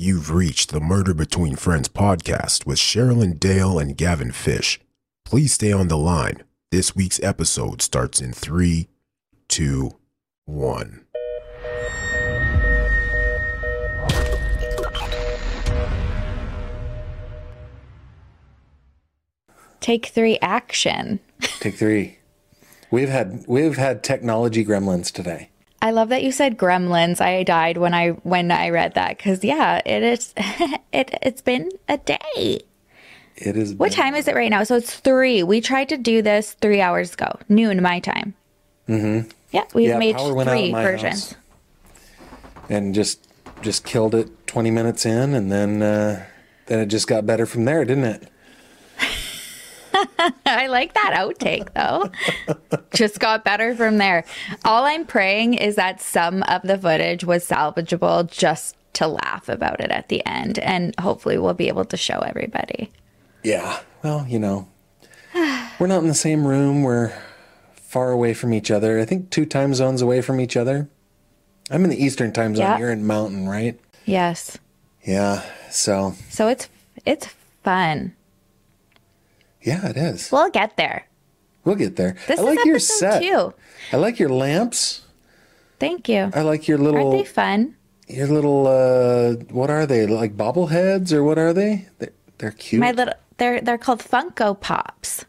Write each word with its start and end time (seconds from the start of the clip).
You've 0.00 0.30
reached 0.30 0.70
the 0.70 0.78
Murder 0.78 1.12
Between 1.12 1.56
Friends 1.56 1.88
podcast 1.88 2.64
with 2.64 2.78
Sherrilyn 2.78 3.40
Dale 3.40 3.80
and 3.80 3.96
Gavin 3.96 4.30
Fish. 4.30 4.78
Please 5.24 5.54
stay 5.54 5.72
on 5.72 5.88
the 5.88 5.96
line. 5.96 6.44
This 6.70 6.94
week's 6.94 7.20
episode 7.20 7.82
starts 7.82 8.20
in 8.20 8.32
three, 8.32 8.86
two, 9.48 9.98
one. 10.44 11.04
Take 19.80 20.06
three 20.06 20.38
action. 20.40 21.18
Take 21.58 21.74
three. 21.74 22.18
We've 22.92 23.08
had 23.08 23.44
we've 23.48 23.76
had 23.76 24.04
technology 24.04 24.64
gremlins 24.64 25.10
today. 25.10 25.50
I 25.80 25.92
love 25.92 26.08
that 26.08 26.22
you 26.22 26.32
said 26.32 26.58
gremlins. 26.58 27.20
I 27.20 27.42
died 27.44 27.76
when 27.76 27.94
I 27.94 28.10
when 28.10 28.50
I 28.50 28.70
read 28.70 28.94
that 28.94 29.16
because 29.16 29.44
yeah, 29.44 29.80
it 29.86 30.02
is. 30.02 30.34
it 30.92 31.16
it's 31.22 31.40
been 31.42 31.70
a 31.88 31.98
day. 31.98 32.60
It 33.36 33.56
is. 33.56 33.74
What 33.74 33.92
time 33.92 34.16
is 34.16 34.26
it 34.26 34.34
right 34.34 34.50
now? 34.50 34.64
So 34.64 34.76
it's 34.76 34.94
three. 34.94 35.44
We 35.44 35.60
tried 35.60 35.88
to 35.90 35.96
do 35.96 36.22
this 36.22 36.54
three 36.54 36.80
hours 36.80 37.14
ago, 37.14 37.38
noon 37.48 37.80
my 37.80 38.00
time. 38.00 38.34
Mm-hmm. 38.88 39.30
Yeah, 39.52 39.64
we've 39.74 39.90
Yeah, 39.90 39.98
made 39.98 40.16
power 40.16 40.34
went 40.34 40.48
out 40.48 40.52
three 40.58 40.72
versions. 40.72 41.36
And 42.68 42.94
just 42.94 43.28
just 43.62 43.84
killed 43.84 44.14
it 44.14 44.46
twenty 44.48 44.70
minutes 44.72 45.06
in, 45.06 45.34
and 45.34 45.50
then 45.52 45.80
uh, 45.82 46.26
then 46.66 46.80
it 46.80 46.86
just 46.86 47.06
got 47.06 47.24
better 47.24 47.46
from 47.46 47.64
there, 47.64 47.84
didn't 47.84 48.04
it? 48.04 48.28
I 50.46 50.66
like 50.68 50.94
that 50.94 51.14
outtake 51.16 51.72
though. 51.74 52.10
Just 52.94 53.20
got 53.20 53.44
better 53.44 53.74
from 53.74 53.98
there. 53.98 54.24
All 54.64 54.84
I'm 54.84 55.06
praying 55.06 55.54
is 55.54 55.76
that 55.76 56.00
some 56.00 56.42
of 56.44 56.62
the 56.62 56.78
footage 56.78 57.24
was 57.24 57.46
salvageable 57.48 58.30
just 58.30 58.76
to 58.94 59.06
laugh 59.06 59.48
about 59.48 59.80
it 59.80 59.90
at 59.90 60.08
the 60.08 60.24
end. 60.26 60.58
And 60.58 60.94
hopefully 60.98 61.38
we'll 61.38 61.54
be 61.54 61.68
able 61.68 61.84
to 61.86 61.96
show 61.96 62.18
everybody. 62.18 62.90
Yeah. 63.42 63.80
Well, 64.02 64.26
you 64.28 64.38
know, 64.38 64.68
we're 65.78 65.86
not 65.86 66.02
in 66.02 66.08
the 66.08 66.14
same 66.14 66.46
room. 66.46 66.82
We're 66.82 67.12
far 67.74 68.10
away 68.10 68.34
from 68.34 68.52
each 68.52 68.70
other. 68.70 68.98
I 68.98 69.04
think 69.04 69.30
two 69.30 69.46
time 69.46 69.74
zones 69.74 70.02
away 70.02 70.20
from 70.20 70.40
each 70.40 70.56
other. 70.56 70.88
I'm 71.70 71.84
in 71.84 71.90
the 71.90 72.02
Eastern 72.02 72.32
time 72.32 72.56
zone. 72.56 72.64
Yeah. 72.64 72.78
You're 72.78 72.90
in 72.90 73.06
Mountain, 73.06 73.48
right? 73.48 73.78
Yes. 74.04 74.58
Yeah. 75.04 75.44
So 75.70 76.14
So 76.30 76.48
it's 76.48 76.68
it's 77.04 77.28
fun. 77.62 78.14
Yeah, 79.68 79.86
it 79.86 79.96
is. 79.96 80.32
We'll 80.32 80.50
get 80.50 80.76
there. 80.76 81.06
We'll 81.64 81.76
get 81.76 81.96
there. 81.96 82.16
This 82.26 82.40
I 82.40 82.42
like 82.42 82.64
your 82.64 82.78
set. 82.78 83.20
two. 83.22 83.52
I 83.92 83.96
like 83.96 84.18
your 84.18 84.30
lamps. 84.30 85.02
Thank 85.78 86.08
you. 86.08 86.30
I 86.34 86.40
like 86.40 86.66
your 86.66 86.78
little. 86.78 87.12
Aren't 87.12 87.18
they 87.18 87.24
fun? 87.28 87.76
your 88.08 88.26
little 88.26 88.66
uh 88.66 89.34
what 89.52 89.70
are 89.70 89.86
they? 89.86 90.06
Like 90.06 90.36
bobbleheads 90.36 91.12
or 91.12 91.22
what 91.22 91.38
are 91.38 91.52
they? 91.52 91.86
They're, 91.98 92.12
they're 92.38 92.50
cute. 92.52 92.80
My 92.80 92.92
little 92.92 93.14
they're 93.36 93.60
they're 93.60 93.78
called 93.78 94.00
Funko 94.00 94.58
Pops. 94.58 95.24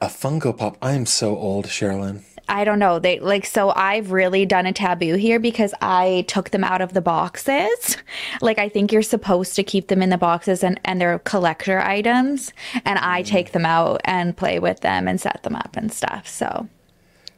A 0.00 0.08
Funko 0.08 0.56
Pop. 0.56 0.76
I'm 0.82 1.06
so 1.06 1.36
old, 1.36 1.66
Sherrilyn. 1.66 2.22
I 2.48 2.64
don't 2.64 2.78
know. 2.78 2.98
They 3.00 3.18
like 3.18 3.44
so 3.44 3.70
I've 3.74 4.12
really 4.12 4.46
done 4.46 4.66
a 4.66 4.72
taboo 4.72 5.14
here 5.16 5.40
because 5.40 5.74
I 5.80 6.24
took 6.28 6.50
them 6.50 6.62
out 6.64 6.80
of 6.80 6.92
the 6.92 7.00
boxes. 7.00 7.96
Like 8.40 8.58
I 8.58 8.68
think 8.68 8.92
you're 8.92 9.02
supposed 9.02 9.56
to 9.56 9.62
keep 9.64 9.88
them 9.88 10.02
in 10.02 10.10
the 10.10 10.18
boxes 10.18 10.62
and 10.62 10.78
and 10.84 11.00
they're 11.00 11.18
collector 11.20 11.80
items 11.80 12.52
and 12.84 12.98
I 12.98 13.22
Mm. 13.22 13.26
take 13.26 13.52
them 13.52 13.66
out 13.66 14.00
and 14.04 14.36
play 14.36 14.58
with 14.58 14.80
them 14.80 15.08
and 15.08 15.20
set 15.20 15.42
them 15.42 15.56
up 15.56 15.76
and 15.76 15.92
stuff. 15.92 16.28
So, 16.28 16.68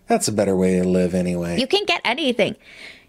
That's 0.08 0.28
a 0.28 0.32
better 0.32 0.56
way 0.56 0.78
to 0.80 0.84
live 0.88 1.14
anyway. 1.14 1.58
you 1.58 1.66
can 1.66 1.84
get 1.86 2.00
anything. 2.04 2.56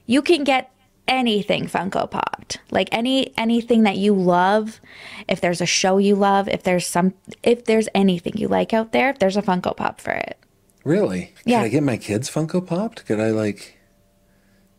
You 0.05 0.21
can 0.21 0.43
get 0.43 0.71
anything 1.07 1.65
Funko 1.67 2.09
Popped. 2.09 2.59
Like 2.71 2.89
any 2.91 3.33
anything 3.37 3.83
that 3.83 3.97
you 3.97 4.13
love. 4.13 4.79
If 5.27 5.41
there's 5.41 5.61
a 5.61 5.65
show 5.65 5.97
you 5.97 6.15
love, 6.15 6.47
if 6.47 6.63
there's 6.63 6.87
some 6.87 7.13
if 7.43 7.65
there's 7.65 7.89
anything 7.95 8.33
you 8.37 8.47
like 8.47 8.73
out 8.73 8.91
there, 8.91 9.09
if 9.09 9.19
there's 9.19 9.37
a 9.37 9.41
Funko 9.41 9.75
Pop 9.75 9.99
for 9.99 10.11
it. 10.11 10.37
Really? 10.83 11.33
Yeah. 11.45 11.59
Could 11.59 11.65
I 11.65 11.69
get 11.69 11.83
my 11.83 11.97
kids 11.97 12.29
Funko 12.29 12.65
Popped? 12.65 13.05
Could 13.05 13.19
I 13.19 13.31
like 13.31 13.77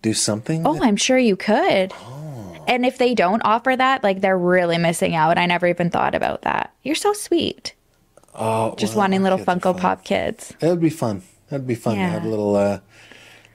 do 0.03 0.15
something? 0.15 0.67
Oh, 0.67 0.79
I'm 0.83 0.97
sure 0.97 1.19
you 1.19 1.37
could. 1.37 1.93
Oh. 1.95 2.65
And 2.69 2.87
if 2.87 2.99
they 2.99 3.15
don't 3.15 3.43
offer 3.45 3.75
that, 3.77 4.03
like 4.05 4.21
they're 4.21 4.39
really 4.39 4.79
missing 4.79 5.15
out. 5.15 5.39
I 5.39 5.47
never 5.47 5.67
even 5.67 5.91
thought 5.91 6.15
about 6.15 6.43
that. 6.43 6.73
You're 6.83 6.95
so 6.95 7.13
sweet. 7.13 7.75
oh, 8.35 8.75
Just 8.77 8.93
well, 8.95 9.01
wanting 9.03 9.23
little 9.23 9.39
Funko. 9.39 9.77
Pop 9.79 10.05
kids. 10.05 10.55
That'd 10.61 10.81
be 10.81 10.91
fun. 10.91 11.23
That'd 11.49 11.67
be 11.67 11.75
fun 11.75 11.97
to 11.97 12.03
have 12.03 12.25
little 12.25 12.55
uh 12.55 12.81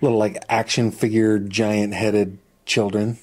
little 0.01 0.17
like 0.17 0.37
action 0.49 0.91
figure 0.91 1.39
giant 1.39 1.93
headed 1.93 2.37
children. 2.65 3.17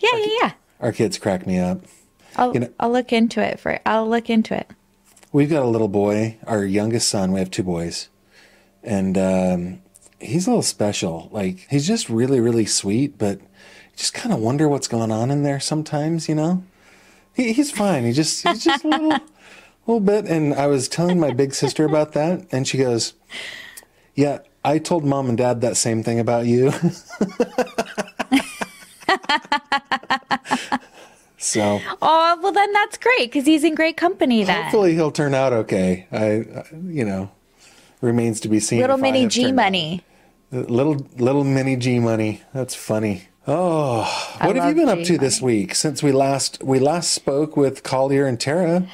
Yeah, 0.00 0.10
yeah, 0.16 0.26
yeah. 0.42 0.52
Our 0.80 0.90
kids 0.92 1.18
crack 1.18 1.46
me 1.46 1.58
up. 1.60 1.80
I'll 2.36 2.52
You 2.54 2.60
know- 2.60 2.72
I'll 2.80 2.90
look 2.90 3.12
into 3.12 3.40
it 3.40 3.60
for 3.60 3.78
I'll 3.86 4.08
look 4.08 4.28
into 4.28 4.54
it. 4.56 4.68
We've 5.32 5.48
got 5.48 5.62
a 5.62 5.66
little 5.68 5.88
boy, 5.88 6.36
our 6.46 6.62
youngest 6.62 7.08
son. 7.08 7.32
We 7.32 7.40
have 7.40 7.50
two 7.50 7.62
boys, 7.62 8.10
and 8.82 9.16
um, 9.16 9.82
he's 10.20 10.46
a 10.46 10.50
little 10.50 10.62
special. 10.62 11.30
Like 11.32 11.66
he's 11.70 11.86
just 11.86 12.10
really, 12.10 12.38
really 12.38 12.66
sweet, 12.66 13.16
but 13.16 13.40
just 13.96 14.12
kind 14.12 14.34
of 14.34 14.40
wonder 14.40 14.68
what's 14.68 14.88
going 14.88 15.10
on 15.10 15.30
in 15.30 15.42
there 15.42 15.58
sometimes. 15.58 16.28
You 16.28 16.34
know, 16.34 16.64
he, 17.32 17.54
he's 17.54 17.70
fine. 17.70 18.04
He 18.04 18.12
just 18.12 18.46
he's 18.46 18.62
just 18.62 18.84
a 18.84 18.88
little, 18.88 19.08
little 19.86 20.00
bit. 20.00 20.26
And 20.26 20.52
I 20.52 20.66
was 20.66 20.86
telling 20.86 21.18
my 21.18 21.32
big 21.32 21.54
sister 21.54 21.86
about 21.86 22.12
that, 22.12 22.46
and 22.52 22.68
she 22.68 22.76
goes, 22.76 23.14
"Yeah, 24.14 24.40
I 24.62 24.78
told 24.78 25.02
mom 25.02 25.30
and 25.30 25.38
dad 25.38 25.62
that 25.62 25.78
same 25.78 26.02
thing 26.02 26.20
about 26.20 26.44
you." 26.44 26.74
so 31.42 31.80
Oh, 32.00 32.38
well 32.42 32.52
then 32.52 32.72
that's 32.72 32.96
great 32.98 33.30
because 33.32 33.46
he's 33.46 33.64
in 33.64 33.74
great 33.74 33.96
company 33.96 34.44
then. 34.44 34.62
hopefully 34.62 34.94
he'll 34.94 35.10
turn 35.10 35.34
out 35.34 35.52
okay. 35.52 36.06
I, 36.12 36.64
you 36.86 37.04
know, 37.04 37.30
remains 38.00 38.40
to 38.40 38.48
be 38.48 38.60
seen. 38.60 38.80
Little 38.80 38.96
mini 38.98 39.26
G 39.26 39.48
out. 39.48 39.54
money. 39.54 40.02
Little 40.50 41.06
little 41.16 41.44
mini 41.44 41.76
G 41.76 41.98
money. 41.98 42.42
That's 42.52 42.74
funny. 42.74 43.28
Oh, 43.46 44.02
what 44.40 44.54
have 44.54 44.68
you 44.68 44.74
been 44.74 44.88
up 44.88 44.98
G 44.98 45.04
to 45.04 45.18
this 45.18 45.42
week 45.42 45.74
since 45.74 46.02
we 46.02 46.12
last 46.12 46.62
we 46.62 46.78
last 46.78 47.10
spoke 47.12 47.56
with 47.56 47.82
Collier 47.82 48.26
and 48.26 48.38
Tara? 48.38 48.86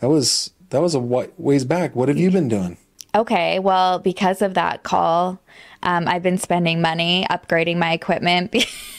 That 0.00 0.08
was 0.08 0.50
that 0.70 0.80
was 0.80 0.94
a 0.94 0.98
wa- 1.00 1.26
ways 1.38 1.64
back. 1.64 1.94
What 1.94 2.08
have 2.08 2.18
you 2.18 2.30
been 2.30 2.48
doing? 2.48 2.78
Okay, 3.14 3.58
well, 3.58 3.98
because 3.98 4.40
of 4.40 4.54
that 4.54 4.84
call, 4.84 5.38
um, 5.82 6.08
I've 6.08 6.22
been 6.22 6.38
spending 6.38 6.80
money 6.80 7.26
upgrading 7.30 7.76
my 7.76 7.92
equipment 7.92 8.54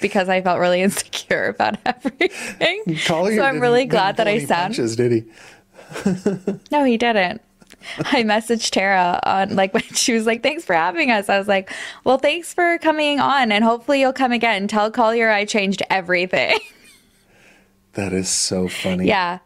because 0.00 0.28
I 0.28 0.42
felt 0.42 0.58
really 0.60 0.82
insecure 0.86 1.46
about 1.48 1.76
everything. 1.86 2.82
Collier 3.06 3.36
so 3.36 3.42
I'm 3.42 3.60
really 3.60 3.84
glad 3.86 4.16
that 4.18 4.26
I 4.28 4.32
any 4.32 4.46
punches, 4.46 4.96
did 4.96 5.12
he? 5.12 5.24
No, 6.70 6.84
he 6.84 6.96
didn't. 6.96 7.40
I 7.98 8.24
messaged 8.24 8.70
Tara 8.70 9.20
on 9.24 9.54
like 9.54 9.72
when 9.72 9.82
she 9.82 10.12
was 10.12 10.26
like, 10.26 10.42
"Thanks 10.42 10.64
for 10.64 10.74
having 10.74 11.10
us." 11.10 11.28
I 11.28 11.38
was 11.38 11.46
like, 11.46 11.70
"Well, 12.04 12.18
thanks 12.18 12.52
for 12.52 12.78
coming 12.78 13.20
on, 13.20 13.52
and 13.52 13.62
hopefully 13.62 14.00
you'll 14.00 14.12
come 14.12 14.32
again." 14.32 14.66
Tell 14.66 14.90
Collier 14.90 15.30
I 15.30 15.44
changed 15.44 15.82
everything. 15.90 16.58
That 17.92 18.12
is 18.12 18.28
so 18.28 18.68
funny. 18.68 19.06
yeah, 19.06 19.38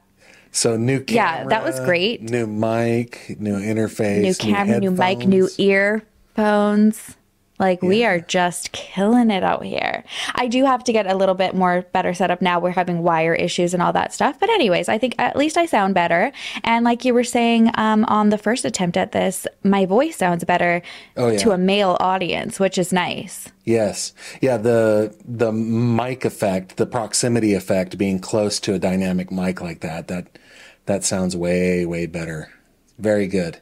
So 0.52 0.76
new 0.76 1.00
camera. 1.00 1.14
Yeah, 1.42 1.44
that 1.48 1.62
was 1.64 1.78
great. 1.80 2.22
New 2.22 2.46
mic, 2.46 3.36
new 3.38 3.54
interface, 3.54 4.22
new 4.22 4.34
camera, 4.34 4.80
new 4.80 4.90
mic, 4.90 5.18
new 5.26 5.48
earphones. 5.58 7.16
Like 7.60 7.82
we 7.82 8.04
are 8.04 8.18
just 8.18 8.72
killing 8.72 9.30
it 9.30 9.44
out 9.44 9.64
here. 9.64 10.02
I 10.34 10.48
do 10.48 10.64
have 10.64 10.82
to 10.84 10.92
get 10.92 11.06
a 11.06 11.14
little 11.14 11.34
bit 11.34 11.54
more 11.54 11.82
better 11.92 12.14
set 12.14 12.30
up 12.30 12.40
now. 12.40 12.58
We're 12.58 12.70
having 12.70 13.02
wire 13.02 13.34
issues 13.34 13.74
and 13.74 13.82
all 13.82 13.92
that 13.92 14.14
stuff. 14.14 14.40
But 14.40 14.48
anyways, 14.48 14.88
I 14.88 14.96
think 14.98 15.14
at 15.18 15.36
least 15.36 15.58
I 15.58 15.66
sound 15.66 15.94
better. 15.94 16.32
And 16.64 16.84
like 16.86 17.04
you 17.04 17.12
were 17.12 17.22
saying 17.22 17.70
um, 17.74 18.04
on 18.06 18.30
the 18.30 18.38
first 18.38 18.64
attempt 18.64 18.96
at 18.96 19.12
this, 19.12 19.46
my 19.62 19.84
voice 19.84 20.16
sounds 20.16 20.42
better 20.44 20.80
Oh, 21.18 21.28
yeah. 21.28 21.38
to 21.38 21.50
a 21.52 21.58
male 21.58 21.98
audience, 22.00 22.58
which 22.58 22.78
is 22.78 22.92
nice. 22.92 23.50
Yes. 23.64 24.14
Yeah, 24.40 24.56
the 24.56 25.14
the 25.24 25.52
mic 25.52 26.24
effect, 26.24 26.78
the 26.78 26.86
proximity 26.86 27.52
effect 27.54 27.98
being 27.98 28.18
close 28.20 28.58
to 28.60 28.72
a 28.74 28.78
dynamic 28.78 29.30
mic 29.30 29.60
like 29.60 29.80
that, 29.80 30.08
that 30.08 30.38
that 30.86 31.04
sounds 31.04 31.36
way, 31.36 31.84
way 31.84 32.06
better. 32.06 32.50
Very 32.98 33.26
good. 33.26 33.60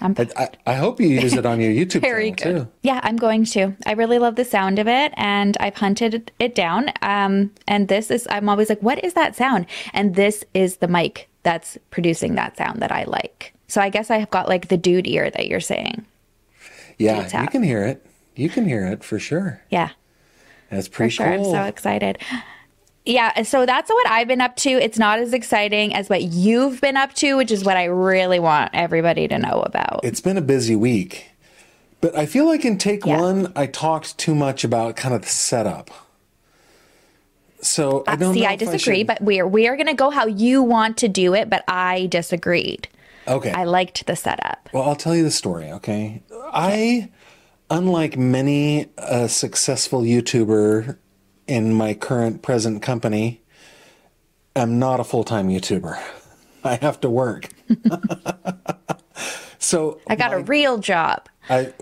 I'm 0.00 0.14
I, 0.18 0.26
I, 0.36 0.48
I 0.66 0.74
hope 0.74 1.00
you 1.00 1.08
use 1.08 1.34
it 1.34 1.44
on 1.44 1.60
your 1.60 1.70
YouTube 1.86 2.00
Very 2.00 2.32
channel 2.32 2.60
good. 2.60 2.66
too. 2.66 2.72
Yeah, 2.82 3.00
I'm 3.02 3.16
going 3.16 3.44
to. 3.46 3.76
I 3.86 3.92
really 3.92 4.18
love 4.18 4.36
the 4.36 4.44
sound 4.44 4.78
of 4.78 4.88
it, 4.88 5.12
and 5.16 5.56
I've 5.60 5.76
hunted 5.76 6.32
it 6.38 6.54
down. 6.54 6.90
Um, 7.02 7.52
and 7.68 7.88
this 7.88 8.10
is, 8.10 8.26
I'm 8.30 8.48
always 8.48 8.68
like, 8.68 8.82
what 8.82 9.02
is 9.04 9.14
that 9.14 9.36
sound? 9.36 9.66
And 9.92 10.14
this 10.14 10.44
is 10.54 10.78
the 10.78 10.88
mic 10.88 11.28
that's 11.42 11.78
producing 11.90 12.34
that 12.36 12.56
sound 12.56 12.80
that 12.82 12.92
I 12.92 13.04
like. 13.04 13.54
So 13.68 13.80
I 13.80 13.88
guess 13.88 14.10
I 14.10 14.18
have 14.18 14.30
got 14.30 14.48
like 14.48 14.68
the 14.68 14.76
dude 14.76 15.06
ear 15.06 15.30
that 15.30 15.46
you're 15.46 15.60
saying. 15.60 16.04
Yeah, 16.98 17.42
you 17.42 17.48
can 17.48 17.62
hear 17.62 17.84
it. 17.84 18.04
You 18.36 18.48
can 18.48 18.66
hear 18.66 18.86
it 18.86 19.02
for 19.02 19.18
sure. 19.18 19.62
Yeah, 19.70 19.90
That's 20.70 20.86
for 20.86 20.94
pretty 20.96 21.10
sure. 21.10 21.26
I'm 21.32 21.44
so 21.44 21.62
excited. 21.62 22.18
Yeah, 23.10 23.42
so 23.42 23.66
that's 23.66 23.90
what 23.90 24.06
I've 24.08 24.28
been 24.28 24.40
up 24.40 24.56
to. 24.56 24.70
It's 24.70 24.98
not 24.98 25.18
as 25.18 25.32
exciting 25.32 25.94
as 25.94 26.08
what 26.08 26.22
you've 26.22 26.80
been 26.80 26.96
up 26.96 27.12
to, 27.14 27.36
which 27.36 27.50
is 27.50 27.64
what 27.64 27.76
I 27.76 27.84
really 27.84 28.38
want 28.38 28.70
everybody 28.72 29.26
to 29.28 29.38
know 29.38 29.62
about. 29.66 30.00
it's 30.04 30.20
been 30.20 30.36
a 30.36 30.42
busy 30.42 30.76
week, 30.76 31.30
but 32.00 32.16
I 32.16 32.26
feel 32.26 32.46
like 32.46 32.64
in 32.64 32.78
take 32.78 33.04
Yeah. 33.04 33.20
one, 33.20 33.52
I 33.56 33.66
talked 33.66 34.16
too 34.16 34.34
much 34.34 34.62
about 34.64 34.96
kind 34.96 35.14
of 35.14 35.22
the 35.22 35.28
setup. 35.28 35.90
So 37.62 38.04
I 38.06 38.16
don't 38.16 38.32
See, 38.34 38.46
I 38.46 38.56
disagree, 38.56 38.98
should- 39.00 39.06
but 39.06 39.20
we're 39.20 39.46
we 39.46 39.68
are 39.68 39.76
going 39.76 39.86
to 39.88 39.94
go 39.94 40.10
how 40.10 40.26
you 40.26 40.62
want 40.62 40.96
to 40.98 41.08
do 41.08 41.34
it, 41.34 41.50
but 41.50 41.62
I 41.68 42.06
disagreed. 42.06 42.88
okay. 43.28 43.50
I 43.52 43.64
liked 43.64 44.06
the 44.06 44.16
setup. 44.16 44.68
Well, 44.72 44.82
I'll 44.84 44.96
tell 44.96 45.14
you 45.14 45.22
the 45.24 45.30
story, 45.30 45.70
okay? 45.72 46.22
I, 46.52 47.10
unlike 47.68 48.16
many 48.16 48.86
a 48.96 49.28
successful 49.28 50.00
YouTuber 50.02 50.96
in 51.50 51.74
my 51.74 51.94
current 51.94 52.42
present 52.42 52.80
company, 52.80 53.42
am 54.54 54.78
not 54.78 55.00
a 55.00 55.04
full 55.04 55.24
time 55.24 55.48
YouTuber. 55.48 56.00
I 56.64 56.76
have 56.76 57.00
to 57.00 57.10
work. 57.10 57.48
so 59.58 60.00
I 60.06 60.14
got 60.14 60.32
a 60.32 60.38
real 60.38 60.78
job. 60.78 61.28
I, 61.48 61.72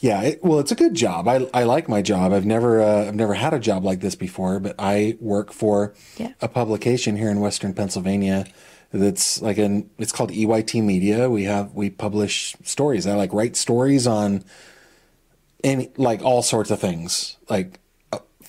yeah, 0.00 0.20
it, 0.22 0.44
well, 0.44 0.58
it's 0.58 0.72
a 0.72 0.74
good 0.74 0.92
job. 0.94 1.26
I, 1.28 1.48
I 1.54 1.62
like 1.62 1.88
my 1.88 2.02
job. 2.02 2.32
I've 2.32 2.44
never, 2.44 2.82
uh, 2.82 3.06
I've 3.06 3.14
never 3.14 3.32
had 3.34 3.54
a 3.54 3.58
job 3.58 3.84
like 3.84 4.00
this 4.00 4.14
before, 4.14 4.60
but 4.60 4.74
I 4.78 5.16
work 5.20 5.52
for 5.52 5.94
Yeah. 6.18 6.32
a 6.42 6.48
publication 6.48 7.16
here 7.16 7.30
in 7.30 7.40
Western 7.40 7.72
Pennsylvania. 7.72 8.44
That's 8.92 9.40
like 9.40 9.56
an, 9.58 9.88
it's 9.98 10.12
called 10.12 10.30
EYT 10.30 10.82
Media. 10.82 11.30
We 11.30 11.44
have, 11.44 11.72
we 11.72 11.88
publish 11.88 12.54
stories. 12.64 13.06
I 13.06 13.14
like 13.14 13.32
write 13.32 13.56
stories 13.56 14.06
on 14.06 14.44
any, 15.64 15.90
like 15.96 16.22
all 16.22 16.42
sorts 16.42 16.70
of 16.70 16.80
things, 16.80 17.36
like 17.48 17.80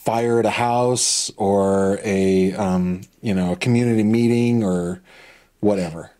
fire 0.07 0.39
at 0.39 0.45
a 0.45 0.50
house 0.69 1.30
or 1.36 2.00
a, 2.04 2.54
um, 2.54 3.01
you 3.21 3.33
know, 3.33 3.51
a 3.51 3.56
community 3.57 4.04
meeting 4.04 4.63
or 4.63 5.01
whatever. 5.59 6.12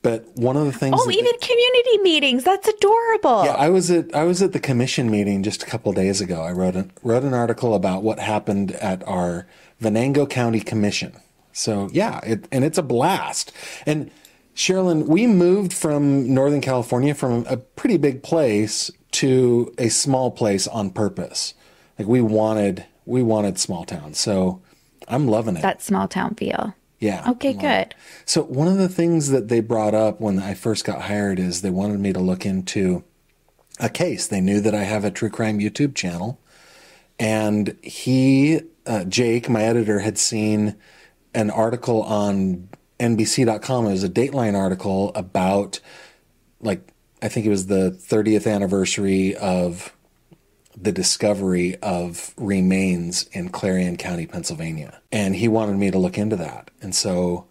But 0.00 0.26
one 0.34 0.56
of 0.56 0.64
the 0.64 0.72
things, 0.72 0.94
Oh, 0.98 1.04
that 1.04 1.12
they- 1.12 1.18
even 1.18 1.32
community 1.40 1.98
meetings. 2.02 2.44
That's 2.44 2.66
adorable. 2.68 3.44
yeah, 3.44 3.52
I 3.52 3.68
was 3.68 3.90
at 3.90 4.14
I 4.14 4.24
was 4.24 4.40
at 4.42 4.52
the 4.52 4.60
commission 4.60 5.10
meeting 5.10 5.42
just 5.42 5.62
a 5.62 5.66
couple 5.66 5.92
days 5.92 6.20
ago. 6.22 6.40
I 6.42 6.52
wrote 6.52 6.74
an 6.76 6.90
wrote 7.02 7.22
an 7.22 7.34
article 7.34 7.74
about 7.74 8.02
what 8.02 8.18
happened 8.18 8.72
at 8.72 9.06
our 9.06 9.46
Venango 9.80 10.24
County 10.26 10.60
Commission. 10.60 11.12
So 11.52 11.88
yeah, 11.92 12.20
it, 12.24 12.46
and 12.50 12.64
it's 12.64 12.78
a 12.78 12.82
blast. 12.82 13.52
And 13.86 14.10
Sherrilyn, 14.56 15.06
we 15.06 15.26
moved 15.26 15.72
from 15.72 16.32
Northern 16.32 16.60
California 16.60 17.14
from 17.14 17.44
a 17.48 17.56
pretty 17.58 17.96
big 17.98 18.22
place 18.22 18.90
to 19.12 19.72
a 19.78 19.88
small 19.90 20.30
place 20.30 20.66
on 20.68 20.90
purpose. 20.90 21.54
Like 21.98 22.08
we 22.08 22.20
wanted 22.20 22.84
we 23.06 23.22
wanted 23.22 23.58
small 23.58 23.84
town. 23.84 24.14
So 24.14 24.62
I'm 25.08 25.26
loving 25.28 25.56
it. 25.56 25.62
that 25.62 25.82
small 25.82 26.08
town 26.08 26.34
feel. 26.34 26.74
yeah. 26.98 27.30
Okay, 27.32 27.50
I'm 27.50 27.58
good. 27.58 27.94
So 28.24 28.42
one 28.42 28.68
of 28.68 28.78
the 28.78 28.88
things 28.88 29.30
that 29.30 29.48
they 29.48 29.60
brought 29.60 29.94
up 29.94 30.20
when 30.20 30.38
I 30.38 30.54
first 30.54 30.84
got 30.84 31.02
hired 31.02 31.38
is 31.38 31.62
they 31.62 31.70
wanted 31.70 32.00
me 32.00 32.12
to 32.12 32.20
look 32.20 32.46
into 32.46 33.04
a 33.80 33.88
case. 33.88 34.26
They 34.26 34.40
knew 34.40 34.60
that 34.60 34.74
I 34.74 34.84
have 34.84 35.04
a 35.04 35.10
true 35.10 35.30
crime 35.30 35.58
YouTube 35.58 35.94
channel, 35.94 36.40
and 37.18 37.76
he, 37.82 38.60
uh, 38.86 39.04
Jake, 39.04 39.48
my 39.48 39.62
editor, 39.62 40.00
had 40.00 40.16
seen 40.18 40.76
an 41.34 41.50
article 41.50 42.02
on 42.02 42.68
NBC.com. 43.00 43.86
It 43.86 43.90
was 43.90 44.04
a 44.04 44.08
Dateline 44.08 44.54
article 44.56 45.10
about, 45.14 45.80
like, 46.60 46.88
I 47.20 47.28
think 47.28 47.46
it 47.46 47.50
was 47.50 47.66
the 47.66 47.90
30th 47.90 48.50
anniversary 48.52 49.34
of 49.36 49.94
the 50.76 50.92
discovery 50.92 51.76
of 51.76 52.34
remains 52.36 53.24
in 53.32 53.48
Clarion 53.50 53.96
County, 53.96 54.26
Pennsylvania. 54.26 55.00
And 55.12 55.36
he 55.36 55.48
wanted 55.48 55.76
me 55.76 55.90
to 55.90 55.98
look 55.98 56.18
into 56.18 56.36
that. 56.36 56.70
And 56.82 56.94
so 56.94 57.46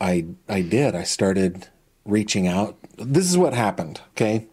I 0.00 0.26
I 0.48 0.62
did. 0.62 0.94
I 0.94 1.04
started 1.04 1.68
reaching 2.04 2.46
out. 2.46 2.76
This 2.96 3.28
is 3.28 3.38
what 3.38 3.54
happened, 3.54 4.00
okay? 4.10 4.46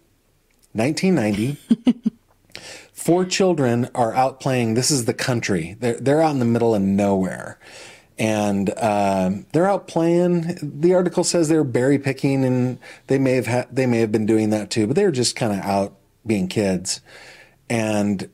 1990. 0.73 1.57
Four 2.93 3.25
children 3.25 3.89
are 3.95 4.13
out 4.13 4.39
playing. 4.39 4.73
This 4.73 4.91
is 4.91 5.05
the 5.05 5.13
country. 5.13 5.77
They're 5.79 5.99
they're 5.99 6.21
out 6.21 6.31
in 6.31 6.39
the 6.39 6.45
middle 6.45 6.75
of 6.75 6.81
nowhere. 6.81 7.59
And 8.19 8.75
um, 8.79 9.45
they're 9.53 9.69
out 9.69 9.87
playing. 9.87 10.57
The 10.61 10.95
article 10.95 11.23
says 11.23 11.49
they're 11.49 11.63
berry 11.63 11.99
picking, 11.99 12.43
and 12.43 12.79
they 13.05 13.19
may 13.19 13.33
have 13.33 13.47
ha- 13.47 13.67
they 13.71 13.85
may 13.85 13.99
have 13.99 14.11
been 14.11 14.25
doing 14.25 14.49
that 14.49 14.71
too. 14.71 14.87
But 14.87 14.95
they 14.95 15.03
were 15.03 15.11
just 15.11 15.35
kind 15.35 15.53
of 15.53 15.59
out 15.59 15.95
being 16.25 16.47
kids, 16.47 16.99
and 17.69 18.29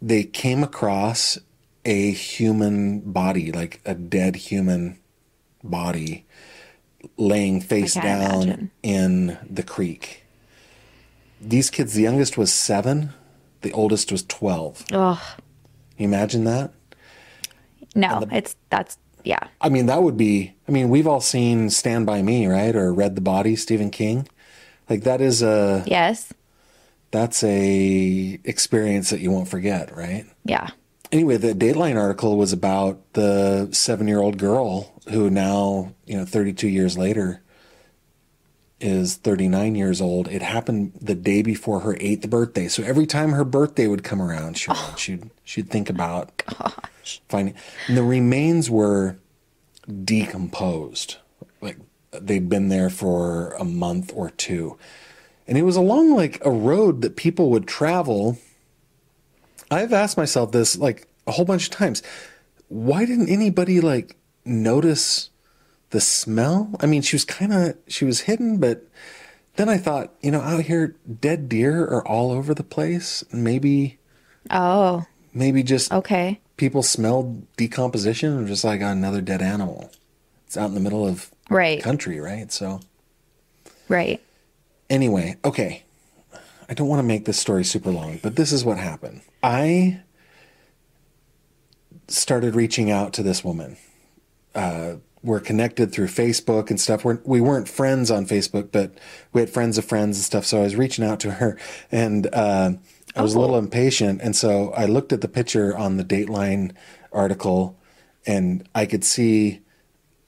they 0.00 0.24
came 0.24 0.62
across 0.62 1.38
a 1.84 2.10
human 2.10 3.00
body, 3.00 3.52
like 3.52 3.80
a 3.84 3.94
dead 3.94 4.36
human 4.36 4.98
body, 5.62 6.24
laying 7.16 7.60
face 7.60 7.94
down 7.94 8.42
imagine. 8.42 8.70
in 8.82 9.38
the 9.48 9.62
creek. 9.62 10.24
These 11.40 11.70
kids, 11.70 11.94
the 11.94 12.02
youngest 12.02 12.38
was 12.38 12.52
seven, 12.52 13.12
the 13.60 13.72
oldest 13.72 14.10
was 14.10 14.22
12. 14.24 14.84
Ugh. 14.92 15.18
you 15.98 16.04
imagine 16.06 16.44
that? 16.44 16.72
No, 17.94 18.24
it's 18.32 18.56
that's 18.70 18.98
yeah. 19.24 19.40
I 19.60 19.68
mean, 19.68 19.86
that 19.86 20.02
would 20.02 20.16
be, 20.16 20.54
I 20.68 20.72
mean, 20.72 20.88
we've 20.88 21.06
all 21.06 21.20
seen 21.20 21.70
Stand 21.70 22.06
By 22.06 22.22
Me, 22.22 22.46
right? 22.46 22.74
Or 22.74 22.92
Read 22.92 23.14
the 23.14 23.20
Body, 23.20 23.56
Stephen 23.56 23.90
King. 23.90 24.28
Like 24.88 25.02
that 25.04 25.20
is 25.20 25.42
a, 25.42 25.82
Yes. 25.86 26.32
That's 27.14 27.44
a 27.44 28.40
experience 28.42 29.10
that 29.10 29.20
you 29.20 29.30
won't 29.30 29.46
forget, 29.46 29.96
right? 29.96 30.26
Yeah. 30.44 30.70
anyway, 31.12 31.36
the 31.36 31.54
Dateline 31.54 31.96
article 31.96 32.36
was 32.36 32.52
about 32.52 33.12
the 33.12 33.68
seven 33.70 34.08
year 34.08 34.20
old 34.20 34.36
girl 34.36 34.92
who 35.10 35.30
now, 35.30 35.94
you 36.06 36.16
know, 36.16 36.24
32 36.24 36.66
years 36.66 36.98
later 36.98 37.40
is 38.80 39.14
39 39.14 39.76
years 39.76 40.00
old. 40.00 40.26
It 40.26 40.42
happened 40.42 40.98
the 41.00 41.14
day 41.14 41.42
before 41.42 41.80
her 41.80 41.96
eighth 42.00 42.28
birthday. 42.28 42.66
So 42.66 42.82
every 42.82 43.06
time 43.06 43.30
her 43.30 43.44
birthday 43.44 43.86
would 43.86 44.02
come 44.02 44.20
around, 44.20 44.58
she, 44.58 44.72
oh. 44.74 44.94
she'd, 44.98 45.30
she'd 45.44 45.70
think 45.70 45.88
about 45.88 46.36
gosh. 46.58 47.22
finding, 47.28 47.54
and 47.86 47.96
the 47.96 48.02
remains 48.02 48.68
were 48.68 49.18
decomposed. 50.04 51.18
Like 51.60 51.78
they'd 52.10 52.48
been 52.48 52.70
there 52.70 52.90
for 52.90 53.50
a 53.52 53.64
month 53.64 54.10
or 54.16 54.30
two. 54.30 54.76
And 55.46 55.58
it 55.58 55.62
was 55.62 55.76
along 55.76 56.14
like 56.14 56.44
a 56.44 56.50
road 56.50 57.02
that 57.02 57.16
people 57.16 57.50
would 57.50 57.66
travel 57.66 58.38
I've 59.70 59.92
asked 59.92 60.16
myself 60.16 60.52
this 60.52 60.76
like 60.76 61.08
a 61.26 61.32
whole 61.32 61.44
bunch 61.44 61.64
of 61.64 61.70
times. 61.70 62.02
Why 62.68 63.04
didn't 63.04 63.28
anybody 63.28 63.80
like 63.80 64.16
notice 64.44 65.30
the 65.90 66.00
smell? 66.00 66.70
I 66.80 66.86
mean, 66.86 67.02
she 67.02 67.16
was 67.16 67.24
kind 67.24 67.52
of 67.52 67.76
she 67.88 68.04
was 68.04 68.20
hidden, 68.20 68.58
but 68.58 68.86
then 69.56 69.68
I 69.68 69.78
thought, 69.78 70.12
you 70.20 70.30
know, 70.30 70.40
out 70.40 70.64
here 70.64 70.94
dead 71.20 71.48
deer 71.48 71.82
are 71.84 72.06
all 72.06 72.30
over 72.30 72.54
the 72.54 72.62
place. 72.62 73.24
Maybe 73.32 73.98
Oh, 74.50 75.06
maybe 75.32 75.62
just 75.62 75.92
okay. 75.92 76.40
people 76.56 76.82
smelled 76.82 77.46
decomposition 77.56 78.36
and 78.36 78.46
just 78.46 78.64
like 78.64 78.80
another 78.82 79.22
dead 79.22 79.40
animal. 79.42 79.90
It's 80.46 80.56
out 80.56 80.68
in 80.68 80.74
the 80.74 80.80
middle 80.80 81.06
of 81.06 81.30
Right. 81.50 81.82
country, 81.82 82.20
right? 82.20 82.52
So 82.52 82.80
Right. 83.88 84.22
Anyway, 84.90 85.36
okay. 85.44 85.84
I 86.68 86.74
don't 86.74 86.88
want 86.88 87.00
to 87.00 87.06
make 87.06 87.24
this 87.24 87.38
story 87.38 87.64
super 87.64 87.90
long, 87.90 88.18
but 88.22 88.36
this 88.36 88.52
is 88.52 88.64
what 88.64 88.78
happened. 88.78 89.22
I 89.42 90.00
started 92.08 92.54
reaching 92.54 92.90
out 92.90 93.12
to 93.14 93.22
this 93.22 93.44
woman. 93.44 93.76
Uh, 94.54 94.94
we're 95.22 95.40
connected 95.40 95.90
through 95.92 96.08
Facebook 96.08 96.70
and 96.70 96.80
stuff. 96.80 97.04
We're, 97.04 97.18
we 97.24 97.40
weren't 97.40 97.68
friends 97.68 98.10
on 98.10 98.26
Facebook, 98.26 98.70
but 98.72 98.92
we 99.32 99.40
had 99.40 99.50
friends 99.50 99.78
of 99.78 99.84
friends 99.84 100.18
and 100.18 100.24
stuff. 100.24 100.44
So 100.44 100.60
I 100.60 100.62
was 100.62 100.76
reaching 100.76 101.04
out 101.04 101.20
to 101.20 101.32
her, 101.32 101.58
and 101.90 102.28
uh, 102.32 102.72
I 103.16 103.22
was 103.22 103.34
a 103.34 103.40
little 103.40 103.56
impatient, 103.56 104.20
and 104.22 104.36
so 104.36 104.70
I 104.72 104.84
looked 104.84 105.12
at 105.12 105.22
the 105.22 105.28
picture 105.28 105.76
on 105.76 105.96
the 105.96 106.04
Dateline 106.04 106.72
article, 107.12 107.78
and 108.26 108.68
I 108.74 108.84
could 108.86 109.04
see 109.04 109.60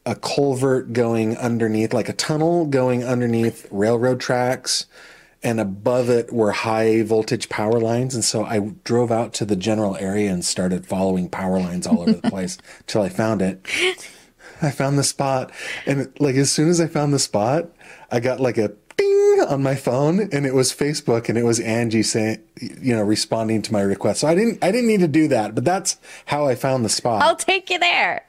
a 0.06 0.14
culvert 0.14 0.92
going 0.92 1.36
underneath, 1.36 1.92
like 1.92 2.08
a 2.08 2.12
tunnel 2.12 2.64
going 2.64 3.04
underneath 3.04 3.66
railroad 3.72 4.20
tracks, 4.20 4.86
and 5.42 5.60
above 5.60 6.08
it 6.08 6.32
were 6.32 6.52
high 6.52 7.02
voltage 7.02 7.48
power 7.48 7.80
lines. 7.80 8.14
And 8.14 8.24
so 8.24 8.44
I 8.44 8.60
drove 8.84 9.10
out 9.10 9.34
to 9.34 9.44
the 9.44 9.56
general 9.56 9.96
area 9.96 10.32
and 10.32 10.44
started 10.44 10.86
following 10.86 11.28
power 11.28 11.58
lines 11.58 11.86
all 11.86 12.00
over 12.00 12.12
the 12.12 12.30
place 12.30 12.56
till 12.86 13.02
I 13.02 13.08
found 13.08 13.42
it. 13.42 13.60
I 14.62 14.70
found 14.70 14.96
the 14.96 15.04
spot, 15.04 15.52
and 15.84 16.10
like 16.18 16.36
as 16.36 16.50
soon 16.50 16.68
as 16.70 16.80
I 16.80 16.86
found 16.86 17.12
the 17.12 17.18
spot, 17.18 17.66
I 18.10 18.20
got 18.20 18.40
like 18.40 18.56
a 18.56 18.72
ding 18.96 19.40
on 19.48 19.62
my 19.62 19.74
phone, 19.74 20.30
and 20.32 20.46
it 20.46 20.54
was 20.54 20.72
Facebook, 20.72 21.28
and 21.28 21.36
it 21.36 21.42
was 21.42 21.60
Angie 21.60 22.02
saying, 22.04 22.38
you 22.60 22.94
know, 22.94 23.02
responding 23.02 23.60
to 23.62 23.72
my 23.72 23.82
request. 23.82 24.20
So 24.20 24.28
I 24.28 24.34
didn't, 24.34 24.64
I 24.64 24.70
didn't 24.70 24.88
need 24.88 25.00
to 25.00 25.08
do 25.08 25.28
that, 25.28 25.54
but 25.54 25.64
that's 25.64 25.98
how 26.26 26.46
I 26.46 26.54
found 26.54 26.84
the 26.84 26.88
spot. 26.88 27.22
I'll 27.22 27.36
take 27.36 27.68
you 27.68 27.78
there. 27.78 28.24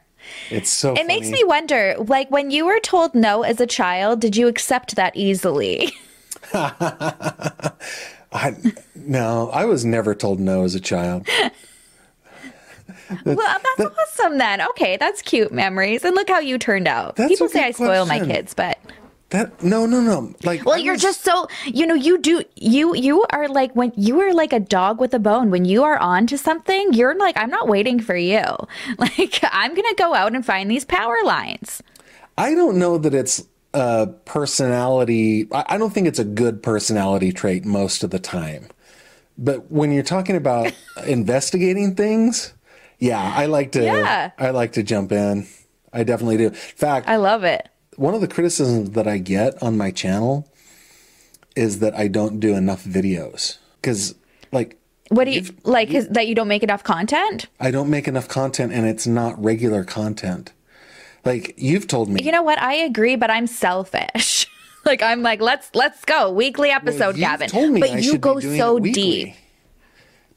It's 0.49 0.69
so. 0.69 0.93
It 0.93 1.07
makes 1.07 1.29
me 1.29 1.43
wonder, 1.43 1.95
like 1.97 2.29
when 2.31 2.51
you 2.51 2.65
were 2.65 2.79
told 2.79 3.15
no 3.15 3.43
as 3.43 3.59
a 3.59 3.67
child, 3.67 4.21
did 4.21 4.35
you 4.35 4.47
accept 4.47 4.95
that 4.95 5.15
easily? 5.15 5.93
I, 6.53 8.55
no, 8.95 9.49
I 9.51 9.65
was 9.65 9.85
never 9.85 10.13
told 10.13 10.39
no 10.39 10.63
as 10.63 10.75
a 10.75 10.79
child. 10.79 11.27
well, 13.25 13.57
that's 13.77 13.79
awesome 13.79 14.37
then. 14.37 14.61
Okay, 14.61 14.97
that's 14.97 15.21
cute 15.21 15.51
memories. 15.51 16.03
And 16.03 16.15
look 16.15 16.29
how 16.29 16.39
you 16.39 16.57
turned 16.57 16.87
out. 16.87 17.15
People 17.15 17.49
say 17.49 17.63
I 17.63 17.71
spoil 17.71 18.05
my 18.05 18.19
kids, 18.19 18.53
but 18.53 18.77
That 19.29 19.61
no, 19.61 19.85
no, 19.85 19.99
no. 19.99 20.33
Like, 20.43 20.63
well, 20.63 20.77
you're 20.77 20.93
was- 20.93 21.01
just 21.01 21.23
so 21.23 21.47
you 21.65 21.85
know 21.85 21.95
you 21.95 22.17
do 22.17 22.43
you 22.55 22.95
you 22.95 23.25
are 23.31 23.49
like 23.49 23.75
when 23.75 23.91
you 23.97 24.21
are 24.21 24.33
like 24.33 24.53
a 24.53 24.59
dog 24.59 25.01
with 25.01 25.13
a 25.13 25.19
bone. 25.19 25.49
When 25.49 25.65
you 25.65 25.83
are 25.83 25.97
on 25.97 26.27
to 26.27 26.37
something, 26.37 26.93
you're 26.93 27.15
like 27.15 27.35
I'm 27.37 27.49
not 27.49 27.67
waiting 27.67 27.99
for 27.99 28.15
you. 28.15 28.41
Like 28.97 29.39
I'm 29.43 29.75
gonna 29.75 29.95
go 29.95 30.13
out 30.15 30.33
and 30.33 30.45
find 30.45 30.71
these 30.71 30.85
power 30.85 31.17
lines. 31.25 31.83
I 32.37 32.55
don't 32.55 32.77
know 32.77 32.97
that 32.97 33.13
it's 33.13 33.43
a 33.73 34.07
personality. 34.25 35.47
I 35.51 35.65
I 35.69 35.77
don't 35.77 35.93
think 35.93 36.07
it's 36.07 36.19
a 36.19 36.23
good 36.23 36.63
personality 36.63 37.33
trait 37.33 37.65
most 37.65 38.03
of 38.03 38.11
the 38.11 38.19
time. 38.19 38.67
But 39.37 39.69
when 39.69 39.91
you're 39.91 40.03
talking 40.03 40.35
about 40.35 40.71
investigating 41.05 41.95
things, 41.95 42.53
yeah, 42.97 43.33
I 43.35 43.45
like 43.47 43.73
to. 43.73 43.83
Yeah. 43.83 44.31
I 44.37 44.51
like 44.51 44.73
to 44.73 44.83
jump 44.83 45.11
in. 45.11 45.47
I 45.93 46.03
definitely 46.03 46.37
do. 46.37 46.47
In 46.47 46.53
fact, 46.53 47.07
I 47.07 47.17
love 47.17 47.43
it. 47.43 47.67
One 47.97 48.13
of 48.13 48.21
the 48.21 48.27
criticisms 48.27 48.91
that 48.91 49.07
I 49.07 49.17
get 49.17 49.61
on 49.61 49.77
my 49.77 49.91
channel 49.91 50.47
is 51.55 51.79
that 51.79 51.93
I 51.95 52.07
don't 52.07 52.39
do 52.39 52.55
enough 52.55 52.83
videos 52.85 53.57
because, 53.81 54.15
like, 54.51 54.77
What 55.09 55.25
do 55.25 55.31
you 55.31 55.43
like? 55.63 55.89
Is, 55.89 56.07
that 56.09 56.27
you 56.27 56.35
don't 56.35 56.47
make 56.47 56.63
enough 56.63 56.83
content? 56.83 57.47
I 57.59 57.71
don't 57.71 57.89
make 57.89 58.07
enough 58.07 58.27
content 58.27 58.71
and 58.71 58.85
it's 58.85 59.07
not 59.07 59.41
regular 59.43 59.83
content. 59.83 60.53
Like 61.25 61.55
you've 61.57 61.87
told 61.87 62.09
me, 62.09 62.23
You 62.23 62.31
know 62.31 62.43
what? 62.43 62.61
I 62.61 62.73
agree, 62.75 63.15
but 63.15 63.29
I'm 63.29 63.47
selfish. 63.47 64.47
like 64.85 65.01
I'm 65.01 65.21
like 65.21 65.41
let's 65.41 65.69
let's 65.73 66.05
go 66.05 66.31
weekly 66.31 66.69
episode, 66.69 67.17
you've 67.17 67.17
Gavin. 67.17 67.49
told 67.49 67.71
me 67.71 67.81
but 67.81 67.89
I 67.89 67.97
you 67.97 68.17
go 68.17 68.39
so 68.39 68.79
deep. 68.79 69.35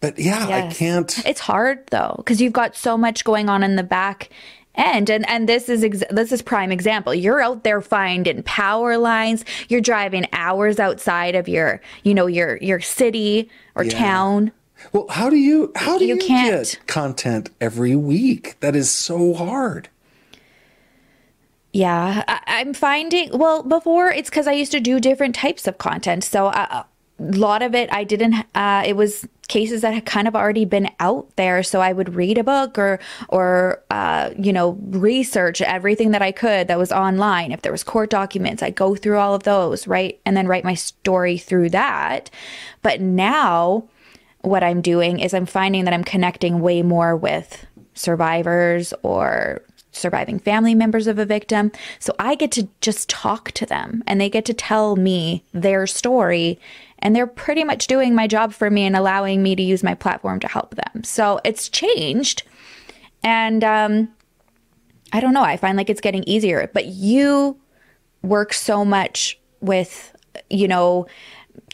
But 0.00 0.19
yeah, 0.19 0.47
I 0.49 0.73
can't. 0.73 1.26
It's 1.26 1.40
hard 1.40 1.87
though 1.90 2.14
because 2.17 2.40
you've 2.40 2.55
got 2.55 2.75
so 2.75 2.97
much 2.97 3.23
going 3.23 3.49
on 3.50 3.62
in 3.62 3.76
the 3.76 3.83
back 3.83 4.31
end, 4.75 5.11
and 5.11 5.29
and 5.29 5.49
this 5.49 5.69
is 5.69 5.83
ex- 5.85 6.03
this 6.11 6.33
is 6.33 6.43
prime 6.43 6.73
example. 6.73 7.15
You're 7.15 7.41
out 7.43 7.65
there 7.65 7.81
finding 7.81 8.43
power 8.45 8.97
lines. 8.97 9.45
You're 9.69 9.81
driving 9.81 10.27
hours 10.33 10.79
outside 10.79 11.35
of 11.35 11.49
your 11.49 11.81
you 12.05 12.15
know 12.15 12.27
your 12.27 12.57
your 12.59 12.81
city 12.81 13.50
or 13.75 13.85
Yeah. 13.85 13.91
town. 13.99 14.53
Well, 14.93 15.07
how 15.11 15.29
do 15.29 15.37
you 15.37 15.73
how 15.77 15.99
do 15.99 16.07
you, 16.07 16.15
You 16.15 16.21
can't. 16.21 16.50
get 16.79 16.87
content 16.87 17.50
every 17.61 17.95
week? 17.95 18.57
That 18.61 18.75
is 18.75 18.91
so 18.91 19.35
hard. 19.35 19.89
Yeah, 21.73 22.25
I, 22.27 22.41
I'm 22.47 22.75
finding. 22.75 23.37
Well, 23.37 23.62
before 23.62 24.09
it's 24.11 24.29
because 24.29 24.49
I 24.49 24.53
used 24.53 24.73
to 24.73 24.81
do 24.81 24.99
different 24.99 25.35
types 25.37 25.67
of 25.69 25.79
content, 25.79 26.25
so 26.25 26.47
uh, 26.49 26.83
lot 27.21 27.62
of 27.62 27.75
it 27.75 27.93
I 27.93 28.05
didn't. 28.05 28.35
Uh, 28.55 28.83
it 28.87 28.97
was 28.97 29.27
cases 29.49 29.83
that 29.83 29.93
had 29.93 30.07
kind 30.07 30.29
of 30.29 30.35
already 30.35 30.65
been 30.65 30.91
out 31.00 31.29
there, 31.37 31.62
so 31.62 31.81
I 31.81 31.93
would 31.93 32.15
read 32.15 32.39
a 32.39 32.45
book 32.45 32.79
or 32.79 32.99
or 33.29 33.83
uh, 33.91 34.31
you 34.39 34.53
know 34.53 34.79
research 34.89 35.61
everything 35.61 36.12
that 36.12 36.23
I 36.23 36.33
could 36.33 36.69
that 36.69 36.79
was 36.79 36.93
online. 36.93 37.53
If 37.53 37.62
there 37.62 37.73
was 37.73 37.85
court 37.85 38.11
documents, 38.11 38.62
I'd 38.62 38.75
go 38.75 38.95
through 38.95 39.19
all 39.19 39.35
of 39.35 39.43
those, 39.43 39.87
right, 39.87 40.19
and 40.25 40.37
then 40.37 40.47
write 40.47 40.65
my 40.65 40.75
story 40.75 41.37
through 41.37 41.71
that. 41.71 42.31
But 42.83 43.00
now, 43.00 43.85
what 44.41 44.65
I'm 44.65 44.81
doing 44.81 45.21
is 45.21 45.35
I'm 45.35 45.47
finding 45.47 45.85
that 45.85 45.95
I'm 45.95 46.05
connecting 46.05 46.61
way 46.61 46.83
more 46.83 47.15
with 47.17 47.67
survivors 47.95 48.95
or 49.03 49.62
surviving 49.93 50.39
family 50.39 50.75
members 50.75 51.07
of 51.07 51.19
a 51.19 51.25
victim. 51.25 51.73
So 51.99 52.15
I 52.19 52.35
get 52.35 52.53
to 52.53 52.69
just 52.81 53.09
talk 53.09 53.50
to 53.53 53.67
them 53.67 54.03
and 54.07 54.21
they 54.21 54.31
get 54.31 54.45
to 54.47 54.55
tell 54.55 54.97
me 54.97 55.45
their 55.53 55.87
story. 55.87 56.59
And 57.02 57.16
they're 57.16 57.26
pretty 57.26 57.64
much 57.64 57.87
doing 57.87 58.14
my 58.14 58.26
job 58.26 58.52
for 58.52 58.71
me 58.71 58.85
and 58.85 58.95
allowing 58.95 59.42
me 59.42 59.57
to 59.57 59.62
use 59.62 59.83
my 59.83 59.95
platform 59.95 60.40
to 60.40 60.49
help 60.49 60.75
them. 60.75 61.02
So 61.04 61.40
it's 61.45 61.69
changed. 61.69 62.42
And 63.23 63.64
um, 63.64 64.09
I 65.12 65.21
don't 65.21 65.33
know. 65.33 65.42
I 65.42 65.57
find 65.57 65.76
like 65.78 65.88
it's 65.90 66.00
getting 66.00 66.25
easier. 66.25 66.71
But 66.75 66.87
you 66.87 67.59
work 68.23 68.52
so 68.52 68.85
much 68.85 69.38
with, 69.61 70.14
you 70.50 70.69
know, 70.69 71.07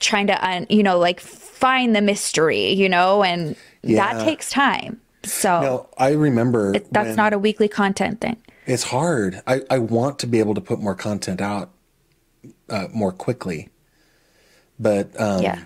trying 0.01 0.29
to, 0.29 0.47
un- 0.49 0.67
you 0.71 0.83
know, 0.83 0.99
like 0.99 1.19
find 1.21 1.95
the 1.97 2.01
mystery, 2.03 2.71
you 2.73 2.89
know, 2.89 3.23
and 3.25 3.57
Yeah. 3.83 4.15
that 4.15 4.25
takes 4.25 4.51
time. 4.51 5.01
So 5.25 5.61
No, 5.61 5.89
I 5.99 6.11
remember 6.13 6.77
it, 6.77 6.93
that's 6.93 7.17
not 7.17 7.33
a 7.33 7.39
weekly 7.39 7.67
content 7.69 8.21
thing. 8.21 8.37
It's 8.65 8.85
hard. 8.85 9.43
I, 9.47 9.63
I 9.71 9.79
want 9.79 10.21
to 10.21 10.27
be 10.29 10.39
able 10.39 10.55
to 10.55 10.61
put 10.61 10.81
more 10.81 10.95
content 10.95 11.41
out 11.41 11.71
uh, 12.69 12.87
more 12.93 13.11
quickly, 13.13 13.69
but 14.79 15.19
um, 15.21 15.43
yeah. 15.43 15.65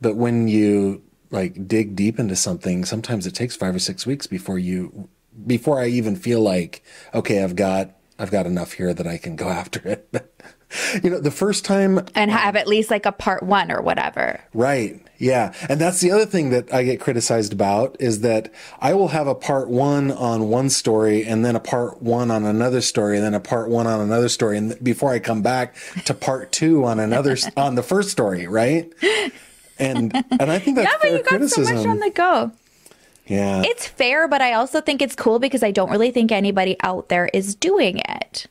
but 0.00 0.16
when 0.16 0.48
you 0.48 1.02
like 1.30 1.68
dig 1.68 1.94
deep 1.96 2.18
into 2.18 2.36
something, 2.36 2.84
sometimes 2.84 3.26
it 3.26 3.34
takes 3.34 3.56
five 3.56 3.74
or 3.74 3.78
six 3.78 4.06
weeks 4.06 4.26
before 4.26 4.58
you 4.58 5.08
before 5.46 5.80
I 5.80 5.86
even 5.86 6.16
feel 6.16 6.40
like 6.40 6.82
okay, 7.14 7.42
I've 7.42 7.56
got 7.56 7.90
I've 8.18 8.30
got 8.30 8.46
enough 8.46 8.72
here 8.72 8.92
that 8.94 9.06
I 9.06 9.18
can 9.18 9.36
go 9.36 9.48
after 9.62 9.86
it. 9.86 10.32
you 11.02 11.10
know, 11.10 11.20
the 11.20 11.30
first 11.30 11.64
time 11.64 12.06
And 12.14 12.30
have 12.30 12.56
at 12.56 12.66
least 12.66 12.90
like 12.90 13.06
a 13.06 13.12
part 13.12 13.42
one 13.42 13.70
or 13.70 13.80
whatever. 13.82 14.40
Right. 14.52 15.00
Yeah. 15.18 15.52
And 15.68 15.80
that's 15.80 16.00
the 16.00 16.10
other 16.12 16.26
thing 16.26 16.50
that 16.50 16.72
I 16.72 16.84
get 16.84 17.00
criticized 17.00 17.52
about 17.52 17.96
is 17.98 18.20
that 18.20 18.52
I 18.80 18.94
will 18.94 19.08
have 19.08 19.26
a 19.26 19.34
part 19.34 19.68
one 19.68 20.12
on 20.12 20.48
one 20.48 20.70
story 20.70 21.24
and 21.24 21.44
then 21.44 21.56
a 21.56 21.60
part 21.60 22.00
one 22.02 22.30
on 22.30 22.44
another 22.44 22.80
story 22.80 23.16
and 23.16 23.24
then 23.24 23.34
a 23.34 23.40
part 23.40 23.68
one 23.68 23.86
on 23.86 24.00
another 24.00 24.28
story. 24.28 24.56
And 24.58 24.76
before 24.82 25.10
I 25.10 25.18
come 25.18 25.42
back 25.42 25.74
to 26.04 26.14
part 26.14 26.52
two 26.52 26.84
on 26.84 27.00
another, 27.00 27.36
on 27.56 27.74
the 27.74 27.82
first 27.82 28.10
story. 28.10 28.46
Right. 28.46 28.92
And, 29.78 30.14
and 30.30 30.50
I 30.50 30.58
think 30.58 30.76
that's 30.76 30.88
Yeah, 30.92 30.98
but 31.00 31.10
you 31.10 31.18
got 31.18 31.26
criticism. 31.26 31.66
so 31.66 31.74
much 31.74 31.86
on 31.86 31.98
the 31.98 32.10
go. 32.10 32.52
yeah. 33.26 33.62
It's 33.64 33.86
fair, 33.86 34.28
but 34.28 34.40
I 34.42 34.52
also 34.52 34.80
think 34.80 35.02
it's 35.02 35.16
cool 35.16 35.38
because 35.38 35.62
I 35.62 35.70
don't 35.72 35.90
really 35.90 36.10
think 36.10 36.30
anybody 36.30 36.76
out 36.82 37.08
there 37.08 37.28
is 37.32 37.54
doing 37.56 37.98
it. 38.08 38.46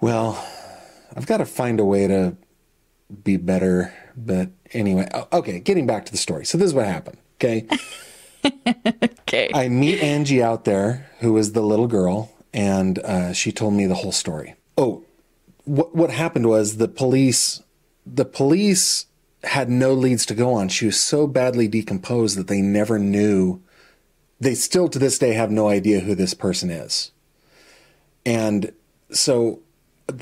Well, 0.00 0.44
I've 1.16 1.26
got 1.26 1.38
to 1.38 1.46
find 1.46 1.80
a 1.80 1.84
way 1.84 2.06
to 2.06 2.36
be 3.22 3.36
better. 3.36 3.92
But 4.16 4.50
anyway, 4.72 5.08
okay, 5.32 5.60
getting 5.60 5.86
back 5.86 6.06
to 6.06 6.12
the 6.12 6.18
story. 6.18 6.44
So 6.44 6.58
this 6.58 6.66
is 6.66 6.74
what 6.74 6.86
happened. 6.86 7.18
Okay. 7.36 7.66
Okay. 9.28 9.50
I 9.52 9.68
meet 9.68 10.00
Angie 10.00 10.42
out 10.42 10.64
there, 10.64 11.10
who 11.18 11.36
is 11.36 11.52
the 11.52 11.60
little 11.60 11.86
girl, 11.86 12.32
and 12.54 12.98
uh, 13.00 13.32
she 13.32 13.52
told 13.52 13.74
me 13.74 13.86
the 13.86 13.94
whole 13.94 14.12
story. 14.12 14.54
Oh, 14.78 15.04
what 15.64 15.94
what 15.94 16.10
happened 16.10 16.48
was 16.48 16.78
the 16.78 16.88
police, 16.88 17.62
the 18.06 18.24
police 18.24 19.06
had 19.44 19.68
no 19.68 19.92
leads 19.92 20.24
to 20.26 20.34
go 20.34 20.54
on. 20.54 20.68
She 20.68 20.86
was 20.86 20.98
so 20.98 21.26
badly 21.26 21.68
decomposed 21.68 22.38
that 22.38 22.46
they 22.46 22.62
never 22.62 22.98
knew. 22.98 23.60
They 24.40 24.54
still 24.54 24.88
to 24.88 24.98
this 24.98 25.18
day 25.18 25.34
have 25.34 25.50
no 25.50 25.68
idea 25.68 26.00
who 26.00 26.14
this 26.14 26.32
person 26.32 26.70
is. 26.70 27.10
And 28.24 28.72
so 29.10 29.60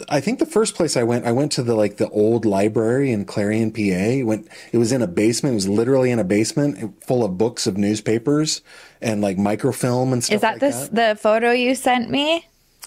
I 0.09 0.21
think 0.21 0.40
the 0.40 0.47
first 0.47 0.75
place 0.75 0.97
I 0.97 1.05
went, 1.05 1.26
I 1.26 1.33
went 1.33 1.52
to 1.52 1.62
the 1.62 1.75
like 1.75 1.99
the 1.99 2.09
old 2.11 2.45
library 2.45 3.12
in 3.12 3.25
Clarion, 3.25 3.71
PA. 3.71 4.26
Went, 4.26 4.49
it 4.73 4.78
was 4.78 4.90
in 4.90 5.00
a 5.00 5.07
basement. 5.07 5.52
It 5.52 5.57
was 5.57 5.69
literally 5.69 6.11
in 6.11 6.19
a 6.19 6.25
basement 6.25 7.05
full 7.05 7.25
of 7.25 7.38
books 7.38 7.66
of 7.66 7.76
newspapers 7.76 8.62
and 9.00 9.21
like 9.21 9.38
microfilm 9.38 10.12
and 10.12 10.25
stuff. 10.25 10.35
Is 10.35 10.40
that 10.40 10.52
like 10.55 10.61
this 10.61 10.88
that. 10.88 11.14
the 11.14 11.21
photo 11.21 11.52
you 11.52 11.75
sent 11.76 12.11
me? 12.11 12.47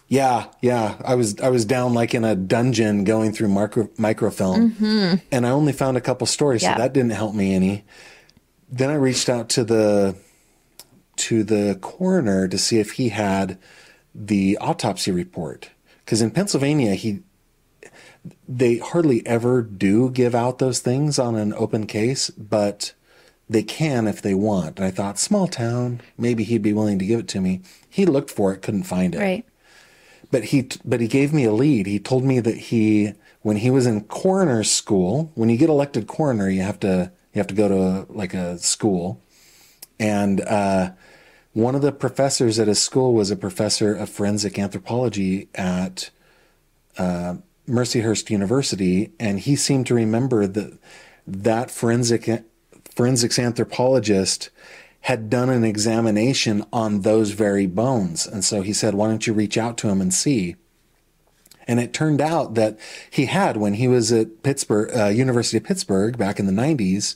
Yeah, 0.10 0.48
yeah. 0.62 0.96
I 1.06 1.16
was 1.16 1.40
I 1.40 1.50
was 1.50 1.66
down 1.66 1.94
like 1.94 2.14
in 2.14 2.26
a 2.26 2.36
dungeon 2.36 3.04
going 3.06 3.32
through 3.32 3.50
micro, 3.50 3.90
microfilm, 3.98 4.72
mm-hmm. 4.72 5.16
and 5.32 5.48
I 5.48 5.52
only 5.52 5.72
found 5.72 5.98
a 5.98 6.02
couple 6.02 6.28
stories, 6.28 6.64
Yeah. 6.64 6.76
so 6.76 6.82
that 6.82 6.94
didn't 6.94 7.12
help 7.12 7.34
me 7.34 7.54
any. 7.54 7.86
Then 8.72 8.90
I 8.90 8.96
reached 8.96 9.30
out 9.30 9.50
to 9.50 9.64
the 9.64 10.16
to 11.18 11.44
the 11.44 11.78
coroner 11.82 12.48
to 12.48 12.58
see 12.58 12.80
if 12.80 12.94
he 12.94 13.10
had 13.10 13.58
the 14.16 14.58
autopsy 14.60 15.12
report, 15.12 15.70
because 16.10 16.24
in 16.24 16.32
Pennsylvania 16.32 16.96
he 16.96 17.20
they 18.48 18.80
hardly 18.80 19.24
ever 19.28 19.62
do 19.62 20.10
give 20.10 20.34
out 20.34 20.58
those 20.58 20.80
things 20.80 21.20
on 21.20 21.36
an 21.36 21.54
open 21.54 21.86
case, 21.86 22.32
but 22.32 22.94
they 23.48 23.62
can 23.62 24.08
if 24.08 24.20
they 24.20 24.34
want. 24.34 24.78
And 24.78 24.86
I 24.86 24.90
thought, 24.90 25.20
small 25.20 25.48
town, 25.48 26.02
maybe 26.18 26.44
he'd 26.44 26.64
be 26.64 26.74
willing 26.74 26.98
to 26.98 27.06
give 27.06 27.20
it 27.20 27.28
to 27.28 27.42
me. 27.42 27.62
He 27.88 28.08
looked 28.08 28.32
for 28.32 28.52
it, 28.52 28.64
couldn't 28.64 28.84
find 28.84 29.14
it. 29.14 29.20
Right. 29.20 29.46
But 30.32 30.46
he 30.46 30.68
but 30.84 31.00
he 31.00 31.08
gave 31.08 31.32
me 31.32 31.44
a 31.44 31.54
lead. 31.54 31.86
He 31.86 32.00
told 32.00 32.24
me 32.24 32.40
that 32.40 32.58
he 32.58 33.14
when 33.44 33.58
he 33.58 33.70
was 33.70 33.86
in 33.86 34.06
coroner 34.06 34.64
school, 34.64 35.32
when 35.36 35.50
you 35.50 35.58
get 35.58 35.70
elected 35.70 36.08
coroner, 36.08 36.50
you 36.50 36.64
have 36.64 36.80
to 36.80 37.12
you 37.36 37.40
have 37.40 37.48
to 37.48 37.54
go 37.54 37.68
to 37.68 37.78
a, 37.78 38.06
like 38.10 38.34
a 38.34 38.58
school. 38.58 39.22
And 40.00 40.42
uh, 40.42 40.94
one 41.54 41.76
of 41.76 41.82
the 41.82 41.92
professors 41.92 42.60
at 42.60 42.68
his 42.68 42.82
school 42.82 43.14
was 43.14 43.32
a 43.32 43.36
professor 43.36 43.94
of 43.94 44.10
forensic 44.10 44.60
anthropology 44.60 45.50
at 45.56 46.10
uh, 46.98 47.36
Mercyhurst 47.68 48.30
University, 48.30 49.12
and 49.20 49.40
he 49.40 49.56
seemed 49.56 49.88
to 49.88 49.96
remember 49.96 50.48
that 50.48 50.78
that 51.26 51.72
forensic 51.72 52.44
forensics 52.96 53.40
anthropologist 53.40 54.50
had 55.02 55.30
done 55.30 55.50
an 55.50 55.64
examination 55.64 56.66
on 56.74 57.02
those 57.02 57.32
very 57.32 57.66
bones. 57.66 58.28
And 58.28 58.44
so 58.44 58.62
he 58.62 58.74
said, 58.74 58.94
Why 58.94 59.08
don't 59.08 59.26
you 59.26 59.34
reach 59.34 59.58
out 59.58 59.78
to 59.80 59.90
him 59.90 60.02
and 60.02 60.14
see? 60.14 60.56
And 61.68 61.80
it 61.80 61.94
turned 61.94 62.20
out 62.20 62.56
that 62.56 62.80
he 63.10 63.28
had, 63.28 63.56
when 63.56 63.76
he 63.76 63.88
was 63.88 64.12
at 64.12 64.42
Pittsburgh, 64.42 64.90
uh, 64.96 65.06
University 65.06 65.58
of 65.58 65.64
Pittsburgh 65.64 66.18
back 66.18 66.40
in 66.40 66.48
the 66.48 66.52
90s, 66.52 67.16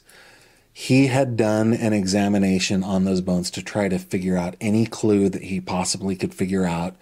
he 0.73 1.07
had 1.07 1.37
done 1.37 1.73
an 1.73 1.93
examination 1.93 2.83
on 2.83 3.05
those 3.05 3.21
bones 3.21 3.51
to 3.51 3.61
try 3.61 3.87
to 3.87 3.99
figure 3.99 4.35
out 4.35 4.55
any 4.59 4.87
clue 4.87 5.29
that 5.29 5.43
he 5.43 5.61
possibly 5.61 6.15
could 6.15 6.33
figure 6.33 6.65
out 6.65 6.95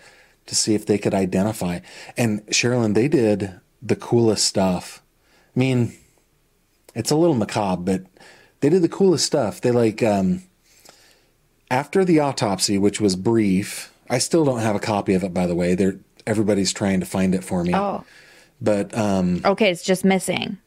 to 0.45 0.55
see 0.55 0.75
if 0.75 0.85
they 0.85 0.97
could 0.97 1.13
identify. 1.13 1.79
And 2.17 2.45
Sherrilyn, 2.47 2.93
they 2.93 3.07
did 3.07 3.59
the 3.81 3.95
coolest 3.95 4.45
stuff. 4.45 5.01
I 5.55 5.59
mean, 5.59 5.93
it's 6.93 7.11
a 7.11 7.15
little 7.15 7.35
macabre, 7.35 7.83
but 7.83 8.05
they 8.59 8.67
did 8.67 8.81
the 8.81 8.89
coolest 8.89 9.25
stuff. 9.25 9.61
They 9.61 9.71
like, 9.71 10.03
um, 10.03 10.43
after 11.69 12.03
the 12.03 12.19
autopsy, 12.19 12.77
which 12.77 12.99
was 12.99 13.15
brief, 13.15 13.93
I 14.09 14.17
still 14.17 14.43
don't 14.43 14.59
have 14.59 14.75
a 14.75 14.79
copy 14.79 15.13
of 15.13 15.23
it, 15.23 15.33
by 15.33 15.47
the 15.47 15.55
way. 15.55 15.75
They're, 15.75 15.95
everybody's 16.27 16.73
trying 16.73 16.99
to 16.99 17.05
find 17.05 17.33
it 17.33 17.45
for 17.45 17.63
me. 17.63 17.73
Oh. 17.73 18.03
But 18.59 18.95
um, 18.97 19.41
Okay, 19.45 19.71
it's 19.71 19.83
just 19.83 20.03
missing. 20.03 20.57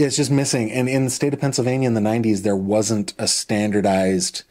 Yeah, 0.00 0.06
it's 0.06 0.16
just 0.16 0.30
missing. 0.30 0.72
And 0.72 0.88
in 0.88 1.04
the 1.04 1.10
state 1.10 1.34
of 1.34 1.40
Pennsylvania 1.40 1.86
in 1.86 1.92
the 1.92 2.00
90s, 2.00 2.38
there 2.38 2.56
wasn't 2.56 3.12
a 3.18 3.28
standardized, 3.28 4.44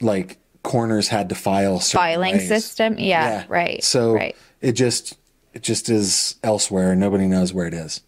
like, 0.00 0.38
coroners 0.62 1.08
had 1.08 1.28
to 1.28 1.34
file 1.34 1.80
certain 1.80 2.14
Filing 2.14 2.36
ways. 2.36 2.48
system. 2.48 2.98
Yeah, 2.98 3.44
right. 3.46 3.84
So 3.84 4.14
right. 4.14 4.34
it 4.62 4.72
just 4.72 5.18
it 5.52 5.62
just 5.62 5.90
is 5.90 6.36
elsewhere. 6.42 6.96
Nobody 6.96 7.26
knows 7.26 7.52
where 7.52 7.66
it 7.66 7.74
is. 7.74 8.00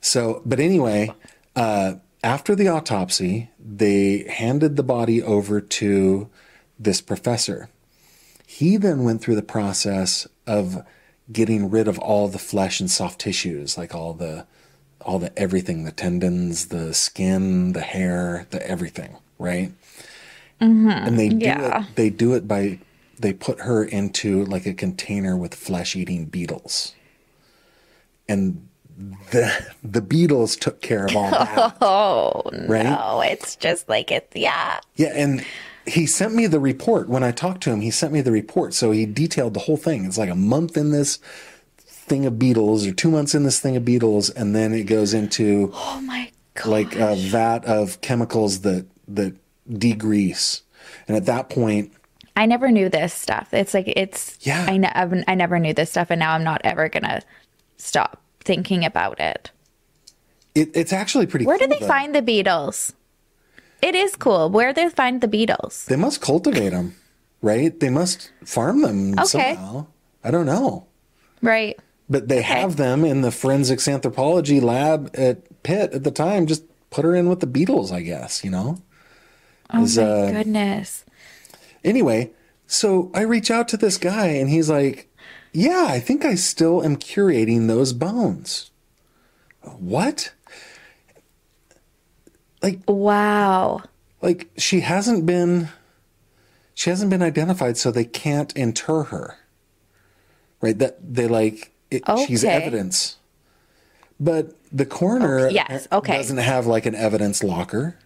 So, 0.00 0.42
but 0.44 0.58
anyway, 0.58 1.12
uh, 1.54 1.94
after 2.24 2.56
the 2.56 2.66
autopsy, 2.66 3.52
they 3.64 4.24
handed 4.28 4.74
the 4.74 4.82
body 4.82 5.22
over 5.22 5.60
to 5.60 6.28
this 6.76 7.00
professor. 7.00 7.68
He 8.48 8.76
then 8.78 9.04
went 9.04 9.22
through 9.22 9.36
the 9.36 9.42
process 9.42 10.26
of 10.44 10.84
getting 11.30 11.70
rid 11.70 11.86
of 11.86 12.00
all 12.00 12.26
the 12.26 12.40
flesh 12.40 12.80
and 12.80 12.90
soft 12.90 13.20
tissues, 13.20 13.78
like 13.78 13.94
all 13.94 14.12
the 14.12 14.48
all 15.04 15.18
the 15.18 15.36
everything, 15.38 15.84
the 15.84 15.92
tendons, 15.92 16.66
the 16.68 16.94
skin, 16.94 17.72
the 17.72 17.80
hair, 17.80 18.46
the 18.50 18.66
everything, 18.68 19.16
right? 19.38 19.72
Mm-hmm. 20.60 20.88
and 20.88 21.18
they 21.18 21.28
do 21.28 21.46
yeah. 21.46 21.82
it 21.82 21.96
they 21.96 22.10
do 22.10 22.32
it 22.34 22.46
by 22.46 22.78
they 23.18 23.32
put 23.32 23.60
her 23.60 23.84
into 23.84 24.44
like 24.44 24.66
a 24.66 24.72
container 24.72 25.36
with 25.36 25.54
flesh 25.54 25.96
eating 25.96 26.26
beetles. 26.26 26.94
And 28.28 28.68
the 29.30 29.72
the 29.82 30.00
beetles 30.00 30.56
took 30.56 30.80
care 30.80 31.06
of 31.06 31.16
all 31.16 31.30
that. 31.30 31.76
Oh 31.80 32.42
right? 32.68 32.84
no, 32.84 33.20
it's 33.20 33.56
just 33.56 33.88
like 33.88 34.10
it's 34.10 34.34
yeah. 34.34 34.80
yeah 34.96 35.12
and 35.14 35.44
he 35.86 36.06
sent 36.06 36.34
me 36.34 36.46
the 36.46 36.60
report. 36.60 37.08
When 37.08 37.22
i 37.22 37.30
talked 37.30 37.62
to 37.64 37.70
him 37.70 37.80
he 37.80 37.90
sent 37.90 38.12
me 38.12 38.20
the 38.20 38.32
report. 38.32 38.74
So 38.74 38.90
he 38.90 39.06
detailed 39.06 39.54
the 39.54 39.60
whole 39.60 39.76
thing. 39.76 40.04
It's 40.04 40.18
like 40.18 40.30
a 40.30 40.36
month 40.36 40.76
in 40.76 40.90
this 40.92 41.18
thing 42.04 42.26
of 42.26 42.38
beetles 42.38 42.86
or 42.86 42.92
two 42.92 43.10
months 43.10 43.34
in 43.34 43.42
this 43.44 43.60
thing 43.60 43.76
of 43.76 43.84
beetles 43.84 44.28
and 44.30 44.54
then 44.54 44.72
it 44.72 44.84
goes 44.84 45.14
into 45.14 45.70
Oh 45.74 46.00
my 46.04 46.30
god. 46.54 46.66
like 46.66 46.94
a 46.96 47.14
vat 47.16 47.64
of 47.64 48.00
chemicals 48.00 48.60
that 48.60 48.86
that 49.08 49.34
degrease 49.70 50.62
and 51.08 51.16
at 51.16 51.26
that 51.26 51.48
point 51.50 51.92
I 52.36 52.46
never 52.46 52.70
knew 52.72 52.88
this 52.88 53.14
stuff. 53.14 53.54
It's 53.54 53.74
like 53.74 53.86
it's 53.86 54.36
Yeah. 54.40 54.66
I, 54.68 54.76
ne- 54.76 55.24
I 55.28 55.34
never 55.36 55.60
knew 55.60 55.72
this 55.72 55.90
stuff, 55.90 56.08
and 56.10 56.18
now 56.18 56.32
I'm 56.34 56.42
not 56.42 56.60
ever 56.64 56.88
gonna 56.88 57.22
stop 57.76 58.20
thinking 58.40 58.84
about 58.84 59.20
it. 59.20 59.52
it, 60.56 60.70
it's 60.74 60.92
actually 60.92 61.26
pretty 61.26 61.46
Where 61.46 61.58
do 61.58 61.68
they 61.68 61.78
though. 61.78 61.86
find 61.86 62.12
the 62.12 62.22
beetles? 62.22 62.92
It 63.80 63.94
is 63.94 64.16
cool. 64.16 64.50
Where 64.50 64.72
do 64.72 64.82
they 64.82 64.88
find 64.90 65.20
the 65.20 65.28
beetles? 65.28 65.84
They 65.84 65.94
must 65.94 66.20
cultivate 66.20 66.70
them, 66.70 66.96
right? 67.40 67.78
They 67.78 67.88
must 67.90 68.32
farm 68.44 68.82
them 68.82 69.12
Okay. 69.12 69.54
somehow. 69.54 69.86
I 70.24 70.32
don't 70.32 70.46
know. 70.46 70.86
Right. 71.40 71.78
But 72.08 72.28
they 72.28 72.42
have 72.42 72.76
them 72.76 73.04
in 73.04 73.22
the 73.22 73.30
forensics 73.30 73.88
anthropology 73.88 74.60
lab 74.60 75.10
at 75.14 75.62
Pitt 75.62 75.92
at 75.94 76.04
the 76.04 76.10
time. 76.10 76.46
Just 76.46 76.64
put 76.90 77.04
her 77.04 77.14
in 77.14 77.28
with 77.28 77.40
the 77.40 77.46
beetles, 77.46 77.90
I 77.90 78.02
guess, 78.02 78.44
you 78.44 78.50
know? 78.50 78.78
Oh 79.72 79.86
my 79.96 80.02
uh, 80.02 80.30
goodness. 80.30 81.04
Anyway, 81.82 82.30
so 82.66 83.10
I 83.14 83.22
reach 83.22 83.50
out 83.50 83.68
to 83.68 83.76
this 83.76 83.96
guy 83.98 84.26
and 84.26 84.50
he's 84.50 84.68
like, 84.70 85.08
Yeah, 85.52 85.86
I 85.88 85.98
think 85.98 86.24
I 86.24 86.34
still 86.34 86.84
am 86.84 86.96
curating 86.96 87.66
those 87.68 87.92
bones. 87.92 88.70
What? 89.62 90.32
Like, 92.62 92.80
Wow. 92.86 93.82
like 94.22 94.50
she 94.56 94.80
hasn't 94.80 95.26
been 95.26 95.68
she 96.74 96.90
hasn't 96.90 97.10
been 97.10 97.22
identified 97.22 97.76
so 97.76 97.90
they 97.90 98.04
can't 98.04 98.52
inter 98.56 99.04
her 99.04 99.36
right 100.60 100.78
that 100.78 100.96
they 101.14 101.28
like 101.28 101.70
it, 101.94 102.02
she's 102.26 102.44
evidence. 102.44 103.16
But 104.20 104.52
the 104.72 104.86
coroner 104.86 105.46
Okay, 105.46 105.54
yes, 105.54 105.88
okay. 105.90 106.16
doesn't 106.18 106.38
have 106.38 106.66
like 106.66 106.86
an 106.86 106.94
evidence 106.94 107.42
locker. 107.42 107.98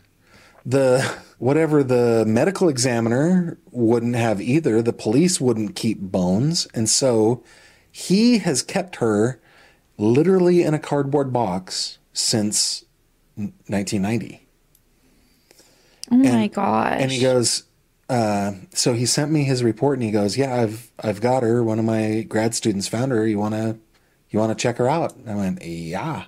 The 0.65 1.01
whatever 1.39 1.83
the 1.85 2.25
medical 2.27 2.69
examiner 2.69 3.59
wouldn't 3.71 4.17
have 4.17 4.41
either 4.41 4.83
the 4.83 4.93
police 4.93 5.41
wouldn't 5.41 5.77
keep 5.77 6.01
bones. 6.01 6.67
And 6.75 6.89
so 6.89 7.43
he 7.91 8.39
has 8.39 8.63
kept 8.63 8.97
her 8.97 9.41
literally 9.97 10.63
in 10.63 10.75
a 10.75 10.79
cardboard 10.79 11.33
box 11.33 11.99
since 12.13 12.85
1990 13.37 14.45
Oh 16.11 16.17
my 16.17 16.49
gosh. 16.49 16.97
and 17.01 17.11
he 17.13 17.21
goes, 17.21 17.65
uh, 18.09 18.53
so 18.73 18.95
he 18.95 19.05
sent 19.07 19.31
me 19.31 19.45
his 19.45 19.63
report 19.63 19.99
and 19.99 20.05
he 20.05 20.11
goes, 20.11 20.37
yeah, 20.37 20.55
I've, 20.55 20.91
I've 20.99 21.21
got 21.21 21.43
her. 21.43 21.63
One 21.63 21.79
of 21.79 21.85
my 21.85 22.23
grad 22.23 22.55
students 22.55 22.89
found 22.89 23.13
her. 23.13 23.27
You 23.27 23.39
want 23.39 23.55
to, 23.55 23.79
you 24.31 24.39
want 24.39 24.57
to 24.57 24.63
check 24.63 24.79
her 24.79 24.89
out? 24.89 25.15
I 25.27 25.35
went, 25.35 25.65
yeah. 25.65 26.25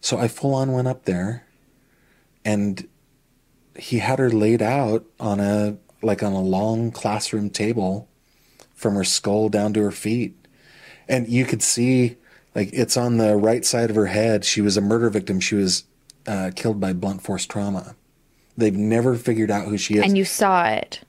So 0.00 0.18
I 0.18 0.28
full 0.28 0.54
on 0.54 0.72
went 0.72 0.88
up 0.88 1.04
there 1.04 1.46
and 2.44 2.86
he 3.76 3.98
had 3.98 4.18
her 4.18 4.30
laid 4.30 4.62
out 4.62 5.04
on 5.18 5.40
a, 5.40 5.76
like 6.02 6.22
on 6.22 6.32
a 6.32 6.40
long 6.40 6.90
classroom 6.90 7.50
table 7.50 8.08
from 8.74 8.94
her 8.94 9.04
skull 9.04 9.48
down 9.48 9.72
to 9.74 9.82
her 9.82 9.90
feet. 9.90 10.36
And 11.08 11.28
you 11.28 11.44
could 11.44 11.62
see, 11.62 12.16
like, 12.54 12.70
it's 12.72 12.96
on 12.96 13.16
the 13.16 13.34
right 13.34 13.64
side 13.64 13.90
of 13.90 13.96
her 13.96 14.06
head. 14.06 14.44
She 14.44 14.60
was 14.60 14.76
a 14.76 14.80
murder 14.80 15.10
victim. 15.10 15.40
She 15.40 15.54
was 15.54 15.84
uh, 16.26 16.50
killed 16.54 16.78
by 16.78 16.92
blunt 16.92 17.22
force 17.22 17.46
trauma. 17.46 17.96
They've 18.58 18.76
never 18.76 19.14
figured 19.14 19.50
out 19.52 19.68
who 19.68 19.78
she 19.78 19.94
is. 19.98 20.02
and 20.04 20.18
you 20.18 20.24
saw 20.24 20.66
it. 20.66 21.00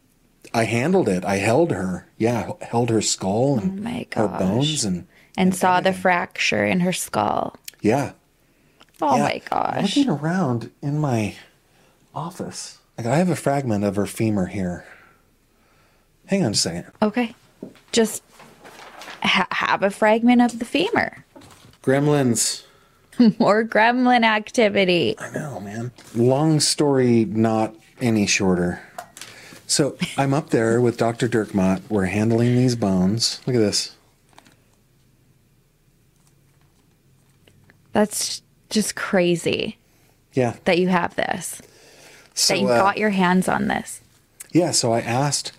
I 0.54 0.64
handled 0.66 1.10
it. 1.10 1.26
I 1.26 1.38
held 1.38 1.72
her. 1.72 2.08
Yeah, 2.18 2.52
held 2.62 2.90
her 2.92 3.02
skull 3.02 3.58
and 3.58 3.86
Oh 4.16 4.22
her 4.22 4.28
bones 4.28 4.86
and 4.86 5.08
And 5.36 5.56
saw 5.56 5.82
the 5.82 5.92
fracture 5.94 6.64
in 6.64 6.80
her 6.82 6.94
skull. 6.94 7.56
yeah. 7.82 8.12
Oh 9.02 9.16
yeah. 9.18 9.24
my 9.24 9.42
gosh. 9.50 9.96
Looking 9.98 10.12
around 10.12 10.72
in 10.82 11.00
my 11.00 11.36
office, 12.14 12.78
like 12.98 13.08
I 13.08 13.16
have 13.18 13.30
a 13.30 13.36
fragment 13.36 13.84
of 13.84 13.96
her 13.96 14.06
femur 14.06 14.46
here. 14.48 14.86
Hang 16.28 16.44
on 16.46 16.52
a 16.52 16.56
second. 16.56 16.86
Okay. 17.02 17.34
Just 17.92 18.22
ha- 19.24 19.48
have 19.52 19.82
a 19.84 19.90
fragment 19.90 20.42
of 20.42 20.60
the 20.60 20.66
femur. 20.66 21.24
Gremlins. 21.82 22.64
More 23.40 23.66
gremlin 23.66 24.24
activity. 24.24 25.16
I 25.20 25.30
know, 25.32 25.60
man. 25.60 25.92
Long 26.16 26.60
story, 26.60 27.26
not 27.26 27.76
any 28.00 28.26
shorter. 28.26 28.82
So 29.68 29.98
I'm 30.18 30.34
up 30.34 30.50
there 30.50 30.80
with 30.82 30.98
Dr. 30.98 31.28
Dirkmaat. 31.28 31.82
We're 31.90 32.06
handling 32.06 32.56
these 32.56 32.76
bones. 32.76 33.42
Look 33.46 33.56
at 33.56 33.60
this. 33.60 33.96
That's 37.92 38.42
just 38.70 38.96
crazy 38.96 39.78
Yeah. 40.34 40.56
that 40.66 40.78
you 40.80 40.88
have 40.88 41.16
this. 41.16 41.62
So, 42.34 42.54
that 42.54 42.60
you 42.62 42.68
uh, 42.70 42.78
got 42.80 42.98
your 42.98 43.10
hands 43.10 43.48
on 43.48 43.68
this. 43.68 44.02
Yeah, 44.52 44.72
so 44.72 44.94
I 44.94 45.02
asked, 45.02 45.52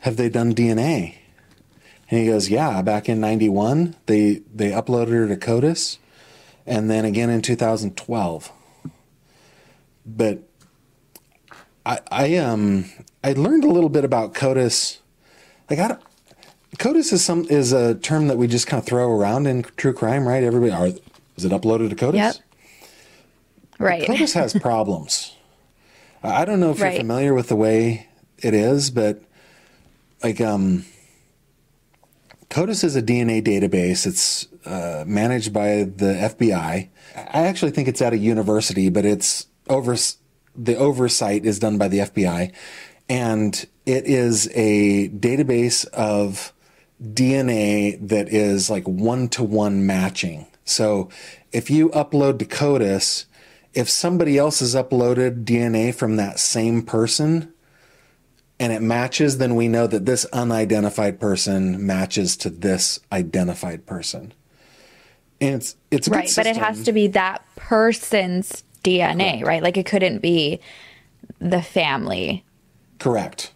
have 0.00 0.16
they 0.16 0.28
done 0.28 0.54
DNA? 0.54 1.16
And 2.10 2.20
he 2.20 2.26
goes, 2.26 2.48
yeah, 2.48 2.80
back 2.82 3.08
in 3.08 3.20
91, 3.20 3.96
they, 4.06 4.42
they 4.54 4.70
uploaded 4.70 5.10
her 5.10 5.28
to 5.28 5.36
CODIS 5.36 5.98
and 6.66 6.90
then 6.90 7.04
again 7.04 7.30
in 7.30 7.42
2012. 7.42 8.52
But 10.04 10.42
I, 11.86 12.00
I, 12.10 12.36
um, 12.36 12.86
I 13.24 13.32
learned 13.32 13.64
a 13.64 13.68
little 13.68 13.88
bit 13.90 14.04
about 14.04 14.34
CODIS. 14.34 14.98
Like, 15.70 15.78
I 15.78 15.88
don't, 15.88 16.00
CODIS 16.78 17.12
is 17.12 17.24
some, 17.24 17.46
is 17.50 17.72
a 17.72 17.94
term 17.96 18.28
that 18.28 18.38
we 18.38 18.46
just 18.46 18.66
kind 18.66 18.80
of 18.80 18.86
throw 18.86 19.10
around 19.10 19.46
in 19.46 19.62
true 19.76 19.92
crime, 19.92 20.26
right? 20.26 20.42
Everybody, 20.42 20.72
are, 20.72 20.86
is 21.36 21.44
it 21.44 21.52
uploaded 21.52 21.90
to 21.90 21.96
CODIS? 21.96 22.14
Yep. 22.14 22.36
Right. 23.78 24.02
CODIS 24.06 24.34
has 24.34 24.52
problems. 24.60 25.36
I 26.22 26.44
don't 26.44 26.60
know 26.60 26.70
if 26.70 26.80
Right. 26.80 26.92
you're 26.92 27.00
familiar 27.00 27.34
with 27.34 27.48
the 27.48 27.56
way 27.56 28.08
it 28.38 28.54
is, 28.54 28.90
but 28.90 29.22
like 30.22 30.40
um, 30.40 30.84
CODIS 32.52 32.84
is 32.84 32.96
a 32.96 33.02
DNA 33.02 33.42
database. 33.42 34.06
It's 34.06 34.46
uh, 34.66 35.04
managed 35.06 35.54
by 35.54 35.84
the 35.84 36.12
FBI. 36.36 36.90
I 37.16 37.46
actually 37.46 37.70
think 37.70 37.88
it's 37.88 38.02
at 38.02 38.12
a 38.12 38.18
university, 38.18 38.90
but 38.90 39.06
it's 39.06 39.46
over 39.70 39.96
the 40.54 40.76
oversight 40.76 41.46
is 41.46 41.58
done 41.58 41.78
by 41.78 41.88
the 41.88 42.00
FBI, 42.00 42.52
and 43.08 43.66
it 43.86 44.04
is 44.04 44.50
a 44.54 45.08
database 45.08 45.86
of 45.94 46.52
DNA 47.02 47.96
that 48.06 48.28
is 48.28 48.68
like 48.68 48.86
one 48.86 49.28
to 49.28 49.42
one 49.42 49.86
matching. 49.86 50.46
So 50.66 51.08
if 51.52 51.70
you 51.70 51.88
upload 51.88 52.38
to 52.40 52.44
CODIS, 52.44 53.24
if 53.72 53.88
somebody 53.88 54.36
else 54.36 54.60
has 54.60 54.74
uploaded 54.74 55.44
DNA 55.46 55.94
from 55.94 56.16
that 56.16 56.38
same 56.38 56.82
person 56.82 57.51
and 58.62 58.72
it 58.72 58.80
matches, 58.80 59.38
then 59.38 59.56
we 59.56 59.66
know 59.66 59.88
that 59.88 60.06
this 60.06 60.24
unidentified 60.26 61.18
person 61.18 61.84
matches 61.84 62.36
to 62.36 62.48
this 62.48 63.00
identified 63.10 63.86
person. 63.86 64.32
And 65.40 65.56
it's 65.56 65.76
it's 65.90 66.06
a 66.06 66.10
good 66.10 66.16
right, 66.16 66.32
but 66.36 66.46
it 66.46 66.56
has 66.56 66.84
to 66.84 66.92
be 66.92 67.08
that 67.08 67.44
person's 67.56 68.62
DNA, 68.84 69.44
right? 69.44 69.64
Like 69.64 69.76
it 69.76 69.86
couldn't 69.86 70.20
be 70.20 70.60
the 71.40 71.60
family, 71.60 72.44
correct. 73.00 73.52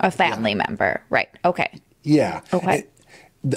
a 0.00 0.10
family 0.10 0.54
member, 0.54 1.02
right? 1.10 1.28
Okay. 1.44 1.78
Yeah. 2.02 2.40
Okay. 2.52 2.78
It- 2.78 2.92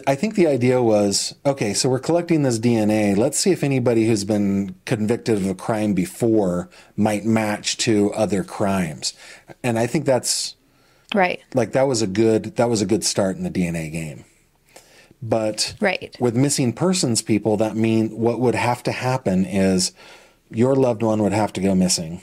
I 0.06 0.14
think 0.14 0.36
the 0.36 0.46
idea 0.46 0.84
was 0.84 1.34
okay, 1.44 1.74
so 1.74 1.90
we're 1.90 1.98
collecting 1.98 2.44
this 2.44 2.60
DNA. 2.60 3.18
Let's 3.18 3.40
see 3.40 3.50
if 3.50 3.64
anybody 3.64 4.06
who's 4.06 4.24
been 4.24 4.76
convicted 4.86 5.38
of 5.38 5.48
a 5.48 5.56
crime 5.56 5.94
before 5.94 6.70
might 6.96 7.26
match 7.26 7.78
to 7.78 8.14
other 8.14 8.44
crimes. 8.44 9.14
And 9.64 9.80
I 9.80 9.88
think 9.88 10.06
that's 10.06 10.56
Right. 11.14 11.42
like 11.54 11.72
that 11.72 11.88
was 11.88 12.02
a 12.02 12.08
good 12.08 12.56
that 12.58 12.70
was 12.70 12.82
a 12.82 12.86
good 12.86 13.04
start 13.04 13.36
in 13.36 13.44
the 13.44 13.50
DNA 13.50 13.92
game. 13.92 14.26
But 15.22 15.74
Right. 15.82 16.16
with 16.20 16.36
missing 16.36 16.72
persons 16.72 17.22
people, 17.22 17.58
that 17.58 17.76
mean 17.76 18.10
what 18.18 18.40
would 18.40 18.56
have 18.56 18.84
to 18.84 18.92
happen 18.92 19.46
is 19.46 19.92
your 20.50 20.76
loved 20.76 21.02
one 21.04 21.22
would 21.24 21.34
have 21.34 21.52
to 21.54 21.62
go 21.62 21.76
missing. 21.76 22.22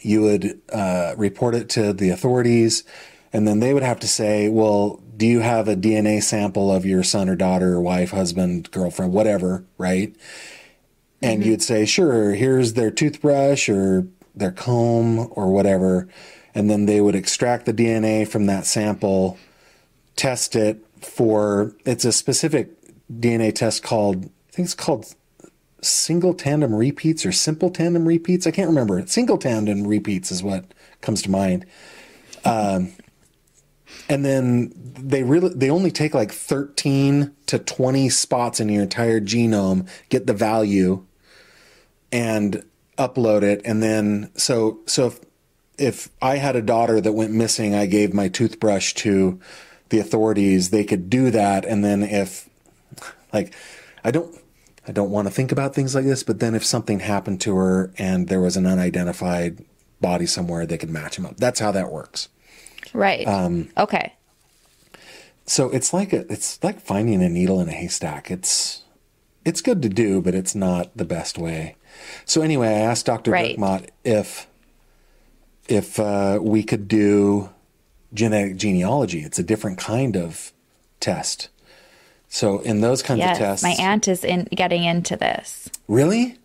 You 0.00 0.22
would 0.22 0.60
uh, 0.72 1.14
report 1.16 1.54
it 1.54 1.68
to 1.70 1.92
the 1.92 2.10
authorities, 2.10 2.84
and 3.32 3.46
then 3.46 3.60
they 3.60 3.74
would 3.74 3.82
have 3.82 4.00
to 4.00 4.08
say, 4.08 4.48
"Well, 4.48 5.00
do 5.16 5.26
you 5.26 5.40
have 5.40 5.68
a 5.68 5.76
DNA 5.76 6.20
sample 6.20 6.70
of 6.70 6.84
your 6.86 7.02
son 7.02 7.28
or 7.28 7.36
daughter, 7.36 7.74
or 7.74 7.80
wife, 7.80 8.10
husband, 8.10 8.70
girlfriend, 8.70 9.12
whatever?" 9.12 9.64
Right? 9.76 10.14
And 11.20 11.44
you'd 11.44 11.62
say, 11.62 11.84
"Sure. 11.84 12.32
Here's 12.34 12.74
their 12.74 12.90
toothbrush 12.92 13.68
or 13.68 14.06
their 14.34 14.52
comb 14.52 15.28
or 15.32 15.50
whatever," 15.52 16.08
and 16.54 16.70
then 16.70 16.86
they 16.86 17.00
would 17.00 17.14
extract 17.14 17.66
the 17.66 17.74
DNA 17.74 18.26
from 18.26 18.46
that 18.46 18.66
sample 18.66 19.38
test 20.16 20.56
it 20.56 20.84
for 21.00 21.74
it's 21.84 22.04
a 22.04 22.12
specific 22.12 22.70
DNA 23.12 23.54
test 23.54 23.82
called 23.82 24.24
I 24.24 24.52
think 24.52 24.66
it's 24.66 24.74
called 24.74 25.14
single 25.80 26.34
tandem 26.34 26.74
repeats 26.74 27.24
or 27.24 27.32
simple 27.32 27.70
tandem 27.70 28.06
repeats. 28.06 28.46
I 28.46 28.50
can't 28.50 28.68
remember. 28.68 29.04
Single 29.06 29.38
tandem 29.38 29.86
repeats 29.86 30.32
is 30.32 30.42
what 30.42 30.64
comes 31.00 31.22
to 31.22 31.30
mind. 31.30 31.64
Um, 32.44 32.92
and 34.08 34.24
then 34.24 34.72
they 34.74 35.22
really 35.22 35.50
they 35.50 35.70
only 35.70 35.90
take 35.90 36.14
like 36.14 36.32
13 36.32 37.34
to 37.46 37.58
20 37.58 38.08
spots 38.08 38.60
in 38.60 38.68
your 38.68 38.82
entire 38.82 39.20
genome, 39.20 39.88
get 40.08 40.26
the 40.26 40.34
value 40.34 41.04
and 42.10 42.64
upload 42.96 43.42
it 43.42 43.60
and 43.64 43.82
then 43.82 44.30
so 44.34 44.80
so 44.86 45.06
if 45.06 45.20
if 45.78 46.08
I 46.20 46.36
had 46.36 46.56
a 46.56 46.62
daughter 46.62 47.00
that 47.00 47.12
went 47.12 47.32
missing, 47.32 47.74
I 47.74 47.86
gave 47.86 48.12
my 48.12 48.28
toothbrush 48.28 48.94
to 48.94 49.40
the 49.88 50.00
authorities, 50.00 50.70
they 50.70 50.84
could 50.84 51.08
do 51.08 51.30
that. 51.30 51.64
And 51.64 51.84
then 51.84 52.02
if, 52.02 52.48
like, 53.32 53.54
I 54.04 54.10
don't, 54.10 54.36
I 54.86 54.92
don't 54.92 55.10
want 55.10 55.28
to 55.28 55.34
think 55.34 55.52
about 55.52 55.74
things 55.74 55.94
like 55.94 56.04
this, 56.04 56.22
but 56.22 56.40
then 56.40 56.54
if 56.54 56.64
something 56.64 57.00
happened 57.00 57.40
to 57.42 57.56
her 57.56 57.92
and 57.96 58.28
there 58.28 58.40
was 58.40 58.56
an 58.56 58.66
unidentified 58.66 59.64
body 60.00 60.26
somewhere, 60.26 60.66
they 60.66 60.78
could 60.78 60.90
match 60.90 61.16
him 61.16 61.26
up. 61.26 61.36
That's 61.36 61.60
how 61.60 61.72
that 61.72 61.92
works. 61.92 62.28
Right. 62.92 63.26
Um, 63.26 63.70
okay. 63.76 64.14
So 65.46 65.70
it's 65.70 65.92
like 65.92 66.12
a, 66.12 66.30
it's 66.30 66.62
like 66.62 66.80
finding 66.80 67.22
a 67.22 67.28
needle 67.28 67.60
in 67.60 67.68
a 67.68 67.72
haystack. 67.72 68.30
It's, 68.30 68.82
it's 69.44 69.62
good 69.62 69.80
to 69.82 69.88
do, 69.88 70.20
but 70.20 70.34
it's 70.34 70.54
not 70.54 70.94
the 70.94 71.06
best 71.06 71.38
way. 71.38 71.76
So 72.26 72.42
anyway, 72.42 72.68
I 72.68 72.80
asked 72.80 73.06
Dr. 73.06 73.30
Right. 73.30 73.56
Dirkmaat 73.56 73.90
if 74.04 74.46
if 75.68 76.00
uh, 76.00 76.38
we 76.40 76.62
could 76.62 76.88
do 76.88 77.50
genetic 78.14 78.56
genealogy. 78.56 79.20
It's 79.20 79.38
a 79.38 79.42
different 79.42 79.78
kind 79.78 80.16
of 80.16 80.52
test. 81.00 81.48
So 82.28 82.60
in 82.60 82.80
those 82.80 83.02
kinds 83.02 83.18
Yes. 83.20 83.36
of 83.36 83.38
tests, 83.38 83.62
My 83.62 83.76
aunt 83.78 84.08
is 84.08 84.24
in 84.24 84.44
getting 84.54 84.84
into 84.84 85.16
this. 85.16 85.68
really, 85.86 86.36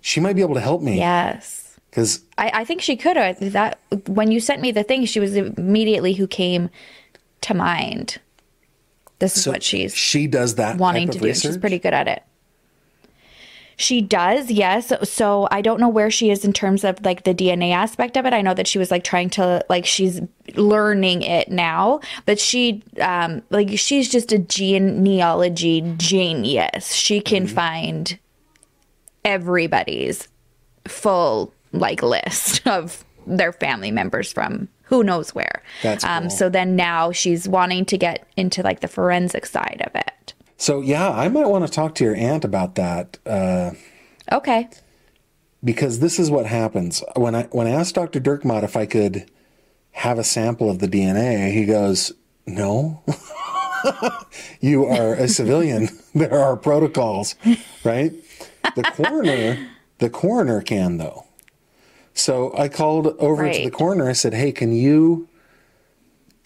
she 0.00 0.20
might 0.20 0.34
be 0.36 0.42
able 0.42 0.54
to 0.54 0.60
help 0.60 0.82
me. 0.82 0.98
Yes. 0.98 1.78
because 1.90 2.22
I, 2.38 2.50
I 2.54 2.64
think 2.64 2.80
she 2.82 2.96
could. 2.96 3.16
That 3.40 3.78
when 4.06 4.30
you 4.30 4.40
sent 4.40 4.60
me 4.62 4.70
the 4.72 4.82
thing, 4.82 5.04
she 5.06 5.20
was 5.20 5.34
immediately 5.36 6.12
who 6.14 6.26
came 6.26 6.70
to 7.42 7.54
mind. 7.54 8.18
This 9.18 9.36
is 9.36 9.44
so 9.44 9.52
what 9.52 9.62
she's 9.62 9.94
she 9.94 10.26
does 10.26 10.56
that 10.56 10.76
wanting 10.76 11.08
type 11.08 11.14
to 11.14 11.20
do. 11.20 11.34
She's 11.34 11.56
pretty 11.56 11.78
good 11.78 11.94
at 11.94 12.06
it. 12.08 12.22
She 13.78 14.00
does, 14.00 14.50
yes. 14.50 14.90
So 15.08 15.48
I 15.50 15.60
don't 15.60 15.78
know 15.80 15.88
where 15.90 16.10
she 16.10 16.30
is 16.30 16.46
in 16.46 16.54
terms 16.54 16.82
of 16.82 17.04
like 17.04 17.24
the 17.24 17.34
DNA 17.34 17.72
aspect 17.72 18.16
of 18.16 18.24
it. 18.24 18.32
I 18.32 18.40
know 18.40 18.54
that 18.54 18.66
she 18.66 18.78
was 18.78 18.90
like 18.90 19.04
trying 19.04 19.28
to 19.30 19.62
like 19.68 19.84
she's 19.84 20.20
learning 20.54 21.20
it 21.20 21.50
now, 21.50 22.00
but 22.24 22.40
she 22.40 22.82
um 23.02 23.42
like 23.50 23.78
she's 23.78 24.08
just 24.08 24.32
a 24.32 24.38
genealogy 24.38 25.82
genius. 25.98 26.94
She 26.94 27.20
can 27.20 27.44
Mm-hmm. 27.44 27.54
find 27.54 28.18
everybody's 29.24 30.28
full 30.86 31.52
like 31.72 32.02
list 32.02 32.66
of 32.66 33.04
their 33.26 33.52
family 33.52 33.90
members 33.90 34.32
from 34.32 34.68
who 34.84 35.02
knows 35.02 35.34
where. 35.34 35.62
That's 35.82 36.04
um 36.04 36.30
so 36.30 36.48
then 36.48 36.76
now 36.76 37.12
she's 37.12 37.48
wanting 37.48 37.84
to 37.86 37.98
get 37.98 38.26
into 38.36 38.62
like 38.62 38.80
the 38.80 38.88
forensic 38.88 39.44
side 39.46 39.82
of 39.84 39.94
it. 39.94 40.32
So 40.56 40.80
yeah, 40.80 41.10
I 41.10 41.28
might 41.28 41.46
want 41.48 41.66
to 41.66 41.72
talk 41.72 41.94
to 41.96 42.04
your 42.04 42.16
aunt 42.16 42.44
about 42.44 42.74
that 42.76 43.18
uh, 43.26 43.72
Okay. 44.32 44.68
because 45.62 46.00
this 46.00 46.18
is 46.18 46.30
what 46.30 46.46
happens 46.46 47.02
when 47.14 47.34
I 47.34 47.42
when 47.44 47.66
I 47.66 47.70
asked 47.70 47.94
Dr. 47.94 48.20
Dirkmaat 48.20 48.64
if 48.64 48.76
I 48.76 48.86
could 48.86 49.30
have 49.92 50.18
a 50.18 50.24
sample 50.24 50.70
of 50.70 50.78
the 50.78 50.88
DNA. 50.88 51.52
He 51.52 51.64
goes, 51.66 52.12
"No, 52.46 53.02
you 54.60 54.84
are 54.86 55.14
a 55.14 55.28
civilian. 55.28 55.88
there 56.14 56.38
are 56.38 56.56
protocols, 56.56 57.34
right? 57.84 58.12
The 58.74 58.82
coroner, 58.82 59.58
the 59.98 60.10
coroner 60.10 60.60
can 60.62 60.98
though." 60.98 61.24
So 62.14 62.56
I 62.56 62.68
called 62.68 63.08
over 63.18 63.50
to 63.52 63.64
the 63.64 63.70
coroner. 63.70 64.08
I 64.08 64.14
said, 64.14 64.32
"Hey, 64.34 64.52
can 64.52 64.72
you 64.72 65.28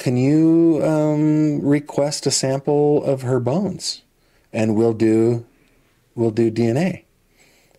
can 0.00 0.16
you 0.16 0.80
um, 0.82 1.60
request 1.60 2.26
a 2.26 2.30
sample 2.30 3.04
of 3.04 3.20
her 3.20 3.38
bones, 3.38 4.00
and 4.50 4.74
we'll 4.74 4.94
do 4.94 5.44
we'll 6.14 6.30
do 6.30 6.50
DNA." 6.50 7.04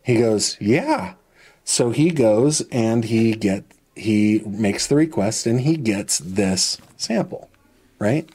He 0.04 0.18
goes, 0.18 0.56
"Yeah." 0.62 1.16
So 1.64 1.90
he 1.90 2.12
goes 2.12 2.62
and 2.72 3.06
he 3.06 3.34
get 3.34 3.64
he 3.96 4.44
makes 4.46 4.86
the 4.86 4.96
request 4.96 5.48
and 5.48 5.62
he 5.62 5.76
gets 5.76 6.20
this 6.20 6.78
sample, 6.96 7.50
right? 7.98 8.30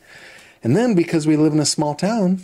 And 0.64 0.76
then 0.76 0.96
because 0.96 1.28
we 1.28 1.36
live 1.36 1.52
in 1.52 1.60
a 1.60 1.64
small 1.64 1.94
town, 1.94 2.40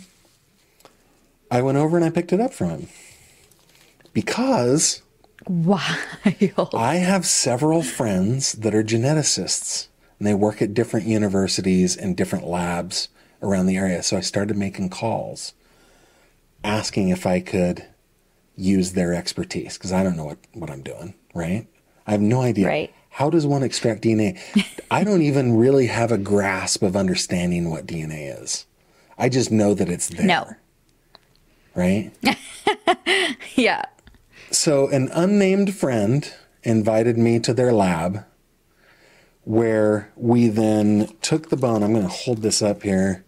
I 1.51 1.61
went 1.61 1.77
over 1.77 1.97
and 1.97 2.05
I 2.05 2.09
picked 2.09 2.31
it 2.31 2.39
up 2.39 2.53
from 2.53 2.69
him. 2.69 2.87
Because 4.13 5.01
Wild. 5.45 5.97
I 6.73 6.95
have 6.95 7.25
several 7.25 7.83
friends 7.83 8.53
that 8.53 8.73
are 8.73 8.83
geneticists 8.83 9.87
and 10.19 10.27
they 10.27 10.33
work 10.33 10.61
at 10.61 10.73
different 10.73 11.07
universities 11.07 11.95
and 11.95 12.15
different 12.15 12.45
labs 12.45 13.09
around 13.41 13.65
the 13.65 13.77
area. 13.77 14.03
So 14.03 14.17
I 14.17 14.21
started 14.21 14.57
making 14.57 14.89
calls 14.89 15.53
asking 16.63 17.09
if 17.09 17.25
I 17.25 17.39
could 17.39 17.85
use 18.55 18.93
their 18.93 19.13
expertise 19.13 19.77
because 19.77 19.91
I 19.91 20.03
don't 20.03 20.15
know 20.15 20.25
what, 20.25 20.37
what 20.53 20.69
I'm 20.69 20.81
doing, 20.81 21.15
right? 21.33 21.67
I 22.07 22.11
have 22.11 22.21
no 22.21 22.41
idea. 22.41 22.67
Right. 22.67 22.93
How 23.09 23.29
does 23.29 23.45
one 23.45 23.63
extract 23.63 24.03
DNA? 24.03 24.39
I 24.89 25.03
don't 25.03 25.21
even 25.29 25.57
really 25.57 25.87
have 25.87 26.11
a 26.11 26.17
grasp 26.17 26.83
of 26.83 26.95
understanding 26.95 27.69
what 27.69 27.85
DNA 27.85 28.41
is. 28.41 28.65
I 29.17 29.29
just 29.29 29.51
know 29.51 29.73
that 29.73 29.89
it's 29.89 30.07
there. 30.07 30.25
No. 30.25 30.49
Right? 31.75 32.11
Yeah. 33.55 33.83
So, 34.51 34.87
an 34.89 35.09
unnamed 35.13 35.75
friend 35.75 36.31
invited 36.63 37.17
me 37.17 37.39
to 37.39 37.53
their 37.53 37.71
lab 37.71 38.25
where 39.45 40.11
we 40.15 40.47
then 40.47 41.09
took 41.21 41.49
the 41.49 41.57
bone. 41.57 41.83
I'm 41.83 41.93
going 41.93 42.05
to 42.05 42.09
hold 42.11 42.41
this 42.41 42.61
up 42.61 42.83
here. 42.83 43.23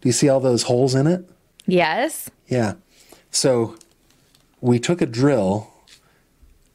Do 0.00 0.08
you 0.08 0.12
see 0.12 0.28
all 0.28 0.40
those 0.40 0.64
holes 0.64 0.94
in 0.94 1.06
it? 1.06 1.28
Yes. 1.66 2.30
Yeah. 2.48 2.74
So, 3.30 3.76
we 4.60 4.78
took 4.78 5.00
a 5.00 5.06
drill 5.06 5.70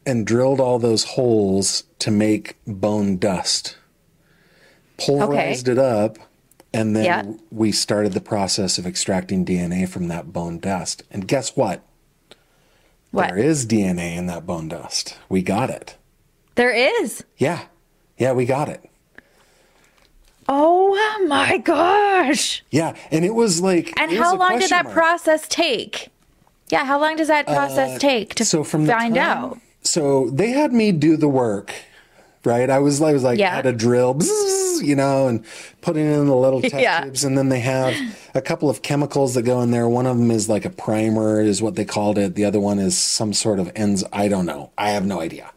and 0.05 0.25
drilled 0.25 0.59
all 0.59 0.79
those 0.79 1.03
holes 1.03 1.83
to 1.99 2.11
make 2.11 2.57
bone 2.67 3.17
dust. 3.17 3.77
Polarized 4.97 5.67
it 5.67 5.77
up, 5.77 6.17
and 6.73 6.95
then 6.95 7.03
Yeah. 7.05 7.23
we 7.51 7.71
started 7.71 8.13
the 8.13 8.21
process 8.21 8.77
of 8.77 8.85
extracting 8.85 9.43
DNA 9.43 9.85
from 9.87 10.07
that 10.07 10.31
bone 10.31 10.59
dust. 10.59 11.03
And 11.11 11.27
guess 11.27 11.55
what? 11.57 11.81
What? 13.11 13.29
There 13.29 13.37
is 13.37 13.65
DNA 13.65 14.15
in 14.15 14.27
that 14.27 14.45
bone 14.45 14.67
dust. 14.69 15.15
We 15.27 15.41
got 15.41 15.69
it. 15.69 15.95
There 16.55 16.71
is. 16.71 17.23
Yeah. 17.37 17.63
Yeah, 18.17 18.31
we 18.33 18.45
got 18.45 18.69
it. 18.69 18.87
Oh 20.47 21.25
my 21.27 21.57
gosh. 21.57 22.63
Yeah. 22.69 22.95
And 23.11 23.25
it 23.25 23.33
was 23.33 23.61
like. 23.61 23.93
And 23.99 24.11
how 24.11 24.35
long 24.37 24.59
did 24.59 24.69
that 24.69 24.85
mark. 24.85 24.93
process 24.93 25.47
take? 25.47 26.09
Yeah, 26.69 26.85
how 26.85 26.99
long 26.99 27.15
does 27.15 27.27
that 27.27 27.45
process 27.47 27.99
take 27.99 28.35
to 28.35 28.43
Uh, 28.43 28.45
so 28.45 28.63
from 28.63 28.85
find 28.85 29.15
time- 29.15 29.23
out? 29.23 29.59
So 29.81 30.29
they 30.31 30.49
had 30.49 30.73
me 30.73 30.91
do 30.91 31.15
the 31.15 31.27
work, 31.27 31.71
right? 32.43 32.69
I 32.71 32.79
was 32.79 33.01
I 33.01 33.13
was 33.13 33.21
like 33.23 33.37
Yeah. 33.37 33.53
had 33.55 33.67
a 33.67 33.71
drill, 33.71 34.15
bzzz, 34.15 34.83
you 34.83 34.95
know, 34.95 35.27
and 35.27 35.43
putting 35.81 36.05
in 36.11 36.25
the 36.25 36.35
little 36.35 36.59
test 36.71 36.75
Yeah. 36.75 37.01
tubes, 37.01 37.23
and 37.23 37.37
then 37.37 37.49
they 37.49 37.59
have 37.59 37.93
a 38.33 38.41
couple 38.41 38.67
of 38.69 38.81
chemicals 38.81 39.35
that 39.35 39.43
go 39.43 39.61
in 39.61 39.69
there. 39.69 39.87
One 39.87 40.07
of 40.07 40.17
them 40.17 40.31
is 40.31 40.49
like 40.49 40.65
a 40.65 40.71
primer, 40.71 41.39
is 41.41 41.61
what 41.61 41.75
they 41.75 41.85
called 41.85 42.17
it. 42.17 42.33
The 42.33 42.45
other 42.45 42.59
one 42.59 42.79
is 42.79 42.97
some 42.97 43.31
sort 43.33 43.59
of 43.59 43.71
ends. 43.75 44.03
I 44.11 44.27
don't 44.27 44.45
know. 44.47 44.71
I 44.77 44.89
have 44.89 45.05
no 45.05 45.21
idea. 45.21 45.51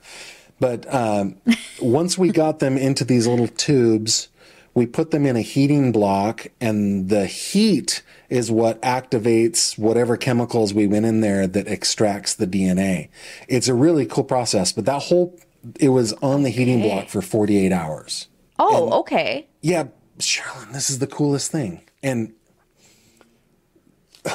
But 0.61 0.93
um, 0.93 1.37
once 1.81 2.19
we 2.19 2.31
got 2.31 2.59
them 2.59 2.77
into 2.77 3.05
these 3.05 3.27
little 3.27 3.49
tubes, 3.49 4.29
we 4.75 4.87
put 4.87 5.11
them 5.11 5.27
in 5.27 5.37
a 5.37 5.41
heating 5.41 5.93
block, 5.93 6.49
and 6.61 7.09
the 7.09 7.27
heat 7.27 8.03
is 8.29 8.51
what 8.51 8.81
activates 8.83 9.79
whatever 9.79 10.17
chemicals 10.17 10.75
we 10.75 10.87
went 10.87 11.07
in 11.07 11.21
there 11.21 11.47
that 11.47 11.67
extracts 11.67 12.35
the 12.35 12.47
DNA. 12.47 13.09
It's 13.49 13.69
a 13.69 13.75
really 13.75 14.07
cool 14.07 14.25
process, 14.25 14.73
but 14.73 14.85
that 14.85 15.03
whole 15.03 15.39
it 15.81 15.89
was 15.89 16.13
on 16.15 16.43
the 16.43 16.51
heating 16.51 16.83
block 16.83 17.09
for 17.09 17.21
48 17.21 17.73
hours. 17.73 18.29
Oh, 18.59 19.01
okay. 19.01 19.47
Yeah, 19.61 19.85
Sherrilyn, 20.19 20.73
this 20.73 20.91
is 20.91 20.99
the 20.99 21.07
coolest 21.07 21.51
thing. 21.51 21.83
And 22.03 22.33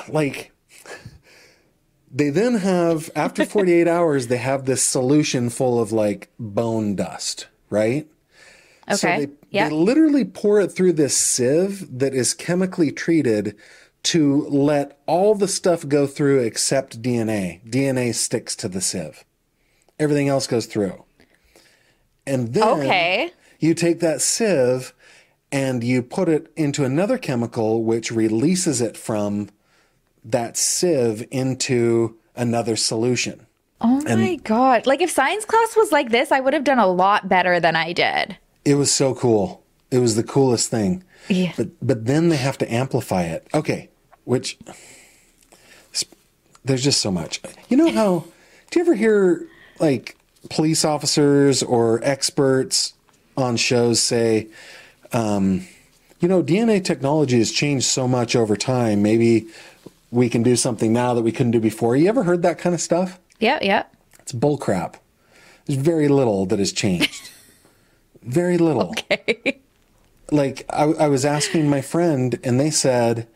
like 0.09 0.51
they 2.13 2.29
then 2.31 2.55
have 2.55 3.11
after 3.15 3.43
48 3.45 3.87
hours 3.87 4.27
they 4.27 4.37
have 4.37 4.65
this 4.65 4.83
solution 4.83 5.49
full 5.49 5.81
of 5.81 5.91
like 5.93 6.29
bone 6.39 6.95
dust, 6.95 7.47
right? 7.71 8.07
So 8.89 9.07
Okay. 9.07 9.17
they, 9.17 9.29
yeah. 9.51 9.69
they 9.69 9.75
literally 9.75 10.25
pour 10.25 10.61
it 10.61 10.71
through 10.71 10.93
this 10.93 11.17
sieve 11.17 11.99
that 11.99 12.13
is 12.15 12.33
chemically 12.33 12.91
treated 12.91 13.55
to 14.03 14.47
let 14.49 14.99
all 15.07 15.35
the 15.35 15.47
stuff 15.47 15.87
go 15.87 16.07
through 16.07 16.41
except 16.41 17.01
DNA. 17.01 17.61
DNA 17.69 18.13
sticks 18.15 18.55
to 18.57 18.69
the 18.69 18.81
sieve. 18.81 19.25
Everything 19.99 20.29
else 20.29 20.47
goes 20.47 20.67
through. 20.67 21.05
And 22.27 22.53
then 22.53 22.81
Okay. 22.81 23.31
you 23.59 23.73
take 23.73 23.99
that 24.01 24.21
sieve 24.21 24.93
and 25.51 25.83
you 25.83 26.03
put 26.03 26.29
it 26.29 26.51
into 26.57 26.85
another 26.85 27.17
chemical 27.17 27.83
which 27.83 28.11
releases 28.11 28.81
it 28.81 28.97
from 28.97 29.49
that 30.25 30.57
sieve 30.57 31.25
into 31.31 32.17
another 32.35 32.75
solution. 32.75 33.45
Oh 33.81 34.01
my 34.01 34.35
god. 34.35 34.87
Like 34.87 35.01
if 35.01 35.11
science 35.11 35.45
class 35.45 35.75
was 35.75 35.91
like 35.91 36.09
this, 36.09 36.31
I 36.31 36.39
would 36.39 36.53
have 36.53 36.63
done 36.63 36.79
a 36.79 36.87
lot 36.87 37.27
better 37.27 37.59
than 37.59 37.75
I 37.75 37.91
did. 37.91 38.37
It 38.63 38.75
was 38.75 38.91
so 38.91 39.13
cool. 39.13 39.63
It 39.91 39.99
was 39.99 40.15
the 40.15 40.23
coolest 40.23 40.69
thing. 40.69 41.03
Yeah. 41.27 41.51
But 41.57 41.69
but 41.85 42.05
then 42.05 42.29
they 42.29 42.37
have 42.37 42.57
to 42.59 42.73
amplify 42.73 43.23
it. 43.23 43.47
Okay, 43.53 43.89
which 44.23 44.57
there's 46.63 46.83
just 46.83 47.01
so 47.01 47.11
much. 47.11 47.41
You 47.67 47.77
know 47.77 47.91
how 47.91 48.25
do 48.71 48.79
you 48.79 48.85
ever 48.85 48.95
hear 48.95 49.45
like 49.79 50.15
police 50.49 50.85
officers 50.85 51.61
or 51.61 51.99
experts 52.03 52.93
on 53.35 53.57
shows 53.57 54.01
say 54.01 54.47
um, 55.11 55.67
you 56.19 56.29
know, 56.29 56.41
DNA 56.41 56.83
technology 56.83 57.37
has 57.39 57.51
changed 57.51 57.85
so 57.85 58.07
much 58.07 58.33
over 58.33 58.55
time. 58.55 59.01
Maybe 59.01 59.47
we 60.13 60.29
can 60.29 60.43
do 60.43 60.55
something 60.55 60.93
now 60.93 61.13
that 61.15 61.23
we 61.23 61.31
couldn't 61.31 61.51
do 61.51 61.59
before. 61.59 61.95
You 61.95 62.07
ever 62.07 62.23
heard 62.23 62.43
that 62.43 62.59
kind 62.59 62.75
of 62.75 62.81
stuff? 62.81 63.19
Yeah, 63.39 63.57
yeah. 63.61 63.83
It's 64.19 64.31
bullcrap. 64.31 64.95
There's 65.65 65.79
very 65.79 66.07
little 66.07 66.45
that 66.45 66.59
has 66.59 66.71
changed. 66.71 67.31
very 68.21 68.57
little. 68.57 68.89
Okay. 68.91 69.59
Like 70.31 70.65
I, 70.69 70.83
I 70.83 71.07
was 71.07 71.25
asking 71.25 71.67
my 71.69 71.81
friend, 71.81 72.39
and 72.43 72.59
they 72.59 72.69
said 72.69 73.27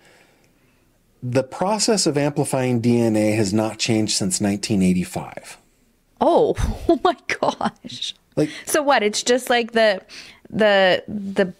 the 1.24 1.44
process 1.44 2.06
of 2.06 2.18
amplifying 2.18 2.82
DNA 2.82 3.36
has 3.36 3.54
not 3.54 3.80
changed 3.80 4.13
since 4.13 4.40
1985. 4.40 5.58
Oh, 6.22 6.56
oh 6.90 7.00
my 7.04 7.16
gosh. 7.40 8.13
Like 8.36 8.50
So 8.66 8.84
what? 8.84 9.02
It's 9.02 9.24
just 9.24 9.50
like 9.50 9.72
the 9.72 10.02
the 10.50 11.04
the 11.08 11.54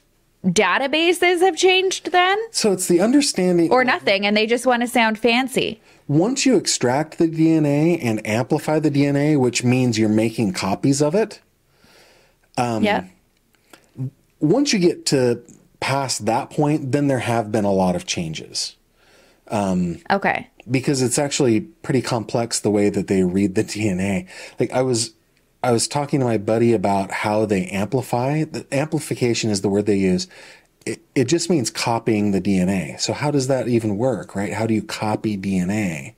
databases 0.48 1.42
have 1.42 1.58
changed 1.58 2.12
then 2.12 2.38
so, 2.52 2.72
it's 2.72 2.88
the 2.88 3.02
understanding. 3.02 3.70
or 3.72 3.84
nothing 3.84 4.26
and 4.26 4.36
they 4.38 4.46
just 4.48 4.66
want 4.66 4.82
to 4.82 4.88
sound 4.88 5.20
fancy. 5.20 5.82
once 6.08 6.46
you 6.46 6.56
extract 6.56 7.18
the 7.18 7.28
DNA 7.28 8.00
and 8.02 8.26
amplify 8.26 8.80
the 8.80 8.90
DNA, 8.92 9.38
which 9.38 9.64
means 9.64 10.00
you're 10.00 10.08
making 10.10 10.54
copies 10.54 11.02
of 11.02 11.14
it, 11.16 11.42
Um, 12.58 12.84
yeah. 12.84 13.04
once 14.40 14.72
you 14.74 14.80
get 14.80 15.06
to 15.08 15.42
past 15.80 16.26
that 16.26 16.50
point, 16.50 16.92
then 16.92 17.08
there 17.08 17.20
have 17.20 17.52
been 17.52 17.66
a 17.66 17.72
lot 17.74 17.96
of 17.96 18.06
changes 18.06 18.76
Um, 19.50 20.00
Okay. 20.10 20.48
because 20.70 21.02
it's 21.02 21.20
actually 21.20 21.62
pretty 21.62 22.02
complex 22.02 22.60
the 22.60 22.72
way 22.72 22.90
that 22.90 23.08
they 23.08 23.24
read 23.24 23.56
the 23.56 23.64
DNA. 23.74 24.28
Like 24.60 24.72
I 24.72 24.82
was, 24.82 25.12
I 25.64 25.72
was 25.72 25.88
talking 25.88 26.20
to 26.20 26.26
my 26.26 26.38
buddy 26.38 26.74
about 26.74 27.12
how 27.12 27.46
they 27.46 27.66
amplify. 27.68 28.44
The 28.44 28.66
amplification 28.72 29.50
is 29.50 29.62
the 29.62 29.70
word 29.70 29.86
they 29.86 29.98
use. 29.98 30.28
It, 30.86 31.02
it 31.16 31.26
just 31.26 31.50
means 31.50 31.70
copying 31.70 32.32
the 32.32 32.42
DNA. 32.42 33.00
So 33.00 33.14
how 33.14 33.32
does 33.32 33.48
that 33.48 33.68
even 33.68 33.98
work, 33.98 34.36
right? 34.36 34.54
How 34.54 34.68
do 34.68 34.74
you 34.74 34.84
copy 34.84 35.38
DNA? 35.38 36.14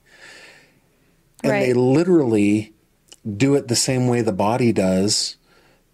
And 1.44 1.54
they 1.54 1.74
literally 1.74 2.74
do 3.38 3.56
it 3.56 3.68
the 3.68 3.76
same 3.76 4.08
way 4.08 4.22
the 4.22 4.34
body 4.34 4.74
does. 4.74 5.38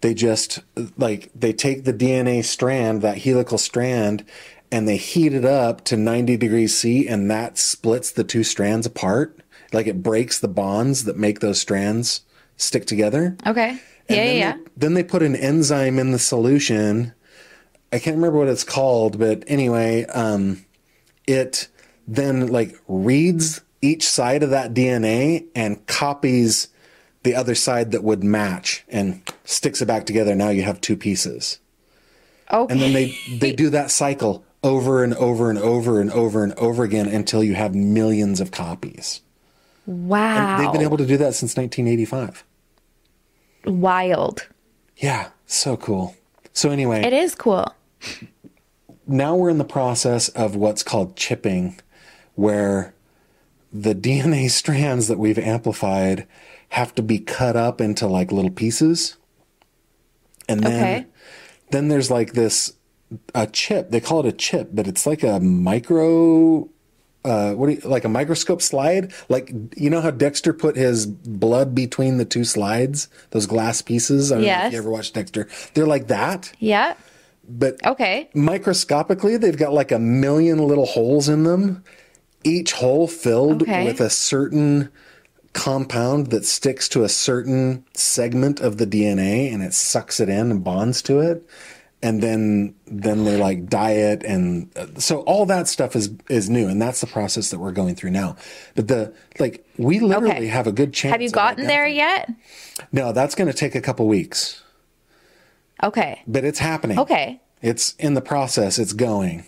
They 0.00 0.12
just 0.12 0.60
like 0.98 1.30
they 1.34 1.52
take 1.52 1.84
the 1.84 1.94
DNA 1.94 2.44
strand, 2.44 3.00
that 3.02 3.18
helical 3.18 3.58
strand, 3.58 4.24
and 4.70 4.86
they 4.86 4.96
heat 4.96 5.32
it 5.32 5.44
up 5.44 5.84
to 5.84 5.96
90 5.96 6.36
degrees 6.36 6.76
C, 6.76 7.08
and 7.08 7.30
that 7.30 7.58
splits 7.58 8.10
the 8.10 8.24
two 8.24 8.44
strands 8.44 8.86
apart. 8.86 9.38
Like 9.72 9.86
it 9.86 10.02
breaks 10.02 10.38
the 10.38 10.48
bonds 10.48 11.04
that 11.04 11.16
make 11.16 11.40
those 11.40 11.60
strands 11.60 12.22
stick 12.56 12.86
together. 12.86 13.36
Okay. 13.46 13.70
And 13.70 13.80
Yeah, 14.08 14.16
yeah, 14.16 14.24
then 14.24 14.36
yeah. 14.36 14.52
They, 14.52 14.70
then 14.76 14.94
they 14.94 15.04
put 15.04 15.22
an 15.22 15.36
enzyme 15.36 15.98
in 15.98 16.12
the 16.12 16.18
solution. 16.18 17.12
I 17.92 17.98
can't 17.98 18.16
remember 18.16 18.38
what 18.38 18.48
it's 18.48 18.64
called, 18.64 19.18
but 19.18 19.44
anyway, 19.46 20.04
um, 20.06 20.64
it 21.26 21.68
then 22.06 22.48
like 22.48 22.78
reads 22.88 23.60
each 23.82 24.08
side 24.08 24.42
of 24.42 24.50
that 24.50 24.74
DNA 24.74 25.46
and 25.54 25.84
copies 25.86 26.68
the 27.22 27.34
other 27.34 27.54
side 27.54 27.90
that 27.92 28.04
would 28.04 28.22
match 28.22 28.84
and 28.88 29.20
sticks 29.44 29.82
it 29.82 29.86
back 29.86 30.06
together. 30.06 30.34
Now 30.34 30.50
you 30.50 30.62
have 30.62 30.80
two 30.80 30.96
pieces. 30.96 31.58
Okay. 32.52 32.72
And 32.72 32.80
then 32.80 32.92
they, 32.92 33.18
they 33.38 33.52
do 33.52 33.70
that 33.70 33.90
cycle 33.90 34.44
over 34.62 35.02
and 35.02 35.14
over 35.14 35.50
and 35.50 35.58
over 35.58 36.00
and 36.00 36.10
over 36.12 36.44
and 36.44 36.52
over 36.54 36.84
again 36.84 37.08
until 37.08 37.42
you 37.42 37.54
have 37.54 37.74
millions 37.74 38.40
of 38.40 38.50
copies. 38.52 39.20
wow. 39.86 40.58
They've 40.58 40.72
been 40.72 40.82
able 40.82 40.98
to 40.98 41.06
do 41.06 41.16
that 41.16 41.34
since 41.34 41.56
1985. 41.56 42.44
Wild. 43.66 44.46
Yeah, 44.96 45.30
so 45.46 45.76
cool. 45.76 46.16
So 46.52 46.70
anyway, 46.70 47.02
It 47.02 47.12
is 47.12 47.34
cool. 47.34 47.66
now 49.06 49.36
we're 49.36 49.50
in 49.50 49.58
the 49.58 49.64
process 49.64 50.28
of 50.30 50.56
what's 50.56 50.82
called 50.82 51.16
chipping, 51.16 51.78
where 52.34 52.94
the 53.72 53.94
DNA 54.06 54.50
strands 54.50 55.08
that 55.08 55.18
we've 55.18 55.38
amplified 55.38 56.26
have 56.70 56.94
to 56.94 57.02
be 57.02 57.18
cut 57.18 57.56
up 57.56 57.80
into 57.80 58.06
like 58.06 58.32
little 58.32 58.50
pieces. 58.50 59.16
And 60.48 60.60
then 60.60 60.72
Okay. 60.82 61.06
then 61.70 61.88
there's 61.88 62.10
like 62.10 62.32
this 62.32 62.72
a 63.34 63.46
chip. 63.46 63.90
They 63.90 64.00
call 64.00 64.20
it 64.20 64.26
a 64.26 64.32
chip, 64.32 64.70
but 64.72 64.86
it's 64.86 65.06
like 65.06 65.22
a 65.22 65.40
micro 65.40 66.68
uh, 67.26 67.52
what 67.54 67.66
do 67.66 67.72
you, 67.74 67.80
like 67.80 68.04
a 68.04 68.08
microscope 68.08 68.62
slide? 68.62 69.12
Like 69.28 69.52
you 69.76 69.90
know 69.90 70.00
how 70.00 70.10
Dexter 70.10 70.52
put 70.52 70.76
his 70.76 71.06
blood 71.06 71.74
between 71.74 72.18
the 72.18 72.24
two 72.24 72.44
slides, 72.44 73.08
those 73.30 73.46
glass 73.46 73.82
pieces. 73.82 74.30
I 74.30 74.36
don't 74.36 74.44
know 74.44 74.50
if 74.50 74.56
Yes. 74.64 74.72
you 74.72 74.78
ever 74.78 74.90
watched 74.90 75.14
Dexter. 75.14 75.48
They're 75.74 75.86
like 75.86 76.06
that 76.08 76.52
Yeah. 76.60 76.94
but 77.48 77.84
Okay. 77.84 78.28
microscopically, 78.34 79.36
they've 79.36 79.56
got 79.56 79.72
like 79.72 79.92
a 79.92 79.98
million 79.98 80.58
little 80.66 80.86
holes 80.86 81.28
in 81.28 81.44
them, 81.44 81.82
each 82.44 82.72
hole 82.72 83.06
filled 83.08 83.62
Okay. 83.62 83.84
with 83.84 84.00
a 84.00 84.10
certain 84.10 84.88
compound 85.52 86.26
that 86.28 86.44
sticks 86.44 86.88
to 86.90 87.02
a 87.02 87.08
certain 87.08 87.82
segment 87.94 88.60
of 88.60 88.76
the 88.76 88.86
DNA 88.86 89.50
and 89.52 89.62
it 89.62 89.72
sucks 89.72 90.20
it 90.20 90.28
in 90.28 90.50
and 90.50 90.62
bonds 90.62 91.00
to 91.02 91.20
it. 91.20 91.42
And 92.06 92.22
then, 92.22 92.74
then 92.86 93.24
they 93.24 93.36
like 93.36 93.66
diet. 93.68 94.22
And 94.22 94.70
uh, 94.76 94.86
so 94.98 95.20
all 95.22 95.44
that 95.46 95.66
stuff 95.66 95.96
is, 95.96 96.10
is 96.28 96.48
new. 96.48 96.68
And 96.68 96.80
that's 96.80 97.00
the 97.00 97.06
process 97.08 97.50
that 97.50 97.58
we're 97.58 97.72
going 97.72 97.96
through 97.96 98.10
now. 98.12 98.36
But 98.76 98.86
the, 98.86 99.12
like, 99.40 99.66
we 99.76 99.98
literally 99.98 100.30
Okay. 100.36 100.46
have 100.46 100.66
a 100.68 100.72
good 100.72 100.92
chance. 100.94 101.12
Have 101.12 101.20
you 101.22 101.30
gotten 101.30 101.66
there 101.66 101.86
yet? 101.88 102.30
No, 102.92 103.10
that's 103.12 103.34
going 103.34 103.48
to 103.50 103.56
take 103.56 103.74
a 103.74 103.80
couple 103.80 104.06
weeks, 104.06 104.62
Okay. 105.82 106.22
but 106.28 106.44
it's 106.44 106.60
happening. 106.60 106.98
Okay. 106.98 107.40
It's 107.60 107.94
in 107.98 108.14
the 108.14 108.20
process. 108.20 108.78
It's 108.78 108.92
going. 108.92 109.44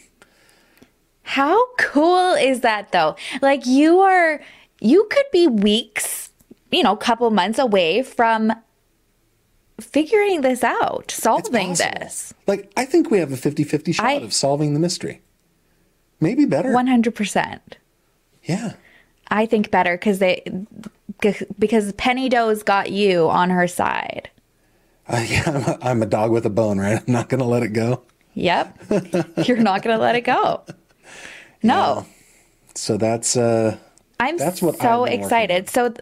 How 1.23 1.65
cool 1.77 2.35
is 2.35 2.61
that 2.61 2.91
though? 2.91 3.15
Like 3.43 3.67
you 3.67 4.01
are 4.01 4.41
you 4.81 5.07
could 5.11 5.27
be 5.31 5.47
weeks, 5.47 6.31
you 6.73 6.83
know, 6.83 6.97
couple 6.97 7.31
months 7.31 7.59
away 7.59 8.03
from 8.03 8.51
figuring 9.81 10.41
this 10.41 10.63
out, 10.65 11.11
solving 11.11 11.75
this. 11.75 12.35
Like, 12.47 12.71
I 12.77 12.85
think 12.85 13.11
we 13.11 13.19
have 13.19 13.33
a 13.33 13.37
50 13.37 13.65
50 13.65 13.93
shot 13.93 14.07
I- 14.07 14.13
of 14.15 14.33
solving 14.33 14.75
the 14.75 14.81
mystery. 14.81 15.21
Maybe 16.21 16.45
better. 16.47 16.71
100%. 16.71 17.61
Yeah. 18.45 18.73
I 19.31 19.47
think 19.47 19.71
better 19.71 19.97
cuz 19.99 20.19
they 20.21 20.43
because 21.59 21.93
Penny 21.93 22.29
Doe's 22.29 22.63
got 22.63 22.91
you 22.91 23.29
on 23.29 23.51
her 23.51 23.69
side. 23.69 24.31
Uh, 25.07 25.25
yeah, 25.29 25.43
I'm 25.47 25.57
a, 25.57 25.79
I'm 25.83 26.03
a 26.03 26.07
dog 26.07 26.31
with 26.31 26.45
a 26.47 26.51
bone, 26.51 26.79
right? 26.79 27.03
I'm 27.07 27.13
not 27.13 27.29
going 27.29 27.41
to 27.41 27.47
let 27.47 27.63
it 27.63 27.69
go. 27.73 28.03
Yep. 28.35 28.79
You're 29.47 29.57
not 29.59 29.83
going 29.83 29.97
to 29.97 30.03
let 30.03 30.15
it 30.17 30.23
go. 30.23 30.63
No. 31.63 32.07
So 32.75 32.97
that's, 32.97 33.37
uh, 33.37 33.77
I'm 34.21 34.37
That's 34.37 34.63
what 34.63 34.79
so 34.79 35.05
excited. 35.05 35.69
So 35.69 35.91
th- 35.91 36.01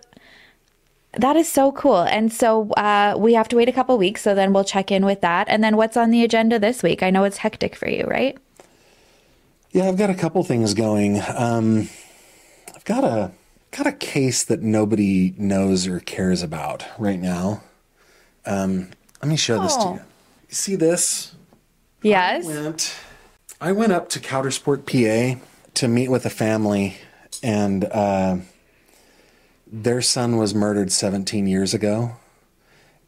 that 1.17 1.37
is 1.37 1.49
so 1.49 1.73
cool. 1.73 2.03
And 2.03 2.33
so 2.33 2.71
uh, 2.73 3.15
we 3.19 3.35
have 3.35 3.49
to 3.49 3.57
wait 3.57 3.69
a 3.69 3.73
couple 3.73 3.97
weeks. 3.99 4.23
So 4.23 4.35
then 4.35 4.53
we'll 4.53 4.65
check 4.65 4.91
in 4.91 5.05
with 5.05 5.21
that. 5.23 5.49
And 5.49 5.63
then 5.65 5.77
what's 5.77 5.97
on 5.97 6.11
the 6.11 6.23
agenda 6.25 6.59
this 6.59 6.83
week? 6.83 7.03
I 7.03 7.11
know 7.11 7.25
it's 7.25 7.39
hectic 7.39 7.75
for 7.77 7.89
you, 7.89 8.05
right? 8.05 8.37
yeah, 9.73 9.89
I've 9.89 9.99
got 9.99 10.09
a 10.09 10.15
couple 10.15 10.43
things 10.43 10.73
going. 10.73 11.21
Um, 11.37 11.91
I've 12.75 12.85
got 12.87 13.05
a, 13.05 13.33
got 13.73 13.87
a 13.87 13.93
case 13.93 14.43
that 14.45 14.63
nobody 14.63 15.35
knows 15.37 15.87
or 15.87 16.01
cares 16.01 16.43
about 16.43 16.87
right 16.99 17.21
now. 17.21 17.63
Um, 18.47 18.89
let 19.21 19.29
me 19.29 19.37
show 19.37 19.61
this 19.61 19.75
to 19.77 19.83
Oh. 19.83 19.95
you. 19.95 20.01
You 20.49 20.55
see 20.55 20.77
this? 20.77 21.35
Yes. 22.03 22.47
I 22.47 22.49
went 22.49 22.95
I 23.61 23.73
went 23.73 23.93
up 23.93 24.09
to 24.11 24.21
Coudersport, 24.21 24.87
PA 24.87 25.41
to 25.75 25.89
meet 25.89 26.09
with 26.09 26.25
a 26.25 26.31
family 26.31 26.97
and 27.43 27.85
uh, 27.85 28.37
their 29.83 30.01
son 30.01 30.37
was 30.37 30.55
murdered 30.55 30.91
17 30.91 31.47
years 31.47 31.75
ago 31.75 32.17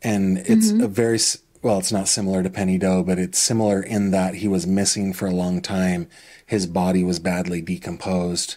and 0.03 0.39
it's 0.39 0.71
a 0.71 0.87
very 0.87 1.19
well 1.63 1.79
it's 1.79 1.91
not 1.93 2.07
similar 2.09 2.43
to 2.43 2.51
Penny 2.51 2.77
Doe 2.79 3.03
but 3.03 3.19
it's 3.19 3.39
similar 3.39 3.83
in 3.83 4.11
that 4.11 4.37
he 4.37 4.49
was 4.49 4.67
missing 4.67 5.13
for 5.13 5.27
a 5.27 5.31
long 5.33 5.61
time 5.63 6.09
his 6.45 6.67
body 6.67 7.03
was 7.03 7.19
badly 7.19 7.61
decomposed 7.63 8.57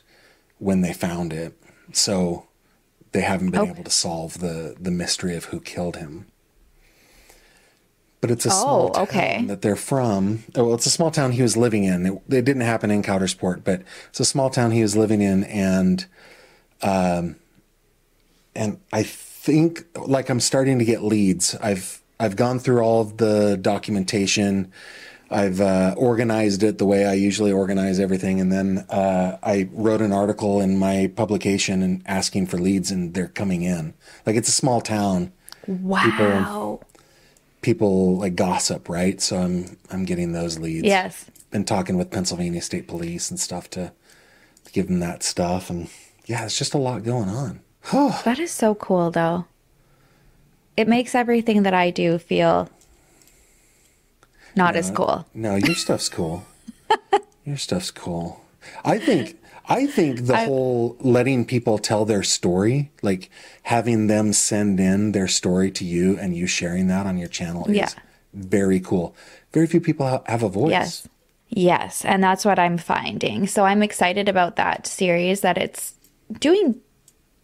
when 0.59 0.81
they 0.81 0.93
found 0.93 1.31
it 1.31 1.57
so 1.93 2.47
they 3.13 3.21
haven't 3.21 3.51
been 3.51 3.61
Oh. 3.61 3.67
able 3.67 3.83
to 3.83 3.89
solve 3.91 4.39
the 4.39 4.75
the 4.79 4.91
mystery 4.91 5.35
of 5.35 5.45
who 5.45 5.59
killed 5.61 5.95
him 5.97 6.25
but 8.19 8.29
it's 8.29 8.45
a 8.45 8.49
Oh, 8.49 8.51
small 8.51 8.89
town 8.91 9.03
okay. 9.03 9.43
that 9.47 9.63
they're 9.63 9.75
from. 9.75 10.43
Oh, 10.55 10.65
well, 10.65 10.75
it's 10.75 10.85
a 10.85 10.91
small 10.91 11.09
town 11.09 11.31
he 11.31 11.41
was 11.41 11.57
living 11.57 11.85
in. 11.85 12.05
It, 12.05 12.13
it 12.29 12.45
didn't 12.45 12.61
happen 12.61 12.91
in 12.91 13.01
Coudersport, 13.01 13.63
but 13.63 13.81
it's 14.09 14.19
a 14.19 14.25
small 14.25 14.51
town 14.51 14.69
he 14.69 14.83
was 14.83 14.95
living 14.95 15.21
in, 15.21 15.43
and 15.45 16.05
um, 16.83 17.37
and 18.55 18.79
I 18.91 19.03
think 19.03 19.85
like 20.07 20.29
I'm 20.29 20.39
starting 20.39 20.79
to 20.79 20.85
get 20.85 21.03
leads. 21.03 21.55
I've 21.55 22.01
I've 22.19 22.35
gone 22.35 22.59
through 22.59 22.81
all 22.81 23.01
of 23.01 23.17
the 23.17 23.57
documentation. 23.59 24.71
I've 25.31 25.61
uh, 25.61 25.95
organized 25.97 26.61
it 26.61 26.77
the 26.77 26.85
way 26.85 27.05
I 27.05 27.13
usually 27.13 27.53
organize 27.53 27.99
everything, 28.01 28.41
and 28.41 28.51
then 28.51 28.85
uh, 28.89 29.37
I 29.41 29.69
wrote 29.71 30.01
an 30.01 30.11
article 30.11 30.59
in 30.59 30.77
my 30.77 31.11
publication 31.15 31.81
and 31.81 32.03
asking 32.05 32.47
for 32.47 32.57
leads, 32.57 32.91
and 32.91 33.13
they're 33.13 33.29
coming 33.29 33.61
in. 33.63 33.93
Like 34.25 34.35
it's 34.35 34.49
a 34.49 34.53
small 34.53 34.81
town 34.81 35.31
Wow. 35.67 36.81
people 37.61 38.17
like 38.17 38.35
gossip, 38.35 38.89
right? 38.89 39.21
So 39.21 39.37
I'm 39.37 39.77
I'm 39.89 40.05
getting 40.05 40.33
those 40.33 40.59
leads. 40.59 40.85
Yes. 40.85 41.25
Been 41.49 41.65
talking 41.65 41.97
with 41.97 42.11
Pennsylvania 42.11 42.61
State 42.61 42.87
Police 42.87 43.29
and 43.29 43.39
stuff 43.39 43.69
to, 43.71 43.91
to 44.65 44.71
give 44.71 44.87
them 44.87 44.99
that 44.99 45.23
stuff, 45.23 45.69
and 45.69 45.89
yeah, 46.25 46.45
it's 46.45 46.57
just 46.57 46.73
a 46.73 46.77
lot 46.77 47.03
going 47.03 47.29
on. 47.29 47.61
That 47.91 48.39
is 48.39 48.51
so 48.51 48.75
cool, 48.75 49.11
though. 49.11 49.45
It 50.77 50.87
makes 50.87 51.15
everything 51.15 51.63
that 51.63 51.73
I 51.73 51.89
do 51.89 52.17
feel 52.17 52.69
not 54.55 54.75
as 54.75 54.91
cool. 54.91 55.25
No, 55.33 55.55
your 55.55 55.75
stuff's 55.75 56.09
cool. 56.09 56.45
your 57.45 57.57
stuff's 57.57 57.91
cool. 57.91 58.41
I 58.83 58.97
think 58.99 59.37
I 59.67 59.85
think 59.87 60.25
the 60.25 60.37
whole 60.45 60.97
letting 60.99 61.45
people 61.45 61.77
tell 61.77 62.03
their 62.05 62.23
story, 62.23 62.91
like 63.01 63.29
having 63.63 64.07
them 64.07 64.33
send 64.33 64.79
in 64.79 65.11
their 65.13 65.27
story 65.27 65.71
to 65.71 65.85
you 65.85 66.17
and 66.17 66.35
you 66.35 66.47
sharing 66.47 66.87
that 66.87 67.05
on 67.05 67.17
your 67.17 67.29
channel 67.29 67.65
is 67.67 67.75
Yeah. 67.77 67.89
very 68.33 68.79
cool. 68.79 69.15
Very 69.53 69.67
few 69.67 69.79
people 69.81 70.23
have 70.25 70.43
a 70.43 70.49
voice. 70.49 70.71
Yes. 70.71 71.07
Yes. 71.49 72.05
And 72.05 72.23
that's 72.23 72.43
what 72.45 72.59
I'm 72.59 72.77
finding. 72.77 73.47
So 73.47 73.63
I'm 73.65 73.83
excited 73.83 74.27
about 74.29 74.55
that 74.55 74.87
series 74.87 75.41
that 75.41 75.57
it's 75.57 75.93
doing 76.39 76.79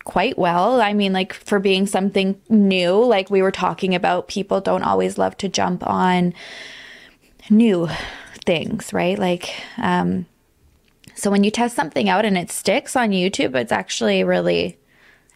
quite 0.07 0.39
well. 0.39 0.79
I 0.79 0.93
mean, 0.93 1.11
like 1.11 1.33
for 1.33 1.59
being 1.59 1.85
something 1.85 2.39
new, 2.49 2.93
like 3.03 3.29
we 3.29 3.41
were 3.41 3.51
talking 3.51 3.93
about, 3.93 4.29
people 4.29 4.61
don't 4.61 4.83
always 4.83 5.17
love 5.17 5.35
to 5.37 5.49
jump 5.49 5.85
on 5.85 6.33
new 7.49 7.89
things, 8.45 8.93
right? 8.93 9.19
Like, 9.19 9.53
um, 9.77 10.25
so 11.13 11.29
when 11.29 11.43
you 11.43 11.51
test 11.51 11.75
something 11.75 12.07
out 12.07 12.23
and 12.23 12.37
it 12.37 12.49
sticks 12.51 12.95
on 12.95 13.09
YouTube, 13.09 13.53
it's 13.55 13.71
actually 13.71 14.23
really, 14.23 14.77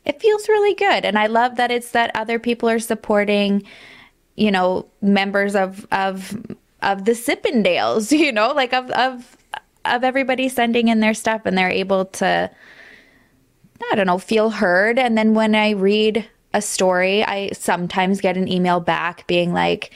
it 0.06 0.22
feels 0.22 0.48
really 0.48 0.74
good. 0.74 1.04
And 1.04 1.20
I 1.20 1.28
love 1.28 1.58
that 1.58 1.70
it's 1.70 1.92
that 1.92 2.16
other 2.16 2.40
people 2.40 2.70
are 2.70 2.80
supporting 2.80 3.68
you 4.36 4.52
know, 4.52 4.88
members 5.02 5.56
of 5.56 5.86
of 5.92 6.36
of 6.82 7.06
the 7.06 7.12
Sippendales, 7.12 8.12
you 8.18 8.32
know, 8.32 8.52
like 8.54 8.74
of 8.74 8.90
of 8.92 9.38
of 9.86 10.04
everybody 10.04 10.48
sending 10.48 10.88
in 10.88 11.00
their 11.00 11.14
stuff 11.14 11.42
and 11.46 11.58
they're 11.58 11.70
able 11.70 12.06
to 12.06 12.50
I 13.92 13.96
don't 13.96 14.08
know, 14.08 14.18
feel 14.18 14.50
heard. 14.50 15.00
And 15.00 15.18
then 15.18 15.34
when 15.34 15.56
I 15.56 15.72
read 15.72 16.28
a 16.54 16.62
story, 16.62 17.24
I 17.24 17.52
sometimes 17.54 18.22
get 18.22 18.38
an 18.38 18.48
email 18.48 18.80
back 18.80 19.26
being 19.28 19.54
like 19.54 19.92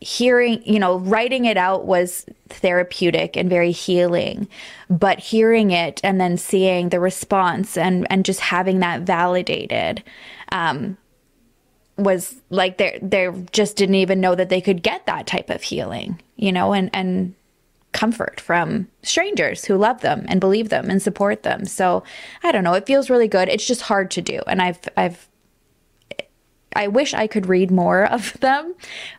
hearing, 0.00 0.62
you 0.64 0.78
know, 0.78 0.98
writing 0.98 1.46
it 1.46 1.56
out 1.56 1.86
was 1.86 2.26
therapeutic 2.48 3.36
and 3.36 3.48
very 3.48 3.72
healing, 3.72 4.48
but 4.90 5.18
hearing 5.18 5.70
it 5.70 6.00
and 6.04 6.20
then 6.20 6.36
seeing 6.36 6.90
the 6.90 7.00
response 7.00 7.76
and 7.76 8.06
and 8.10 8.24
just 8.24 8.40
having 8.40 8.80
that 8.80 9.02
validated 9.02 10.02
um 10.52 10.96
was 11.96 12.40
like 12.50 12.76
they 12.78 12.98
they 13.02 13.28
just 13.52 13.76
didn't 13.76 13.94
even 13.94 14.20
know 14.20 14.34
that 14.34 14.48
they 14.48 14.60
could 14.60 14.82
get 14.82 15.06
that 15.06 15.26
type 15.26 15.48
of 15.48 15.62
healing, 15.62 16.20
you 16.36 16.52
know, 16.52 16.72
and 16.72 16.90
and 16.92 17.34
comfort 17.94 18.40
from 18.40 18.88
strangers 19.02 19.64
who 19.64 19.76
love 19.76 20.02
them 20.02 20.26
and 20.28 20.40
believe 20.40 20.68
them 20.68 20.90
and 20.90 21.00
support 21.00 21.44
them. 21.44 21.64
So 21.64 22.02
I 22.42 22.52
don't 22.52 22.64
know, 22.64 22.74
it 22.74 22.86
feels 22.86 23.08
really 23.08 23.28
good. 23.28 23.48
It's 23.48 23.66
just 23.66 23.82
hard 23.82 24.10
to 24.10 24.20
do, 24.20 24.42
and 24.46 24.60
I've 24.60 24.80
I've 24.98 25.28
I 26.76 26.88
wish 26.88 27.14
I 27.14 27.26
could 27.26 27.46
read 27.46 27.70
more 27.70 28.04
of 28.12 28.38
them, 28.40 28.74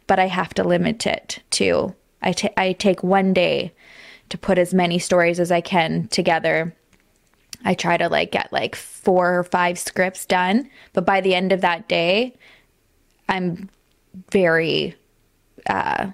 but 0.06 0.20
I 0.20 0.28
have 0.28 0.54
to 0.56 0.64
limit 0.64 1.08
it 1.08 1.40
to 1.52 1.96
I 2.22 2.34
ta- 2.34 2.54
I 2.58 2.74
take 2.74 3.02
one 3.02 3.34
day 3.34 3.74
to 4.30 4.38
put 4.38 4.58
as 4.58 4.74
many 4.74 5.00
stories 5.00 5.40
as 5.40 5.52
I 5.52 5.62
can 5.62 6.08
together. 6.10 6.76
I 7.64 7.74
try 7.74 7.98
to 7.98 8.10
like 8.10 8.32
get 8.32 8.52
like 8.52 8.76
four 8.76 9.40
or 9.40 9.44
five 9.44 9.80
scripts 9.80 10.26
done, 10.26 10.70
but 10.94 11.06
by 11.06 11.22
the 11.22 11.34
end 11.34 11.52
of 11.52 11.62
that 11.62 11.88
day, 11.88 12.36
I'm 13.30 13.70
very 14.32 14.96
uh 15.70 16.12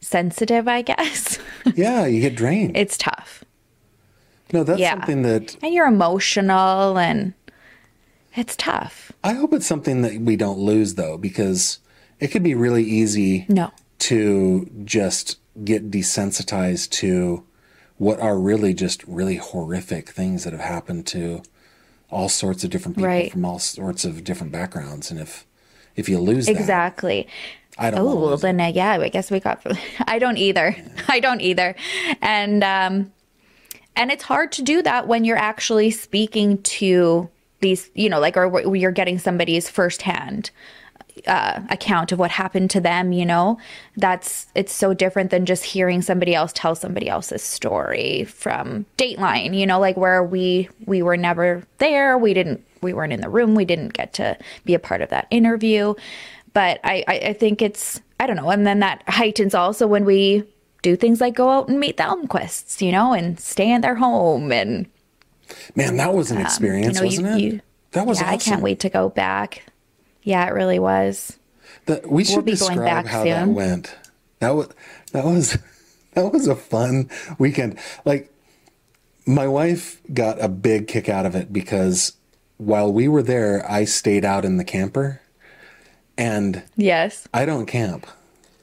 sensitive, 0.00 0.68
I 0.68 0.82
guess. 0.82 1.38
Yeah, 1.74 2.06
you 2.06 2.20
get 2.22 2.34
drained. 2.34 2.76
it's 2.78 2.96
tough. 2.96 3.44
no, 4.54 4.64
that's 4.64 4.80
yeah. 4.80 4.92
something 4.92 5.20
that 5.22 5.56
And 5.62 5.74
you're 5.74 5.86
emotional 5.86 6.96
and 6.98 7.34
it's 8.34 8.56
tough. 8.56 9.12
I 9.22 9.34
hope 9.34 9.52
it's 9.52 9.66
something 9.66 10.00
that 10.02 10.18
we 10.20 10.36
don't 10.36 10.58
lose 10.58 10.94
though, 10.94 11.18
because 11.18 11.78
it 12.20 12.28
could 12.28 12.42
be 12.42 12.54
really 12.54 12.84
easy 12.84 13.44
No. 13.48 13.70
to 14.00 14.70
just 14.84 15.38
get 15.64 15.90
desensitized 15.90 16.90
to 16.90 17.44
what 17.98 18.18
are 18.20 18.38
really 18.38 18.72
just 18.72 19.04
really 19.06 19.36
horrific 19.36 20.08
things 20.10 20.44
that 20.44 20.52
have 20.52 20.62
happened 20.62 21.06
to 21.08 21.42
all 22.10 22.28
sorts 22.30 22.64
of 22.64 22.70
different 22.70 22.96
people 22.96 23.08
Right. 23.08 23.30
from 23.32 23.44
all 23.44 23.58
sorts 23.58 24.04
of 24.06 24.24
different 24.24 24.52
backgrounds. 24.52 25.10
And 25.10 25.20
if 25.20 25.44
if 25.96 26.08
you 26.08 26.18
lose 26.18 26.46
that, 26.46 26.52
Exactly. 26.52 27.26
I 27.78 27.90
don't 27.90 28.00
Oh, 28.00 28.16
well, 28.16 28.36
then 28.36 28.60
uh, 28.60 28.66
yeah, 28.66 28.92
I 28.92 29.08
guess 29.08 29.30
we 29.30 29.40
got. 29.40 29.64
I 30.06 30.18
don't 30.18 30.36
either. 30.36 30.76
I 31.08 31.20
don't 31.20 31.40
either, 31.40 31.76
and 32.20 32.64
um, 32.64 33.12
and 33.96 34.10
it's 34.10 34.24
hard 34.24 34.52
to 34.52 34.62
do 34.62 34.82
that 34.82 35.08
when 35.08 35.24
you're 35.24 35.36
actually 35.36 35.90
speaking 35.90 36.62
to 36.62 37.28
these, 37.60 37.90
you 37.94 38.08
know, 38.08 38.20
like 38.20 38.36
or 38.36 38.76
you're 38.76 38.92
getting 38.92 39.18
somebody's 39.18 39.68
firsthand 39.68 40.50
uh, 41.26 41.60
account 41.70 42.12
of 42.12 42.18
what 42.18 42.30
happened 42.30 42.70
to 42.70 42.80
them. 42.80 43.12
You 43.12 43.26
know, 43.26 43.58
that's 43.96 44.46
it's 44.54 44.72
so 44.72 44.94
different 44.94 45.30
than 45.30 45.46
just 45.46 45.64
hearing 45.64 46.02
somebody 46.02 46.34
else 46.34 46.52
tell 46.54 46.74
somebody 46.74 47.08
else's 47.08 47.42
story 47.42 48.24
from 48.24 48.86
Dateline. 48.96 49.58
You 49.58 49.66
know, 49.66 49.80
like 49.80 49.96
where 49.96 50.22
we 50.22 50.68
we 50.86 51.02
were 51.02 51.16
never 51.16 51.64
there. 51.78 52.16
We 52.18 52.34
didn't. 52.34 52.64
We 52.80 52.92
weren't 52.92 53.12
in 53.12 53.20
the 53.20 53.28
room. 53.28 53.56
We 53.56 53.64
didn't 53.64 53.94
get 53.94 54.12
to 54.14 54.38
be 54.64 54.74
a 54.74 54.78
part 54.78 55.02
of 55.02 55.10
that 55.10 55.26
interview. 55.30 55.94
But 56.58 56.80
I, 56.82 57.04
I, 57.06 57.14
I 57.28 57.32
think 57.34 57.62
it's 57.62 58.00
I 58.18 58.26
don't 58.26 58.34
know, 58.34 58.50
and 58.50 58.66
then 58.66 58.80
that 58.80 59.04
heightens 59.06 59.54
also 59.54 59.86
when 59.86 60.04
we 60.04 60.42
do 60.82 60.96
things 60.96 61.20
like 61.20 61.36
go 61.36 61.48
out 61.48 61.68
and 61.68 61.78
meet 61.78 61.98
the 61.98 62.02
Elmquists, 62.02 62.82
you 62.84 62.90
know, 62.90 63.12
and 63.12 63.38
stay 63.38 63.70
in 63.70 63.80
their 63.80 63.94
home 63.94 64.50
and 64.50 64.88
Man, 65.76 65.96
that 65.98 66.12
was 66.12 66.32
an 66.32 66.40
experience, 66.40 66.98
Um, 66.98 67.06
you 67.06 67.22
know, 67.22 67.26
wasn't 67.26 67.28
it? 67.28 67.40
you- 67.40 67.60
that 67.92 68.06
was 68.08 68.18
yeah, 68.20 68.24
awesome. 68.26 68.34
I 68.34 68.38
can't 68.38 68.62
wait 68.62 68.80
to 68.80 68.88
go 68.88 69.08
back. 69.08 69.66
Yeah, 70.24 70.44
it 70.48 70.52
really 70.52 70.80
was. 70.80 71.38
The, 71.86 72.02
we 72.04 72.24
should 72.24 72.44
be 72.44 72.56
going 72.56 72.72
describe 72.76 73.04
back 73.04 73.06
how 73.06 73.22
that 73.22 73.46
went. 73.46 73.94
That 74.40 74.56
was 74.56 74.68
that 75.12 75.24
was 75.24 75.58
that 76.14 76.32
was 76.32 76.48
a 76.48 76.56
fun 76.56 77.08
weekend. 77.38 77.78
Like 78.04 78.34
my 79.28 79.46
wife 79.46 80.02
got 80.12 80.42
a 80.42 80.48
big 80.48 80.88
kick 80.88 81.08
out 81.08 81.24
of 81.24 81.36
it 81.36 81.52
because 81.52 82.14
while 82.56 82.92
we 82.92 83.06
were 83.06 83.22
there, 83.22 83.64
I 83.70 83.84
stayed 83.84 84.24
out 84.24 84.44
in 84.44 84.56
the 84.56 84.64
camper, 84.64 85.20
and 86.18 86.62
Yes. 86.76 87.26
I 87.32 87.46
don't 87.46 87.64
camp. 87.66 88.06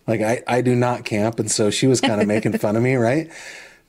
Like 0.06 0.22
I, 0.22 0.44
I 0.48 0.62
do 0.62 0.76
not 0.76 1.04
camp, 1.06 1.40
and 1.40 1.50
so 1.50 1.72
she 1.72 1.88
was 1.88 2.00
kind 2.02 2.22
of 2.22 2.28
making 2.28 2.58
fun 2.60 2.76
of 2.76 2.84
me, 2.84 2.94
right? 3.10 3.32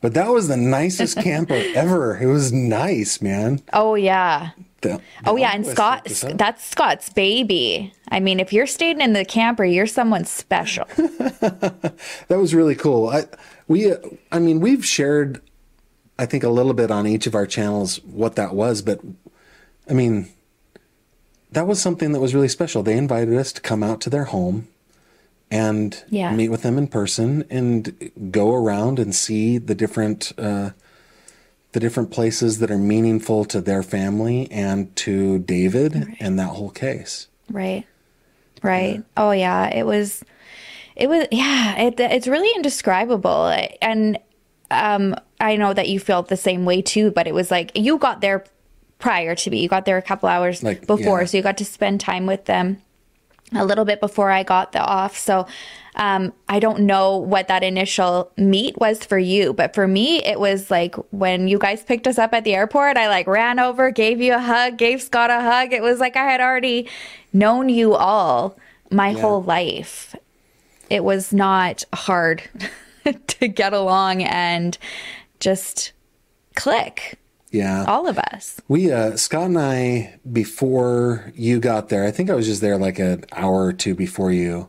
But 0.00 0.14
that 0.14 0.28
was 0.30 0.48
the 0.48 0.56
nicest 0.56 1.18
camper 1.18 1.60
ever. 1.74 2.16
It 2.18 2.26
was 2.26 2.52
nice, 2.52 3.20
man. 3.20 3.60
Oh 3.72 3.94
yeah. 3.96 4.50
The- 4.82 5.00
Oh 5.26 5.36
yeah, 5.36 5.50
and 5.54 5.66
Scott 5.66 6.00
hooked 6.00 6.10
us 6.10 6.24
up. 6.24 6.38
that's 6.38 6.64
Scott's 6.64 7.08
baby. 7.10 7.92
I 8.08 8.20
mean, 8.20 8.38
if 8.40 8.52
you're 8.52 8.66
staying 8.66 9.00
in 9.00 9.14
the 9.14 9.24
camper, 9.24 9.64
you're 9.64 9.86
someone 9.86 10.24
special. 10.24 10.86
That 12.28 12.38
was 12.38 12.54
really 12.54 12.74
cool. 12.74 13.08
I 13.08 13.24
we 13.68 13.92
I 14.32 14.38
mean 14.38 14.60
we've 14.60 14.84
shared 14.84 15.40
I 16.18 16.26
think 16.26 16.44
a 16.44 16.48
little 16.48 16.72
bit 16.74 16.90
on 16.90 17.06
each 17.06 17.26
of 17.26 17.34
our 17.34 17.46
channels 17.46 18.00
what 18.04 18.36
that 18.36 18.54
was, 18.54 18.82
but 18.82 19.00
I 19.88 19.92
mean 19.92 20.28
that 21.53 21.66
was 21.66 21.80
something 21.80 22.12
that 22.12 22.20
was 22.20 22.34
really 22.34 22.49
special. 22.49 22.82
They 22.82 22.97
invited 22.97 23.34
us 23.36 23.53
to 23.53 23.61
come 23.61 23.82
out 23.82 24.01
to 24.03 24.11
their 24.11 24.24
home 24.24 24.68
and 25.51 26.03
Yeah. 26.11 26.32
meet 26.32 26.49
with 26.49 26.62
them 26.62 26.76
in 26.78 26.88
person 26.88 27.44
and 27.51 28.11
go 28.30 28.53
around 28.55 28.99
and 28.99 29.14
see 29.14 29.59
the 29.59 29.74
different 29.74 30.32
uh, 30.38 30.70
the 31.72 31.80
different 31.80 32.11
places 32.11 32.59
that 32.59 32.70
are 32.70 32.78
meaningful 32.78 33.44
to 33.44 33.61
their 33.61 33.82
family 33.82 34.51
and 34.51 34.94
to 34.97 35.38
David 35.40 36.16
and 36.20 36.38
that 36.38 36.49
whole 36.49 36.70
case. 36.70 37.28
Right. 37.51 37.84
Right. 38.62 39.05
Oh 39.16 39.30
yeah, 39.32 39.68
it 39.68 39.84
was 39.84 40.24
it 40.97 41.09
was 41.09 41.26
yeah, 41.30 41.76
it, 41.78 42.01
it's 42.01 42.26
really 42.26 42.51
indescribable. 42.57 43.55
And 43.82 44.18
um 44.70 45.14
I 45.38 45.57
know 45.57 45.74
that 45.74 45.88
you 45.88 46.01
felt 46.01 46.28
the 46.28 46.36
same 46.36 46.64
way 46.64 46.80
too, 46.82 47.11
but 47.11 47.26
it 47.26 47.34
was 47.34 47.51
like 47.51 47.70
you 47.74 47.99
got 47.99 48.20
there 48.22 48.44
prior 49.07 49.36
to 49.36 49.50
me. 49.50 49.61
You 49.61 49.68
got 49.68 49.84
there 49.84 49.96
a 49.98 50.02
couple 50.02 50.28
hours 50.28 50.64
Like, 50.64 50.86
before, 50.86 51.20
yeah. 51.20 51.26
so 51.26 51.36
you 51.36 51.42
got 51.42 51.59
to 51.59 51.64
spend 51.64 52.00
time 52.00 52.26
with 52.26 52.46
them 52.46 52.82
a 53.54 53.64
little 53.64 53.84
bit 53.84 54.00
before 54.00 54.32
I 54.32 54.42
got 54.42 54.72
the 54.72 54.80
off. 54.80 55.16
So 55.16 55.46
um, 55.94 56.32
I 56.48 56.59
don't 56.59 56.80
know 56.80 57.16
what 57.16 57.46
that 57.46 57.62
initial 57.62 58.32
meet 58.36 58.76
was 58.78 59.04
for 59.04 59.16
you, 59.18 59.52
but 59.52 59.74
for 59.74 59.86
me, 59.86 60.24
it 60.24 60.40
was 60.40 60.72
like 60.72 60.96
when 61.12 61.46
you 61.46 61.57
guys 61.57 61.84
picked 61.84 62.09
us 62.09 62.18
up 62.18 62.34
at 62.34 62.42
the 62.42 62.57
airport, 62.57 62.96
I 62.96 63.09
like 63.09 63.28
ran 63.28 63.61
over, 63.61 63.92
gave 63.92 64.20
you 64.20 64.34
a 64.34 64.40
hug, 64.40 64.76
gave 64.76 65.00
Scott 65.00 65.30
a 65.30 65.40
hug. 65.40 65.72
It 65.72 65.82
was 65.82 66.00
like 66.00 66.16
I 66.16 66.24
had 66.24 66.40
already 66.40 66.88
known 67.32 67.68
you 67.68 67.94
all 67.94 68.57
my 68.90 69.12
whole 69.12 69.42
life. 69.42 70.16
It 70.90 71.04
was 71.04 71.32
not 71.32 71.84
hard 71.94 72.42
to 73.28 73.46
get 73.46 73.72
along 73.72 74.24
and 74.24 74.76
just 75.38 75.92
click, 76.57 77.18
Yeah. 77.57 77.84
all 77.86 78.07
of 78.09 78.18
us. 78.18 78.61
We 78.68 78.92
uh 78.92 79.16
Scott 79.16 79.46
and 79.46 79.59
I 79.59 80.18
before 80.30 81.32
you 81.34 81.59
got 81.61 81.88
there, 81.88 82.04
I 82.04 82.11
think 82.11 82.30
I 82.30 82.34
was 82.34 82.46
just 82.46 82.61
there 82.61 82.78
like 82.78 82.98
an 82.98 83.24
hour 83.32 83.64
or 83.66 83.72
two 83.72 83.94
before 83.94 84.32
you. 84.32 84.68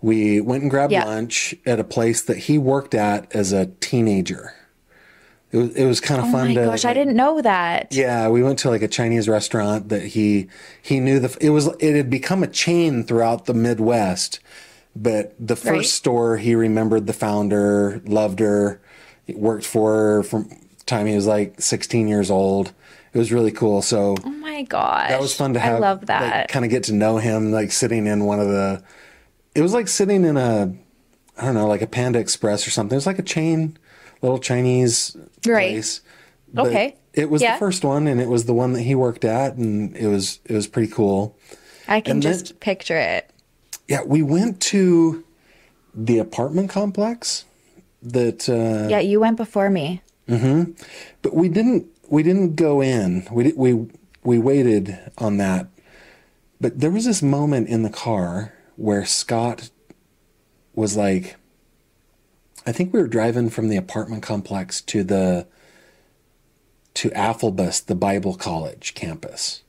We 0.00 0.40
went 0.40 0.62
and 0.62 0.70
grabbed 0.70 0.92
Yeah. 0.92 1.04
lunch 1.04 1.54
at 1.64 1.78
a 1.78 1.84
place 1.84 2.22
that 2.22 2.36
he 2.38 2.58
worked 2.58 2.94
at 2.94 3.34
as 3.34 3.52
a 3.52 3.66
teenager. 3.80 4.54
It 5.52 5.58
was 5.58 5.76
it 5.76 5.84
was 5.86 6.00
kind 6.00 6.18
of 6.20 6.28
Oh 6.28 6.32
fun 6.32 6.48
my 6.48 6.54
to 6.54 6.64
gosh, 6.64 6.84
I 6.84 6.94
didn't 6.94 7.14
know 7.14 7.42
that. 7.42 7.88
Yeah, 7.94 8.28
we 8.28 8.42
went 8.42 8.58
to 8.60 8.70
like 8.70 8.82
a 8.82 8.88
Chinese 8.88 9.28
restaurant 9.28 9.90
that 9.90 10.02
he 10.02 10.48
he 10.80 10.98
knew 10.98 11.20
the 11.20 11.36
it 11.40 11.50
was 11.50 11.66
it 11.78 11.94
had 11.94 12.08
become 12.10 12.42
a 12.42 12.46
chain 12.46 13.04
throughout 13.04 13.44
the 13.44 13.54
Midwest. 13.54 14.40
But 14.96 15.34
the 15.38 15.56
first 15.56 15.70
Right. 15.70 15.86
store 15.86 16.36
he 16.38 16.54
remembered 16.54 17.06
the 17.06 17.12
founder, 17.14 18.02
loved 18.06 18.40
her, 18.40 18.80
worked 19.34 19.64
for 19.64 19.92
her 19.94 20.22
from 20.22 20.50
time 20.96 21.06
he 21.06 21.14
was 21.14 21.26
like 21.26 21.60
16 21.60 22.08
years 22.08 22.30
old. 22.30 22.72
It 23.14 23.18
was 23.18 23.32
really 23.32 23.52
cool. 23.52 23.82
So 23.82 24.16
Oh 24.24 24.30
my 24.30 24.62
gosh. 24.62 25.08
that 25.10 25.20
was 25.20 25.34
fun 25.34 25.54
to 25.54 25.60
have. 25.60 25.76
I 25.76 25.78
love 25.80 26.06
that. 26.06 26.48
kind 26.48 26.64
of 26.64 26.70
get 26.70 26.84
to 26.84 26.92
know 26.94 27.18
him, 27.18 27.52
like 27.52 27.72
sitting 27.72 28.06
in 28.06 28.24
one 28.24 28.40
of 28.40 28.48
the. 28.48 28.82
It 29.54 29.60
was 29.62 29.72
like 29.74 29.88
sitting 29.88 30.24
in 30.24 30.36
a, 30.36 30.72
I 31.36 31.44
don't 31.44 31.54
know, 31.54 31.66
like 31.66 31.82
a 31.82 31.86
Panda 31.86 32.18
Express 32.18 32.66
or 32.66 32.70
something. 32.70 32.94
It 32.94 33.02
was 33.02 33.06
like 33.06 33.18
a 33.18 33.22
chain, 33.22 33.76
little 34.22 34.38
Chinese 34.38 35.14
Right. 35.46 35.72
place. 35.72 36.00
But 36.54 36.66
Okay. 36.68 36.96
It 37.14 37.28
was 37.28 37.42
Yeah. 37.42 37.54
the 37.54 37.58
first 37.58 37.84
one, 37.84 38.06
and 38.06 38.18
it 38.22 38.28
was 38.28 38.46
the 38.46 38.54
one 38.54 38.72
that 38.72 38.80
he 38.82 38.94
worked 38.94 39.24
at, 39.26 39.56
and 39.56 39.94
it 39.94 40.06
was 40.06 40.40
it 40.46 40.54
was 40.54 40.66
pretty 40.66 40.90
cool. 40.90 41.36
I 41.86 42.00
can 42.00 42.12
And 42.12 42.22
then- 42.22 42.32
just 42.32 42.58
picture 42.60 42.96
it. 42.96 43.28
Yeah, 43.88 44.00
we 44.06 44.22
went 44.22 44.60
to 44.72 45.22
the 45.94 46.18
apartment 46.18 46.70
complex 46.70 47.44
that. 48.02 48.48
Uh, 48.48 48.88
Yeah, 48.88 49.00
you 49.00 49.20
went 49.20 49.36
before 49.36 49.68
me. 49.68 50.00
Mm-hmm. 50.28 50.72
but 51.22 51.34
we 51.34 51.48
didn't 51.48 51.86
we 52.08 52.22
didn't 52.22 52.54
go 52.56 52.80
in. 52.80 53.26
We 53.30 53.44
di- 53.44 53.52
we 53.56 53.86
we 54.22 54.38
waited 54.38 54.98
on 55.18 55.36
that. 55.38 55.68
But 56.60 56.78
there 56.78 56.90
was 56.90 57.04
this 57.06 57.22
moment 57.22 57.68
in 57.68 57.82
the 57.82 57.90
car 57.90 58.52
where 58.76 59.04
Scott 59.04 59.70
was 60.74 60.96
like 60.96 61.36
I 62.64 62.70
think 62.72 62.92
we 62.92 63.00
were 63.00 63.08
driving 63.08 63.50
from 63.50 63.68
the 63.68 63.76
apartment 63.76 64.22
complex 64.22 64.80
to 64.82 65.02
the 65.02 65.46
to 66.94 67.10
Afflebus 67.10 67.84
the 67.86 67.94
Bible 67.96 68.34
College 68.34 68.94
campus. 68.94 69.62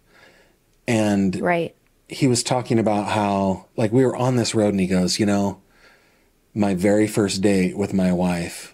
And 0.88 1.40
Right. 1.42 1.74
he 2.10 2.28
was 2.28 2.44
talking 2.44 2.78
about 2.78 3.08
how 3.10 3.66
like 3.78 3.92
we 3.92 4.06
were 4.06 4.16
on 4.16 4.36
this 4.36 4.54
road 4.54 4.70
and 4.70 4.80
he 4.80 4.88
goes, 4.88 5.20
you 5.20 5.26
know, 5.26 5.62
my 6.54 6.76
very 6.76 7.08
first 7.08 7.42
date 7.42 7.76
with 7.78 7.94
my 7.94 8.12
wife, 8.12 8.73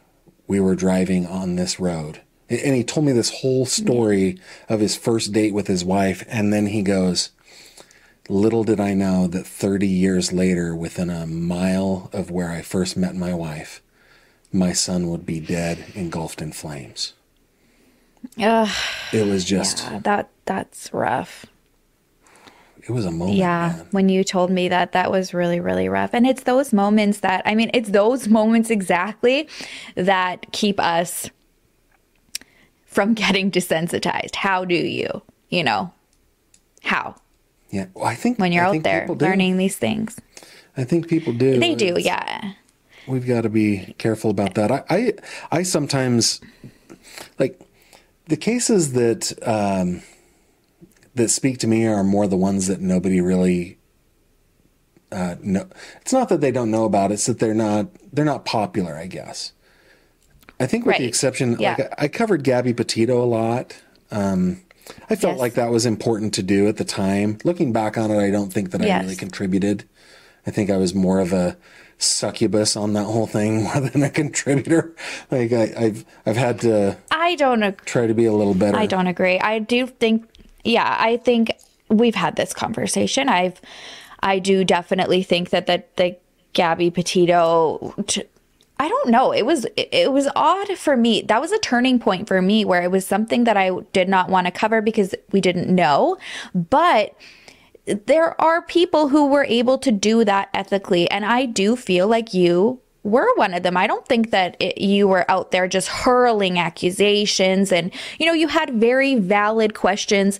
we 0.50 0.60
were 0.60 0.76
driving 0.76 1.28
on 1.28 1.56
this 1.56 1.80
road. 1.80 2.22
And 2.50 2.76
he 2.76 2.84
told 2.84 3.06
me 3.06 3.12
this 3.12 3.41
whole 3.41 3.68
story 3.68 4.39
of 4.68 4.80
his 4.80 4.95
first 4.97 5.32
date 5.32 5.54
with 5.54 5.68
his 5.68 5.86
wife 5.86 6.26
and 6.28 6.52
then 6.52 6.66
he 6.66 6.82
goes, 6.82 7.30
little 8.28 8.64
did 8.64 8.80
I 8.80 8.95
know 8.95 9.28
that 9.28 9.45
30 9.45 9.88
years 9.88 10.34
later 10.34 10.76
within 10.76 11.12
a 11.12 11.28
mile 11.28 12.10
of 12.12 12.32
where 12.32 12.50
I 12.50 12.64
first 12.64 12.97
met 12.97 13.16
my 13.16 13.34
wife, 13.34 13.82
my 14.52 14.74
son 14.74 15.08
would 15.10 15.24
be 15.24 15.39
dead 15.39 15.86
engulfed 15.93 16.41
in 16.41 16.52
flames. 16.52 17.14
Ugh, 18.41 18.76
It 19.14 19.28
was 19.28 19.45
just 19.45 19.84
yeah, 19.84 20.00
that 20.00 20.30
that's 20.45 20.91
rough. 20.91 21.45
It 22.88 22.89
was 22.91 23.05
a 23.05 23.11
moment. 23.11 23.38
Yeah, 23.38 23.73
man. 23.77 23.88
when 23.91 24.09
you 24.09 24.23
told 24.23 24.49
me 24.51 24.69
that, 24.69 24.91
that 24.93 25.11
was 25.11 25.34
really, 25.34 25.59
really 25.59 25.89
rough. 25.89 26.11
And 26.13 26.25
it's 26.25 26.43
those 26.43 26.71
moments 26.73 27.19
that, 27.19 27.41
I 27.45 27.55
mean, 27.55 27.69
it's 27.73 27.89
those 27.89 28.27
moments 28.27 28.69
exactly 28.69 29.47
that 29.95 30.51
keep 30.51 30.80
us 30.80 31.30
from 32.86 33.13
getting 33.13 33.51
desensitized. 33.51 34.36
How 34.36 34.65
do 34.65 34.75
you, 34.75 35.21
you 35.49 35.63
know, 35.63 35.93
how? 36.84 37.15
Yeah. 37.69 37.86
Well, 37.93 38.05
I 38.05 38.15
think 38.15 38.39
When 38.39 38.51
you're 38.51 38.65
I 38.65 38.77
out 38.77 38.84
there 38.84 39.07
learning 39.07 39.57
these 39.57 39.75
things. 39.75 40.19
I 40.75 40.84
think 40.86 41.07
people 41.07 41.34
do. 41.34 41.59
They 41.59 41.75
do, 41.75 41.88
It's- 41.97 42.05
yeah. 42.05 42.53
We've 43.07 43.25
got 43.25 43.41
to 43.41 43.49
be 43.49 43.95
careful 43.97 44.30
about 44.30 44.53
that. 44.53 44.71
I, 44.71 44.84
I, 44.89 45.13
I 45.51 45.63
sometimes 45.63 46.41
like 47.39 47.59
the 48.27 48.38
cases 48.38 48.93
that 48.93 49.34
um, 49.47 50.03
that 51.20 51.30
speak 51.30 51.59
to 51.59 51.67
me 51.67 51.86
are 51.86 52.03
more 52.03 52.28
the 52.28 52.36
ones 52.38 52.67
that 52.67 52.82
nobody 52.82 53.22
really 53.22 53.78
uh, 55.11 55.36
know. 55.41 55.67
It's 56.01 56.13
not 56.13 56.30
that 56.30 56.41
they 56.41 56.51
don't 56.51 56.72
know 56.72 56.86
about; 56.86 57.11
it's 57.11 57.26
that 57.28 57.39
they're 57.39 57.53
not 57.53 57.88
they're 58.13 58.26
not 58.26 58.45
popular. 58.45 58.95
I 58.95 59.07
guess. 59.07 59.53
I 60.59 60.65
think 60.67 60.86
with 60.86 60.97
the 60.97 61.05
exception, 61.05 61.55
Yeah. 61.59 61.76
like 61.80 61.91
I, 61.99 62.03
I 62.05 62.07
covered 62.09 62.43
Gabby 62.43 62.74
Petito 62.74 63.24
a 63.24 63.26
lot. 63.26 63.78
Um, 64.11 64.61
I 65.09 65.15
felt 65.15 65.34
Yes. 65.36 65.39
like 65.39 65.53
that 65.53 65.70
was 65.72 65.86
important 65.86 66.34
to 66.34 66.43
do 66.43 66.67
at 66.67 66.76
the 66.78 66.84
time. 66.84 67.38
Looking 67.45 67.72
back 67.72 67.97
on 67.97 68.11
it, 68.11 68.17
I 68.17 68.30
don't 68.30 68.51
think 68.51 68.72
that 68.72 68.82
I 68.82 68.99
really 69.01 69.15
contributed 69.15 69.86
I 70.47 70.51
think 70.51 70.70
I 70.70 70.78
was 70.78 70.95
more 70.95 71.20
of 71.20 71.32
a 71.34 71.57
succubus 71.97 72.76
on 72.78 72.93
that 72.93 73.03
whole 73.03 73.28
thing 73.28 73.63
more 73.65 73.80
than 73.82 74.03
a 74.03 74.09
contributor. 74.09 74.93
Like 75.32 75.51
I, 75.53 75.74
I've 75.78 76.05
I've 76.26 76.38
had 76.38 76.59
to 76.61 76.97
I 77.11 77.36
don't 77.36 77.61
agree. 77.63 77.86
try 77.86 78.07
to 78.07 78.13
be 78.13 78.26
a 78.26 78.34
little 78.34 78.53
better. 78.55 78.78
I 78.78 78.86
don't 78.86 79.07
agree. 79.07 79.39
I 79.39 79.59
do 79.59 79.86
think, 79.88 80.26
yeah, 80.64 80.97
I 80.99 81.18
think 81.18 81.51
we've 81.89 82.16
had 82.16 82.36
this 82.36 82.53
conversation. 82.53 83.30
I've, 83.30 83.62
I 84.22 84.39
do 84.39 84.64
definitely 84.64 85.24
think 85.24 85.49
that 85.51 85.68
the 85.68 85.84
the 85.95 86.18
Gabby 86.53 86.91
Petito. 86.91 87.93
T- 88.07 88.24
I 88.82 88.88
don't 88.88 89.10
know. 89.10 89.34
It 89.34 89.45
was 89.45 89.66
it 89.76 90.12
was 90.14 90.30
odd 90.38 90.78
for 90.78 90.95
me. 90.95 91.22
That 91.24 91.41
was 91.41 91.51
a 91.51 91.60
turning 91.60 91.99
point 91.99 92.28
for 92.30 92.41
me 92.41 92.64
where 92.64 92.82
it 92.82 92.91
was 92.91 93.05
something 93.05 93.43
that 93.43 93.57
I 93.57 93.72
did 93.91 94.07
not 94.07 94.30
want 94.30 94.47
to 94.47 94.51
cover 94.51 94.82
because 94.82 95.14
we 95.32 95.41
didn't 95.41 95.74
know, 95.74 96.18
but 96.53 97.14
there 97.86 98.39
are 98.39 98.62
people 98.62 99.10
who 99.10 99.28
were 99.28 99.43
able 99.45 99.78
to 99.80 99.91
do 99.91 100.24
that 100.24 100.49
ethically. 100.53 101.10
And 101.12 101.26
I 101.26 101.45
do 101.45 101.76
feel 101.76 102.07
like 102.07 102.34
you 102.34 102.80
were 103.04 103.28
one 103.36 103.54
of 103.54 103.64
them. 103.64 103.78
I 103.78 103.88
don't 103.88 104.06
think 104.08 104.32
that 104.32 104.58
it, 104.60 104.80
you 104.80 105.08
were 105.08 105.30
out 105.30 105.52
there 105.52 105.68
just 105.68 105.88
hurling 105.88 106.60
accusations. 106.60 107.72
And, 107.72 107.91
you 108.20 108.26
know, 108.26 108.34
you 108.34 108.47
had 108.47 108.74
very 108.76 109.16
valid 109.16 109.74
questions, 109.74 110.39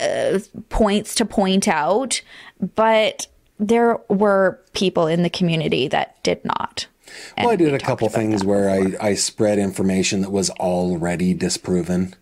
uh, 0.00 0.38
points 0.68 1.14
to 1.16 1.24
point 1.24 1.68
out, 1.68 2.20
but 2.74 3.26
there 3.58 3.98
were 4.08 4.60
people 4.72 5.06
in 5.06 5.22
the 5.22 5.30
community 5.30 5.88
that 5.88 6.22
did 6.22 6.44
not. 6.44 6.86
Well, 7.36 7.50
I 7.50 7.56
did 7.56 7.68
we 7.68 7.74
a 7.74 7.78
couple 7.78 8.08
things 8.08 8.44
where 8.44 8.80
before. 8.80 9.02
I, 9.02 9.08
I 9.08 9.14
spread 9.14 9.58
information 9.58 10.20
that 10.22 10.30
was 10.30 10.50
already 10.50 11.34
disproven. 11.34 12.14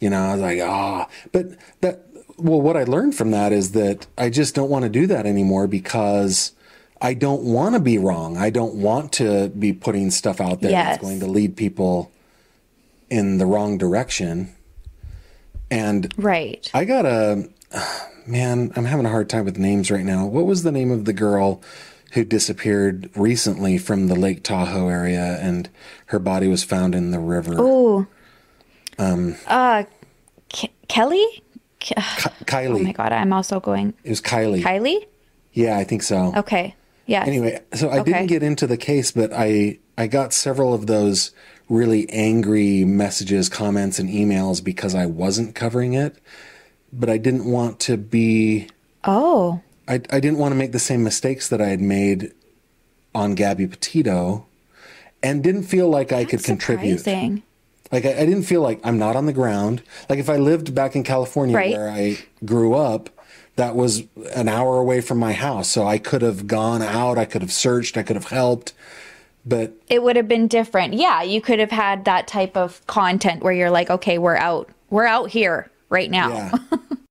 You 0.00 0.10
know, 0.10 0.20
I 0.20 0.32
was 0.32 0.42
like, 0.42 0.60
ah, 0.62 1.08
but 1.32 1.46
that, 1.80 2.06
well, 2.36 2.60
what 2.60 2.76
I 2.76 2.84
learned 2.84 3.14
from 3.14 3.30
that 3.30 3.52
is 3.52 3.72
that 3.72 4.06
I 4.18 4.30
just 4.30 4.54
don't 4.54 4.70
want 4.70 4.84
to 4.84 4.88
do 4.88 5.06
that 5.06 5.26
anymore 5.26 5.66
because 5.66 6.52
I 7.04 7.12
don't 7.14 7.42
want 7.44 7.74
to 7.74 7.80
be 7.80 7.98
wrong. 7.98 8.38
I 8.38 8.48
don't 8.48 8.76
want 8.76 9.12
to 9.14 9.50
be 9.50 9.72
putting 9.74 10.10
stuff 10.10 10.40
out 10.40 10.62
there 10.62 10.70
Yes. 10.70 10.86
that's 10.96 11.02
going 11.02 11.20
to 11.20 11.26
lead 11.26 11.54
people 11.54 12.10
in 13.10 13.36
the 13.38 13.44
wrong 13.44 13.76
direction. 13.76 14.54
And 15.70 16.12
Right. 16.16 16.68
I 16.72 16.84
got 16.86 17.04
a 17.04 17.48
man. 18.26 18.72
I'm 18.74 18.86
having 18.86 19.04
a 19.04 19.10
hard 19.10 19.28
time 19.28 19.44
with 19.44 19.58
names 19.58 19.90
right 19.90 20.04
now. 20.04 20.24
What 20.26 20.46
was 20.46 20.62
the 20.62 20.72
name 20.72 20.90
of 20.90 21.04
the 21.04 21.12
girl 21.12 21.60
who 22.12 22.24
disappeared 22.24 23.10
recently 23.14 23.76
from 23.76 24.06
the 24.06 24.14
Lake 24.14 24.42
Tahoe 24.42 24.88
area, 24.88 25.38
and 25.42 25.68
her 26.06 26.18
body 26.18 26.48
was 26.48 26.64
found 26.64 26.94
in 26.94 27.10
the 27.10 27.18
river? 27.18 27.54
Oh, 27.58 28.06
Um, 28.98 29.34
uh, 29.46 29.82
Ke- 30.50 30.70
Kelly? 30.88 31.26
Ke- 31.80 31.98
Kylie. 32.46 32.80
Oh 32.80 32.84
my 32.84 32.92
God. 32.92 33.12
I'm 33.12 33.32
also 33.32 33.60
going. 33.60 33.92
It 34.04 34.10
was 34.10 34.20
Kylie. 34.22 34.62
Kylie? 34.62 35.04
Yeah, 35.52 35.76
I 35.76 35.84
think 35.84 36.02
so. 36.02 36.32
Okay. 36.36 36.74
Yeah. 37.06 37.24
Anyway, 37.26 37.60
so 37.74 37.88
I 37.90 37.98
Okay. 38.00 38.12
didn't 38.12 38.26
get 38.28 38.42
into 38.42 38.66
the 38.66 38.76
case, 38.76 39.10
but 39.12 39.32
I 39.32 39.78
I 39.96 40.06
got 40.06 40.32
several 40.32 40.74
of 40.74 40.86
those 40.86 41.30
really 41.68 42.08
angry 42.10 42.84
messages, 42.84 43.48
comments, 43.48 43.98
and 43.98 44.08
emails 44.10 44.62
because 44.62 44.94
I 44.94 45.06
wasn't 45.06 45.54
covering 45.54 45.92
it, 45.94 46.16
but 46.92 47.08
I 47.08 47.16
didn't 47.16 47.44
want 47.44 47.78
to 47.80 47.96
be. 47.96 48.68
Oh. 49.04 49.60
I, 49.86 49.94
I 50.10 50.18
didn't 50.20 50.38
want 50.38 50.52
to 50.52 50.56
make 50.56 50.72
the 50.72 50.78
same 50.78 51.02
mistakes 51.04 51.48
that 51.48 51.60
I 51.60 51.66
had 51.68 51.80
made 51.80 52.32
on 53.14 53.34
Gabby 53.34 53.66
Petito 53.66 54.46
and 55.22 55.42
didn't 55.42 55.64
feel 55.64 55.88
like 55.90 56.10
I 56.10 56.24
could 56.24 56.42
contribute. 56.42 56.98
Surprising. 56.98 57.42
Like, 57.92 58.06
I, 58.06 58.12
I 58.12 58.24
didn't 58.26 58.44
feel 58.44 58.62
like 58.62 58.80
I'm 58.82 58.98
not 58.98 59.14
on 59.14 59.26
the 59.26 59.32
ground. 59.32 59.82
Like, 60.08 60.18
if 60.18 60.28
I 60.30 60.36
lived 60.36 60.74
back 60.74 60.96
in 60.96 61.02
California 61.02 61.54
Right. 61.54 61.72
where 61.76 61.88
I 61.90 62.16
grew 62.44 62.74
up, 62.74 63.10
that 63.56 63.76
was 63.76 64.04
an 64.34 64.48
hour 64.48 64.78
away 64.78 65.00
from 65.00 65.18
my 65.18 65.32
house. 65.32 65.68
So 65.68 65.86
I 65.86 65.98
could 65.98 66.22
have 66.22 66.46
gone 66.46 66.82
out, 66.82 67.18
I 67.18 67.24
could 67.24 67.42
have 67.42 67.52
searched, 67.52 67.96
I 67.96 68.02
could 68.02 68.16
have 68.16 68.28
helped. 68.28 68.72
But 69.46 69.74
it 69.88 70.02
would 70.02 70.16
have 70.16 70.28
been 70.28 70.48
different. 70.48 70.94
Yeah, 70.94 71.22
you 71.22 71.40
could 71.40 71.58
have 71.58 71.70
had 71.70 72.06
that 72.06 72.26
type 72.26 72.56
of 72.56 72.84
content 72.86 73.42
where 73.42 73.52
you're 73.52 73.70
like, 73.70 73.90
okay, 73.90 74.16
we're 74.16 74.36
out, 74.36 74.70
we're 74.88 75.06
out 75.06 75.30
here 75.30 75.70
right 75.90 76.10
now. 76.10 76.30
yeah, 76.30 76.78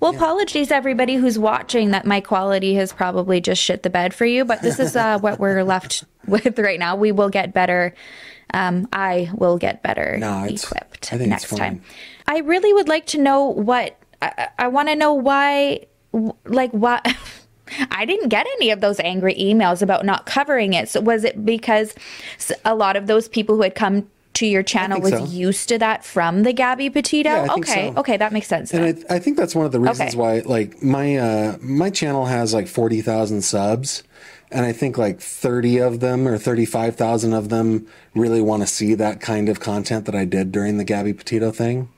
Well, 0.00 0.14
apologies 0.14 0.70
everybody 0.70 1.16
who's 1.16 1.38
watching 1.38 1.90
that 1.90 2.06
my 2.06 2.20
quality 2.20 2.74
has 2.74 2.92
probably 2.92 3.40
just 3.40 3.60
shit 3.60 3.82
the 3.82 3.90
bed 3.90 4.14
for 4.14 4.26
you, 4.26 4.44
but 4.44 4.62
this 4.62 4.78
is 4.78 4.94
uh, 4.94 5.18
what 5.18 5.40
we're 5.40 5.64
left 5.64 6.04
with 6.26 6.58
right 6.58 6.78
now. 6.78 6.94
We 6.94 7.10
will 7.10 7.30
get 7.30 7.52
better. 7.52 7.94
Um, 8.54 8.88
I 8.92 9.30
will 9.34 9.58
get 9.58 9.82
better 9.82 10.16
No, 10.18 10.44
equipped 10.44 11.12
I 11.12 11.18
think 11.18 11.32
it's 11.32 11.50
next 11.50 11.56
time. 11.56 11.82
I 12.26 12.38
really 12.38 12.72
would 12.72 12.88
like 12.88 13.06
to 13.06 13.18
know 13.18 13.44
what 13.44 13.98
I, 14.22 14.48
I 14.58 14.68
want 14.68 14.88
to 14.88 14.96
know 14.96 15.14
why, 15.14 15.86
like 16.44 16.70
why. 16.72 17.00
I 17.90 18.06
didn't 18.06 18.30
get 18.30 18.46
any 18.56 18.70
of 18.70 18.80
those 18.80 18.98
angry 19.00 19.34
emails 19.34 19.82
about 19.82 20.04
not 20.04 20.24
covering 20.24 20.72
it. 20.72 20.88
So 20.88 21.02
was 21.02 21.22
it 21.22 21.44
because 21.44 21.94
a 22.64 22.74
lot 22.74 22.96
of 22.96 23.06
those 23.06 23.28
people 23.28 23.56
who 23.56 23.62
had 23.62 23.74
come 23.74 24.08
to 24.34 24.46
your 24.46 24.62
channel 24.62 25.00
was 25.00 25.12
so. 25.12 25.24
used 25.26 25.68
to 25.68 25.78
that 25.78 26.04
from 26.04 26.44
the 26.44 26.52
Gabby 26.52 26.90
Petito? 26.90 27.28
Yeah, 27.28 27.54
okay, 27.58 27.92
so. 27.92 28.00
okay, 28.00 28.16
that 28.16 28.32
makes 28.32 28.46
sense. 28.46 28.72
and. 28.72 29.04
I, 29.10 29.16
I 29.16 29.18
think 29.18 29.36
that's 29.36 29.54
one 29.54 29.66
of 29.66 29.72
the 29.72 29.80
reasons 29.80 30.14
Okay. 30.14 30.16
why, 30.16 30.38
like, 30.40 30.82
my 30.82 31.16
uh, 31.16 31.58
my 31.60 31.90
channel 31.90 32.26
has 32.26 32.54
like 32.54 32.68
forty 32.68 33.00
thousand 33.02 33.42
subs, 33.42 34.02
and 34.50 34.64
I 34.64 34.72
think 34.72 34.96
like 34.96 35.20
thirty 35.20 35.78
of 35.78 36.00
them 36.00 36.26
or 36.28 36.38
thirty 36.38 36.64
five 36.64 36.96
thousand 36.96 37.32
of 37.34 37.48
them 37.48 37.86
really 38.14 38.40
want 38.40 38.62
to 38.62 38.66
see 38.66 38.94
that 38.94 39.20
kind 39.20 39.48
of 39.48 39.60
content 39.60 40.06
that 40.06 40.14
I 40.14 40.24
did 40.24 40.52
during 40.52 40.78
the 40.78 40.84
Gabby 40.84 41.12
Petito 41.12 41.50
thing, 41.50 41.88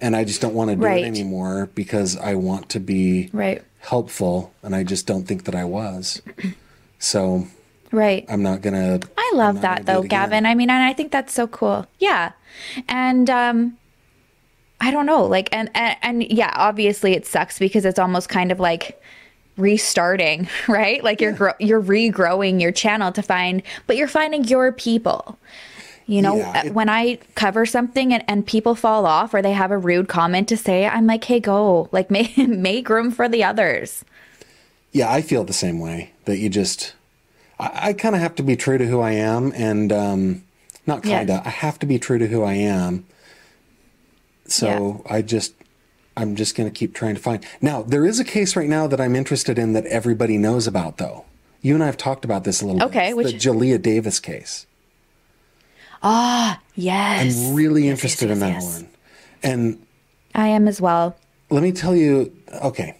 and 0.00 0.14
I 0.16 0.24
just 0.24 0.40
don't 0.40 0.54
want 0.54 0.70
to 0.70 0.76
do 0.76 0.82
Right. 0.82 1.04
it 1.04 1.06
anymore 1.06 1.68
because 1.74 2.16
I 2.16 2.34
want 2.34 2.68
to 2.70 2.80
be 2.80 3.30
Right. 3.32 3.62
helpful, 3.80 4.52
and 4.62 4.74
I 4.74 4.82
just 4.84 5.06
don't 5.06 5.24
think 5.26 5.44
that 5.44 5.54
I 5.54 5.64
was. 5.64 6.22
So 7.00 7.46
right. 7.92 8.24
I'm 8.30 8.42
not 8.42 8.62
gonna. 8.62 9.00
I 9.18 9.32
love 9.34 9.60
that 9.60 9.84
though. 9.84 10.02
Gavin. 10.02 10.46
I 10.46 10.54
mean, 10.54 10.70
and 10.70 10.82
I 10.82 10.94
think 10.94 11.12
that's 11.12 11.34
so 11.34 11.46
cool. 11.46 11.86
Yeah. 11.98 12.32
And 12.88 13.28
um 13.28 13.76
I 14.80 14.90
don't 14.90 15.04
know, 15.04 15.24
like 15.24 15.50
and 15.52 15.68
and, 15.74 15.96
and 16.00 16.22
yeah, 16.32 16.50
obviously 16.54 17.12
it 17.14 17.26
sucks 17.26 17.58
because 17.58 17.84
it's 17.84 17.98
almost 17.98 18.30
kind 18.30 18.50
of 18.50 18.58
like 18.58 19.02
restarting, 19.58 20.48
right? 20.68 21.04
Like 21.04 21.20
you're 21.20 21.32
gro- 21.32 21.54
you're 21.60 21.82
regrowing 21.82 22.58
your 22.60 22.72
channel 22.72 23.12
to 23.12 23.22
find 23.22 23.62
but 23.86 23.96
you're 23.98 24.08
finding 24.08 24.44
your 24.44 24.72
people. 24.72 25.38
You 26.06 26.20
know, 26.22 26.36
Yeah, 26.36 26.66
it- 26.66 26.74
when 26.74 26.88
I 26.88 27.18
cover 27.34 27.64
something 27.66 28.12
and, 28.12 28.22
and 28.28 28.46
people 28.46 28.74
fall 28.74 29.06
off 29.06 29.32
or 29.34 29.40
they 29.42 29.52
have 29.52 29.70
a 29.70 29.78
rude 29.78 30.08
comment 30.08 30.48
to 30.48 30.56
say, 30.56 30.86
I'm 30.86 31.06
like, 31.06 31.24
hey, 31.24 31.40
go. 31.40 31.88
Like, 31.92 32.10
make, 32.16 32.36
make 32.36 32.88
room 32.88 33.10
for 33.10 33.28
the 33.28 33.42
others. 33.44 34.04
Yeah, 34.92 35.10
I 35.10 35.22
feel 35.22 35.44
the 35.44 35.52
same 35.52 35.78
way. 35.80 36.12
That 36.26 36.38
you 36.38 36.48
just, 36.48 36.94
I, 37.58 37.88
I 37.88 37.92
kind 37.94 38.14
of 38.14 38.20
have 38.20 38.34
to 38.36 38.42
be 38.42 38.54
true 38.56 38.78
to 38.78 38.86
who 38.86 39.00
I 39.00 39.12
am, 39.12 39.52
and 39.56 39.92
um, 39.92 40.44
not 40.86 41.02
kind 41.02 41.28
of. 41.30 41.36
Yes. 41.36 41.46
I 41.46 41.50
have 41.50 41.78
to 41.80 41.86
be 41.86 41.98
true 41.98 42.18
to 42.18 42.26
who 42.26 42.42
I 42.42 42.52
am. 42.54 43.04
So 44.46 45.02
I 45.08 45.22
just, 45.22 45.54
I'm 46.16 46.36
just 46.36 46.54
going 46.54 46.68
to 46.70 46.74
keep 46.74 46.94
trying 46.94 47.14
to 47.14 47.20
find. 47.20 47.44
Now 47.60 47.82
there 47.82 48.04
is 48.06 48.20
a 48.20 48.24
case 48.24 48.56
right 48.56 48.68
now 48.68 48.86
that 48.86 49.00
I'm 49.00 49.16
interested 49.16 49.58
in 49.58 49.72
that 49.72 49.86
everybody 49.86 50.36
knows 50.38 50.66
about, 50.66 50.98
though. 50.98 51.24
You 51.62 51.74
and 51.74 51.82
I 51.82 51.86
have 51.86 51.96
talked 51.96 52.24
about 52.26 52.44
this 52.44 52.60
a 52.60 52.66
little 52.66 52.82
Okay, 52.84 53.08
bit. 53.08 53.16
which- 53.16 53.26
the 53.32 53.38
Jalea 53.38 53.80
Davis 53.80 54.20
case. 54.20 54.66
Yes. 56.04 57.48
I'm 57.48 57.54
really 57.54 57.84
Yes, 57.84 57.90
interested 57.92 58.28
yes, 58.28 58.34
in 58.34 58.40
that 58.40 58.48
yes, 58.54 58.64
yes. 58.64 58.74
one. 58.82 58.88
And 59.42 59.86
I 60.34 60.48
am 60.48 60.68
as 60.68 60.80
well. 60.80 61.16
let 61.50 61.62
me 61.62 61.72
tell 61.72 61.94
you, 61.94 62.34
okay. 62.62 62.96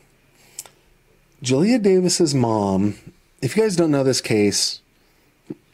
Jalea 1.43 1.83
Davis's 1.83 2.35
mom, 2.35 2.97
if 3.43 3.57
you 3.57 3.63
guys 3.63 3.77
don't 3.77 3.91
know 3.91 4.05
this 4.05 4.21
case, 4.21 4.81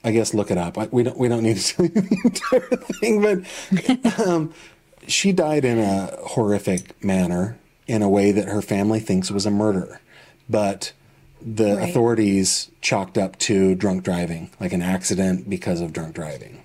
I 0.02 0.12
guess 0.12 0.32
look 0.34 0.50
it 0.50 0.58
up. 0.58 0.78
I, 0.78 0.86
we 0.90 1.02
don't 1.02 1.16
we 1.18 1.28
don't 1.28 1.42
need 1.42 1.58
to 1.58 1.74
tell 1.76 1.86
you 1.86 1.92
the 2.00 2.20
entire 2.24 2.76
thing, 3.00 3.22
but 3.22 4.18
um, 4.26 4.52
she 5.06 5.32
died 5.32 5.64
in 5.64 5.78
a 5.78 6.16
horrific 6.26 7.02
manner 7.04 7.58
in 7.86 8.02
a 8.02 8.08
way 8.08 8.32
that 8.32 8.48
her 8.48 8.62
family 8.62 8.98
thinks 9.00 9.30
was 9.30 9.44
a 9.46 9.50
murder. 9.50 10.00
But 10.48 10.92
the 11.42 11.76
Right. 11.76 11.88
authorities 11.88 12.70
chalked 12.80 13.16
up 13.18 13.38
to 13.40 13.74
drunk 13.74 14.02
driving, 14.04 14.50
like 14.58 14.72
an 14.72 14.82
accident 14.82 15.48
because 15.48 15.80
of 15.80 15.92
drunk 15.92 16.14
driving. 16.14 16.59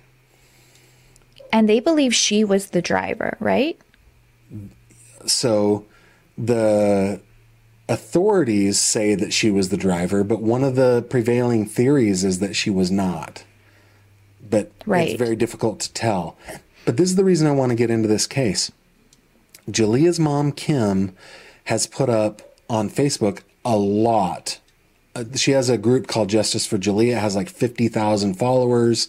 And 1.56 1.70
they 1.70 1.80
believe 1.80 2.14
she 2.14 2.44
was 2.44 2.66
the 2.66 2.82
driver, 2.82 3.38
right? 3.40 3.78
So 5.24 5.86
the 6.36 7.22
authorities 7.88 8.78
say 8.78 9.14
that 9.14 9.32
she 9.32 9.50
was 9.50 9.70
the 9.70 9.78
driver, 9.78 10.22
but 10.22 10.42
one 10.42 10.62
of 10.62 10.74
the 10.74 11.06
prevailing 11.08 11.64
theories 11.64 12.24
is 12.24 12.40
that 12.40 12.54
she 12.54 12.68
was 12.68 12.90
not. 12.90 13.44
But 14.50 14.70
Right. 14.84 15.08
it's 15.08 15.18
very 15.18 15.34
difficult 15.34 15.80
to 15.80 15.92
tell. 15.94 16.36
But 16.84 16.98
this 16.98 17.08
is 17.08 17.16
the 17.16 17.24
reason 17.24 17.46
I 17.46 17.52
want 17.52 17.70
to 17.70 17.74
get 17.76 17.90
into 17.90 18.06
this 18.06 18.26
case. 18.26 18.70
Jalea's 19.66 20.20
mom, 20.20 20.52
Kim, 20.52 21.16
has 21.64 21.86
put 21.86 22.10
up 22.10 22.54
on 22.68 22.90
Facebook 22.90 23.40
a 23.64 23.78
lot. 23.78 24.58
Uh, 25.14 25.24
she 25.36 25.52
has 25.52 25.70
a 25.70 25.78
group 25.78 26.06
called 26.06 26.28
Justice 26.28 26.66
for 26.66 26.76
Jalea. 26.76 27.12
It 27.16 27.20
has 27.20 27.34
like 27.34 27.48
50,000 27.48 28.34
followers. 28.34 29.08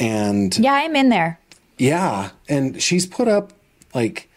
And 0.00 0.58
Yeah, 0.58 0.74
I'm 0.74 0.96
in 0.96 1.10
there. 1.10 1.38
Yeah, 1.78 2.30
and 2.48 2.80
she's 2.82 3.06
put 3.06 3.28
up 3.28 3.52
like 3.94 4.28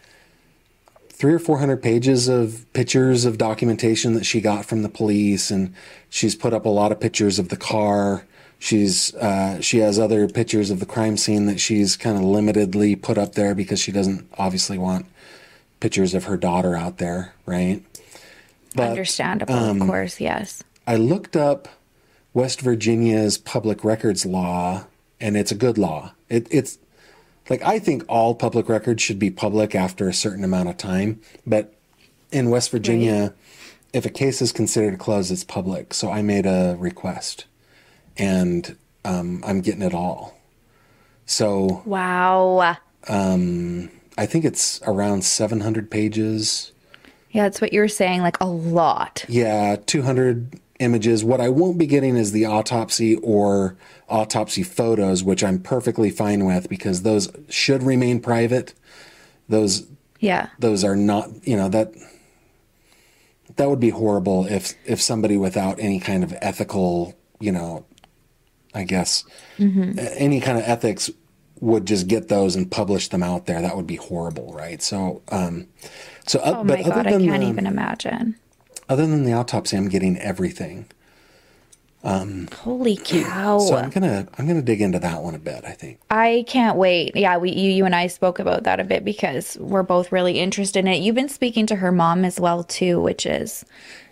three 1.08 1.34
or 1.34 1.38
four 1.38 1.58
hundred 1.58 1.82
pages 1.82 2.28
of 2.28 2.64
pictures 2.72 3.24
of 3.24 3.38
documentation 3.38 4.14
that 4.14 4.24
she 4.24 4.40
got 4.40 4.64
from 4.64 4.82
the 4.82 4.88
police, 4.88 5.50
and 5.50 5.74
she's 6.08 6.34
put 6.34 6.52
up 6.52 6.64
a 6.64 6.70
lot 6.70 6.92
of 6.92 7.00
pictures 7.00 7.38
of 7.38 7.48
the 7.48 7.56
car. 7.56 8.24
She's 8.58 9.14
uh, 9.14 9.60
she 9.60 9.78
has 9.78 9.98
other 9.98 10.28
pictures 10.28 10.70
of 10.70 10.80
the 10.80 10.86
crime 10.86 11.16
scene 11.16 11.46
that 11.46 11.60
she's 11.60 11.96
kind 11.96 12.16
of 12.16 12.22
limitedly 12.22 13.00
put 13.00 13.18
up 13.18 13.34
there 13.34 13.54
because 13.54 13.80
she 13.80 13.92
doesn't 13.92 14.28
obviously 14.38 14.78
want 14.78 15.06
pictures 15.80 16.14
of 16.14 16.24
her 16.24 16.36
daughter 16.36 16.76
out 16.76 16.98
there, 16.98 17.34
right? 17.46 17.82
But, 18.74 18.90
Understandable, 18.90 19.54
um, 19.54 19.82
of 19.82 19.88
course, 19.88 20.20
yes. 20.20 20.62
I 20.86 20.96
looked 20.96 21.36
up 21.36 21.68
West 22.34 22.60
Virginia's 22.60 23.38
public 23.38 23.82
records 23.82 24.24
law, 24.24 24.84
and 25.20 25.36
it's 25.36 25.50
a 25.50 25.56
good 25.56 25.78
law. 25.78 26.12
It, 26.28 26.46
it's 26.50 26.78
like 27.50 27.62
I 27.62 27.78
think 27.78 28.04
all 28.08 28.34
public 28.34 28.68
records 28.68 29.02
should 29.02 29.18
be 29.18 29.30
public 29.30 29.74
after 29.74 30.08
a 30.08 30.14
certain 30.14 30.44
amount 30.44 30.68
of 30.68 30.76
time, 30.76 31.20
but 31.46 31.74
in 32.30 32.48
West 32.48 32.70
Virginia, 32.70 33.34
if 33.92 34.06
a 34.06 34.10
case 34.10 34.40
is 34.40 34.52
considered 34.52 34.98
closed, 35.00 35.32
it's 35.32 35.44
public. 35.44 35.92
So 35.92 36.10
I 36.10 36.22
made 36.22 36.46
a 36.46 36.76
request, 36.78 37.44
and 38.16 38.76
um, 39.04 39.42
I'm 39.44 39.60
getting 39.60 39.82
it 39.82 39.92
all. 39.92 40.38
So 41.26 41.82
Wow. 41.84 42.76
I 43.08 44.26
think 44.26 44.44
it's 44.44 44.80
around 44.86 45.24
700 45.24 45.90
pages. 45.90 46.72
Yeah, 47.30 47.44
that's 47.44 47.60
what 47.60 47.72
you 47.72 47.80
were 47.80 47.88
saying, 47.88 48.22
like 48.22 48.38
a 48.40 48.46
lot. 48.46 49.24
Yeah, 49.28 49.76
200 49.86 50.60
images. 50.80 51.22
What 51.22 51.40
I 51.40 51.48
won't 51.48 51.78
be 51.78 51.86
getting 51.86 52.16
is 52.16 52.32
the 52.32 52.46
autopsy 52.46 53.16
or 53.16 53.76
autopsy 54.08 54.62
photos, 54.64 55.22
which 55.22 55.44
I'm 55.44 55.60
perfectly 55.60 56.10
fine 56.10 56.44
with 56.44 56.68
because 56.68 57.02
those 57.02 57.30
should 57.48 57.82
remain 57.82 58.20
private. 58.20 58.74
Those 59.48 59.86
Yeah. 60.18 60.48
those 60.58 60.82
are 60.82 60.96
not, 60.96 61.30
you 61.46 61.56
know, 61.56 61.68
that 61.68 61.92
that 63.56 63.68
would 63.68 63.80
be 63.80 63.90
horrible 63.90 64.46
if 64.46 64.74
if 64.84 65.00
somebody 65.00 65.36
without 65.36 65.78
any 65.78 66.00
kind 66.00 66.24
of 66.24 66.34
ethical, 66.40 67.14
you 67.40 67.52
know, 67.52 67.84
I 68.74 68.84
guess 68.84 69.24
a- 69.58 70.18
any 70.20 70.40
kind 70.40 70.58
of 70.58 70.64
ethics 70.64 71.10
would 71.60 71.84
just 71.86 72.06
get 72.08 72.28
those 72.28 72.56
and 72.56 72.70
publish 72.70 73.08
them 73.08 73.22
out 73.22 73.44
there. 73.46 73.60
That 73.60 73.76
would 73.76 73.86
be 73.86 73.96
horrible, 73.96 74.52
right? 74.54 74.80
So, 74.80 75.20
um, 75.30 75.66
so 76.26 76.38
uh, 76.40 76.54
Oh 76.58 76.64
but 76.64 76.78
my 76.78 76.84
other 76.84 77.02
god, 77.02 77.06
I 77.06 77.10
can't 77.18 77.42
even 77.42 77.66
imagine. 77.66 78.36
Other 78.90 79.06
than 79.06 79.24
the 79.24 79.32
autopsy, 79.32 79.76
I'm 79.76 79.88
getting 79.88 80.18
everything. 80.18 80.86
Um, 82.02 82.48
Holy 82.52 82.96
cow. 83.04 83.58
So 83.60 83.76
I'm 83.76 83.90
gonna 83.90 84.26
I'm 84.36 84.46
gonna 84.46 84.62
dig 84.62 84.80
into 84.80 84.98
that 84.98 85.22
one 85.22 85.34
a 85.34 85.38
bit. 85.38 85.64
I 85.64 85.72
think. 85.72 86.00
I 86.10 86.44
can't 86.48 86.76
wait. 86.76 87.14
Yeah, 87.14 87.36
we 87.38 87.52
you, 87.52 87.70
you 87.70 87.84
and 87.84 87.94
I 87.94 88.08
spoke 88.08 88.38
about 88.38 88.64
that 88.64 88.80
a 88.80 88.84
bit 88.84 89.04
because 89.04 89.56
we're 89.60 89.82
both 89.82 90.10
really 90.12 90.38
interested 90.38 90.80
in 90.80 90.88
it. 90.88 91.00
You've 91.00 91.14
been 91.14 91.28
speaking 91.28 91.66
to 91.66 91.76
her 91.76 91.92
mom 91.92 92.24
as 92.24 92.40
well 92.40 92.64
too, 92.64 93.00
which 93.00 93.26
is 93.26 93.64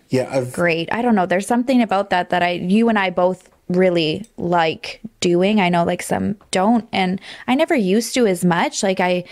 Yeah, 0.09 0.29
I've 0.31 0.53
great. 0.53 0.91
I 0.93 1.01
don't 1.01 1.15
know. 1.15 1.25
There's 1.25 1.47
something 1.47 1.81
about 1.81 2.09
that 2.11 2.29
that 2.29 2.41
I 2.43 2.51
you 2.51 2.89
and 2.89 2.97
I 2.97 3.09
both 3.09 3.49
really 3.67 4.25
like 4.37 5.01
doing. 5.19 5.59
I 5.59 5.69
know 5.69 5.83
like 5.83 6.01
some 6.03 6.37
don't 6.51 6.87
and 6.91 7.19
I 7.47 7.55
never 7.55 7.75
used 7.75 8.13
to 8.13 8.27
as 8.27 8.45
much. 8.45 8.81
Like 8.83 8.99
I 8.99 9.23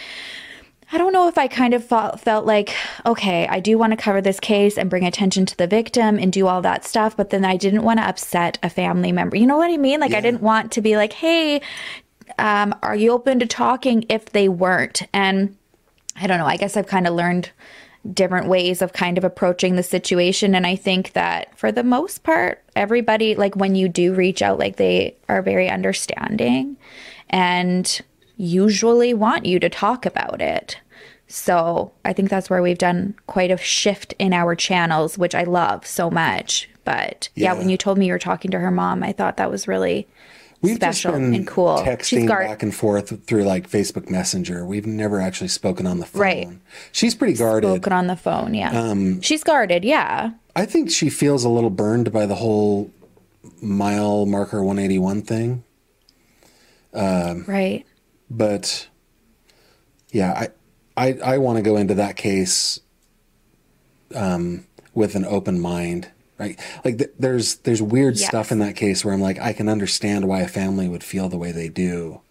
I 0.91 0.97
don't 0.97 1.11
know 1.11 1.27
if 1.27 1.37
I 1.37 1.47
kind 1.47 1.73
of 1.73 1.83
felt, 1.83 2.21
felt 2.21 2.45
like, 2.45 2.73
okay, 3.05 3.45
I 3.47 3.59
do 3.59 3.77
want 3.77 3.91
to 3.91 3.97
cover 3.97 4.21
this 4.21 4.39
case 4.39 4.77
and 4.77 4.89
bring 4.89 5.05
attention 5.05 5.45
to 5.45 5.57
the 5.57 5.67
victim 5.67 6.17
and 6.17 6.31
do 6.31 6.47
all 6.47 6.61
that 6.61 6.85
stuff, 6.85 7.17
but 7.17 7.29
then 7.29 7.43
I 7.43 7.57
didn't 7.57 7.83
want 7.83 7.99
to 7.99 8.07
upset 8.07 8.57
a 8.63 8.69
family 8.69 9.11
member. 9.11 9.35
You 9.35 9.47
know 9.47 9.57
what 9.57 9.69
I 9.69 9.75
mean? 9.75 9.99
Like, 9.99 10.13
I 10.13 10.21
didn't 10.21 10.41
want 10.41 10.71
to 10.73 10.81
be 10.81 10.95
like, 10.95 11.11
hey, 11.11 11.61
um, 12.39 12.73
are 12.81 12.95
you 12.95 13.11
open 13.11 13.39
to 13.39 13.45
talking 13.45 14.05
if 14.07 14.27
they 14.27 14.47
weren't? 14.47 15.01
And 15.11 15.57
I 16.15 16.25
don't 16.25 16.37
know. 16.37 16.45
I 16.45 16.55
guess 16.55 16.77
I've 16.77 16.87
kind 16.87 17.05
of 17.05 17.13
learned 17.13 17.51
different 18.13 18.47
ways 18.47 18.81
of 18.81 18.93
kind 18.93 19.17
of 19.17 19.25
approaching 19.25 19.75
the 19.75 19.83
situation. 19.83 20.55
And 20.55 20.65
I 20.65 20.77
think 20.77 21.13
that 21.13 21.57
for 21.57 21.71
the 21.71 21.83
most 21.83 22.23
part, 22.23 22.63
everybody, 22.75 23.35
like 23.35 23.55
when 23.55 23.75
you 23.75 23.89
do 23.89 24.13
reach 24.13 24.41
out, 24.41 24.59
like 24.59 24.77
they 24.77 25.17
are 25.27 25.41
very 25.41 25.69
understanding 25.69 26.77
and 27.29 28.01
usually 28.37 29.13
want 29.13 29.45
you 29.45 29.59
to 29.59 29.69
talk 29.69 30.05
about 30.05 30.41
it. 30.41 30.77
So 31.27 31.91
I 32.05 32.13
think 32.13 32.29
that's 32.29 32.49
where 32.49 32.61
we've 32.61 32.77
done 32.77 33.15
quite 33.27 33.51
a 33.51 33.57
shift 33.57 34.13
in 34.17 34.31
our 34.31 34.55
channels, 34.55 35.17
which 35.17 35.35
I 35.35 35.43
love 35.43 35.85
so 35.85 36.09
much. 36.09 36.69
But 36.85 37.27
yeah, 37.35 37.51
Yeah. 37.53 37.59
when 37.59 37.69
you 37.69 37.75
told 37.77 37.97
me 37.97 38.05
you 38.05 38.13
were 38.13 38.19
talking 38.19 38.49
to 38.51 38.59
her 38.59 38.71
mom, 38.71 39.03
I 39.03 39.11
thought 39.11 39.35
that 39.37 39.51
was 39.51 39.67
really 39.67 40.07
we've 40.61 40.75
special 40.77 41.11
just 41.11 41.21
been 41.21 41.33
and 41.33 41.45
cool. 41.47 41.79
texting 41.79 42.27
guard- 42.27 42.47
back 42.47 42.63
and 42.63 42.73
forth 42.73 43.25
through 43.25 43.43
like 43.43 43.69
Facebook 43.69 44.09
Messenger. 44.09 44.65
We've 44.65 44.87
never 44.87 45.19
actually 45.19 45.49
spoken 45.49 45.85
on 45.85 45.99
the 45.99 46.05
phone. 46.05 46.21
Right. 46.21 46.47
She's 46.93 47.13
pretty 47.13 47.33
guarded. 47.33 47.69
spoken 47.69 47.91
on 47.91 48.07
the 48.07 48.15
phone. 48.15 48.53
Yeah, 48.53 48.71
Um, 48.71 49.19
she's 49.21 49.43
guarded. 49.43 49.83
Yeah, 49.83 50.31
I 50.55 50.65
think 50.65 50.89
she 50.89 51.09
feels 51.09 51.43
a 51.43 51.49
little 51.49 51.69
burned 51.69 52.13
by 52.13 52.25
the 52.25 52.35
whole 52.35 52.89
mile 53.61 54.25
marker 54.25 54.63
181 54.63 55.23
thing. 55.23 55.63
right. 56.93 57.83
But 58.29 58.87
yeah, 60.11 60.33
I 60.33 60.49
I, 61.09 61.19
I 61.33 61.37
want 61.37 61.57
to 61.57 61.61
go 61.61 61.77
into 61.77 61.93
that 61.95 62.15
case 62.15 62.79
um, 64.15 64.65
with 64.93 65.15
an 65.15 65.25
open 65.25 65.59
mind, 65.59 66.09
right? 66.37 66.59
Like 66.83 66.97
th- 66.97 67.11
there's 67.19 67.55
there's 67.57 67.81
weird 67.81 68.17
Yes. 68.17 68.27
stuff 68.27 68.51
in 68.51 68.59
that 68.59 68.75
case 68.75 69.03
where 69.05 69.13
I'm 69.13 69.21
like, 69.21 69.39
I 69.39 69.53
can 69.53 69.69
understand 69.69 70.27
why 70.27 70.41
a 70.41 70.47
family 70.47 70.87
would 70.87 71.03
feel 71.03 71.29
the 71.29 71.37
way 71.37 71.51
they 71.51 71.69
do, 71.69 72.21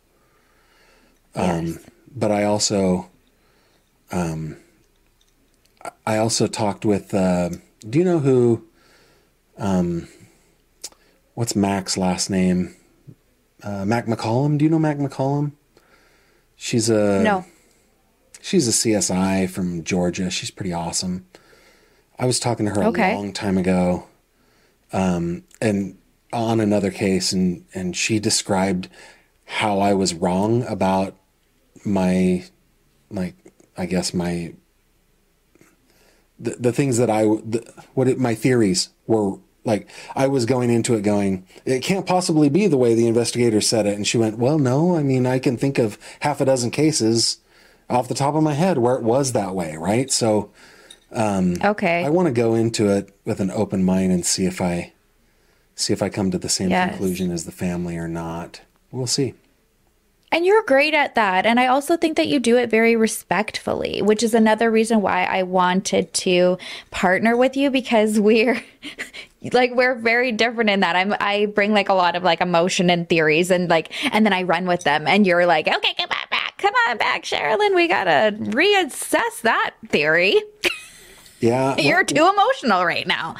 Um, 1.34 1.66
yes. 1.66 1.78
but 2.14 2.30
I 2.32 2.44
also 2.44 3.08
um, 4.10 4.56
I- 6.06 6.18
also 6.18 6.46
talked 6.46 6.84
with. 6.84 7.12
Uh, 7.14 7.50
do 7.88 7.98
you 7.98 8.04
know 8.04 8.18
who? 8.18 8.64
Um, 9.58 10.08
what's 11.34 11.54
Mac's 11.56 11.96
last 11.96 12.30
name? 12.30 12.74
Uh, 13.62 13.84
Mac 13.84 14.06
McCollum. 14.06 14.58
Do 14.58 14.64
you 14.64 14.70
know 14.70 14.78
Mac 14.78 14.98
McCollum? 14.98 15.52
She's 16.56 16.88
a 16.88 17.22
no. 17.22 17.44
She's 18.40 18.66
a 18.68 18.70
CSI 18.72 19.48
from 19.50 19.84
Georgia. 19.84 20.30
She's 20.30 20.50
pretty 20.50 20.72
awesome. 20.72 21.26
I 22.18 22.26
was 22.26 22.40
talking 22.40 22.66
to 22.66 22.72
her 22.72 22.84
Okay. 22.84 23.12
a 23.12 23.16
long 23.16 23.32
time 23.32 23.58
ago, 23.58 24.06
um, 24.92 25.44
and 25.60 25.98
on 26.32 26.60
another 26.60 26.90
case, 26.90 27.32
and 27.32 27.64
and 27.74 27.96
she 27.96 28.18
described 28.18 28.88
how 29.44 29.78
I 29.80 29.94
was 29.94 30.12
wrong 30.14 30.64
about 30.64 31.14
my, 31.84 32.44
like, 33.10 33.34
I 33.76 33.86
guess 33.86 34.12
my 34.12 34.54
the, 36.38 36.56
the 36.58 36.72
things 36.72 36.98
that 36.98 37.10
I 37.10 37.22
the, 37.22 37.72
what 37.94 38.08
it, 38.08 38.18
my 38.18 38.34
theories 38.34 38.90
were 39.06 39.38
like 39.66 39.88
I 40.14 40.26
was 40.28 40.46
going 40.46 40.70
into 40.70 40.94
it 40.94 41.02
going 41.02 41.44
it 41.66 41.82
can't 41.82 42.06
possibly 42.06 42.48
be 42.48 42.66
the 42.66 42.78
way 42.78 42.94
the 42.94 43.06
investigator 43.06 43.60
said 43.60 43.84
it 43.86 43.94
and 43.96 44.06
she 44.06 44.16
went 44.16 44.38
well 44.38 44.58
no 44.58 44.96
I 44.96 45.02
mean 45.02 45.26
I 45.26 45.38
can 45.38 45.58
think 45.58 45.78
of 45.78 45.98
half 46.20 46.40
a 46.40 46.46
dozen 46.46 46.70
cases 46.70 47.38
off 47.90 48.08
the 48.08 48.14
top 48.14 48.34
of 48.34 48.42
my 48.42 48.54
head 48.54 48.78
where 48.78 48.94
it 48.96 49.02
was 49.02 49.32
that 49.32 49.54
way 49.54 49.76
right 49.76 50.10
so 50.10 50.50
um, 51.12 51.56
Okay. 51.64 52.04
I 52.04 52.10
want 52.10 52.26
to 52.26 52.32
go 52.32 52.54
into 52.54 52.88
it 52.90 53.14
with 53.24 53.38
an 53.40 53.50
open 53.50 53.84
mind 53.84 54.10
and 54.12 54.24
see 54.26 54.44
if 54.46 54.60
I 54.60 54.92
see 55.74 55.92
if 55.92 56.02
I 56.02 56.08
come 56.08 56.30
to 56.30 56.38
the 56.38 56.48
same 56.48 56.70
Yes. 56.70 56.90
conclusion 56.90 57.30
as 57.30 57.44
the 57.44 57.52
family 57.52 57.96
or 57.96 58.08
not 58.08 58.60
we'll 58.90 59.06
see 59.06 59.34
And 60.32 60.44
you're 60.44 60.64
great 60.64 60.92
at 60.94 61.14
that. 61.14 61.46
And 61.46 61.60
I 61.60 61.68
also 61.68 61.96
think 61.96 62.16
that 62.16 62.26
you 62.26 62.40
do 62.40 62.56
it 62.58 62.68
very 62.68 62.96
respectfully, 62.96 64.02
which 64.02 64.22
is 64.24 64.34
another 64.34 64.70
reason 64.70 65.00
why 65.00 65.24
I 65.24 65.44
wanted 65.44 66.12
to 66.26 66.58
partner 66.90 67.36
with 67.36 67.56
you 67.56 67.70
because 67.70 68.18
we're 68.18 68.60
like 69.52 69.72
we're 69.74 69.94
very 69.94 70.32
different 70.32 70.70
in 70.70 70.80
that. 70.80 70.96
I'm 70.96 71.14
I 71.20 71.46
bring 71.46 71.72
like 71.72 71.88
a 71.88 71.94
lot 71.94 72.16
of 72.16 72.22
like 72.22 72.40
emotion 72.40 72.90
and 72.90 73.08
theories 73.08 73.50
and 73.50 73.68
like 73.68 73.92
and 74.14 74.24
then 74.24 74.32
I 74.32 74.42
run 74.42 74.66
with 74.66 74.82
them 74.84 75.06
and 75.06 75.26
you're 75.26 75.46
like, 75.46 75.68
"Okay, 75.68 75.94
come 75.94 76.10
on 76.10 76.26
back. 76.30 76.58
Come 76.58 76.74
on 76.88 76.96
back, 76.98 77.24
Sherrilyn. 77.24 77.74
We 77.74 77.86
got 77.88 78.04
to 78.04 78.34
reassess 78.38 79.42
that 79.42 79.74
theory. 79.88 80.40
yeah 81.40 81.76
You're 81.78 82.04
too 82.04 82.28
emotional 82.28 82.84
right 82.84 83.06
now." 83.06 83.36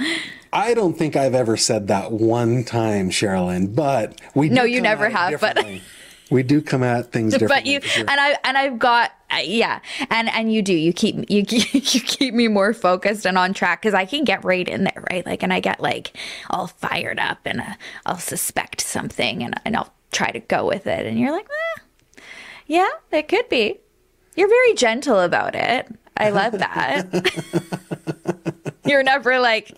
I 0.52 0.74
don't 0.74 0.96
think 0.96 1.16
I've 1.16 1.34
ever 1.34 1.56
said 1.56 1.88
that 1.88 2.12
one 2.12 2.64
time 2.64 3.10
Sherrilyn 3.10 3.74
but 3.74 4.20
we 4.34 4.48
No, 4.48 4.64
you 4.64 4.80
never 4.80 5.08
have, 5.10 5.40
but-. 5.40 5.64
we 6.30 6.42
do 6.42 6.60
come 6.60 6.82
at 6.82 7.12
things 7.12 7.32
differently 7.32 7.78
but 7.78 7.86
you 7.86 8.00
and 8.00 8.20
I 8.20 8.38
and 8.44 8.58
I've 8.58 8.78
got 8.78 9.12
uh, 9.30 9.38
yeah. 9.38 9.80
And 10.10 10.28
and 10.28 10.52
you 10.52 10.62
do. 10.62 10.72
You 10.72 10.92
keep 10.92 11.28
you 11.28 11.44
keep, 11.46 11.72
you 11.72 12.00
keep 12.00 12.34
me 12.34 12.48
more 12.48 12.72
focused 12.72 13.26
and 13.26 13.36
on 13.36 13.54
track 13.54 13.82
because 13.82 13.94
I 13.94 14.04
can 14.04 14.24
get 14.24 14.44
right 14.44 14.66
in 14.66 14.84
there 14.84 15.04
right? 15.10 15.26
Like 15.26 15.42
and 15.42 15.52
I 15.52 15.60
get 15.60 15.80
like 15.80 16.16
all 16.50 16.68
fired 16.68 17.18
up 17.18 17.38
and 17.44 17.60
uh, 17.60 17.74
I'll 18.04 18.18
suspect 18.18 18.80
something 18.80 19.42
and 19.42 19.60
and 19.64 19.76
I'll 19.76 19.92
try 20.12 20.30
to 20.30 20.40
go 20.40 20.66
with 20.66 20.86
it. 20.86 21.06
And 21.06 21.18
you're 21.18 21.32
like 21.32 21.48
eh, 21.48 22.20
yeah 22.66 22.90
it 23.10 23.28
could 23.28 23.48
be. 23.48 23.80
You're 24.36 24.48
very 24.48 24.74
gentle 24.74 25.20
about 25.20 25.54
it. 25.54 25.88
I 26.16 26.30
love 26.30 26.52
that. 26.58 27.06
You're 28.86 29.02
never 29.02 29.38
like 29.38 29.76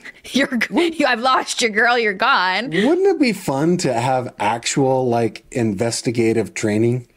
you're 0.32 0.58
you, 0.70 1.06
I've 1.06 1.20
lost 1.20 1.60
your 1.62 1.70
girl 1.70 1.98
you're 1.98 2.12
gone 2.14 2.70
Wouldn't 2.70 3.06
it 3.06 3.20
be 3.20 3.32
fun 3.32 3.76
to 3.78 3.92
have 3.92 4.34
actual 4.38 5.08
like 5.08 5.44
investigative 5.50 6.54
training? 6.54 7.08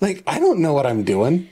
Like 0.00 0.22
I 0.26 0.38
don't 0.38 0.60
know 0.60 0.72
what 0.72 0.86
I'm 0.86 1.04
doing. 1.04 1.48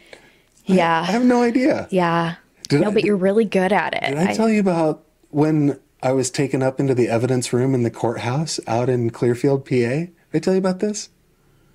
Yeah. 0.66 1.00
I 1.00 1.04
have 1.04 1.24
no 1.24 1.42
idea. 1.42 1.88
Yeah. 1.90 2.36
Did 2.68 2.82
no, 2.82 2.90
I- 2.90 2.94
but 2.94 3.04
you're 3.04 3.16
really 3.16 3.44
good 3.44 3.72
at 3.72 3.94
it. 3.94 4.10
Did 4.10 4.18
I 4.18 4.32
tell 4.34 4.48
you 4.48 4.60
about 4.60 5.04
when 5.30 5.78
I 6.02 6.12
was 6.12 6.30
taken 6.30 6.62
up 6.62 6.78
into 6.80 6.94
the 6.94 7.08
evidence 7.08 7.52
room 7.52 7.74
in 7.74 7.82
the 7.82 7.90
courthouse 7.90 8.58
out 8.66 8.88
in 8.88 9.10
Clearfield, 9.10 9.64
PA? 9.64 9.70
Did 9.76 10.12
I 10.34 10.38
tell 10.38 10.54
you 10.54 10.58
about 10.58 10.80
this? 10.80 11.08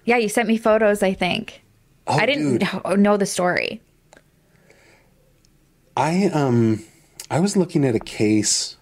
yeah, 0.05 0.17
you 0.17 0.29
sent 0.29 0.47
me 0.47 0.57
photos, 0.57 1.03
I 1.03 1.13
think. 1.13 1.61
Oh, 2.07 2.13
I 2.17 2.25
didn't 2.25 2.59
dude. 2.59 2.99
know 2.99 3.17
the 3.17 3.25
story. 3.25 3.81
I 5.95 6.25
um 6.33 6.83
I 7.29 7.39
was 7.39 7.57
looking 7.57 7.83
at 7.85 7.95
a 7.95 7.99
case 7.99 8.77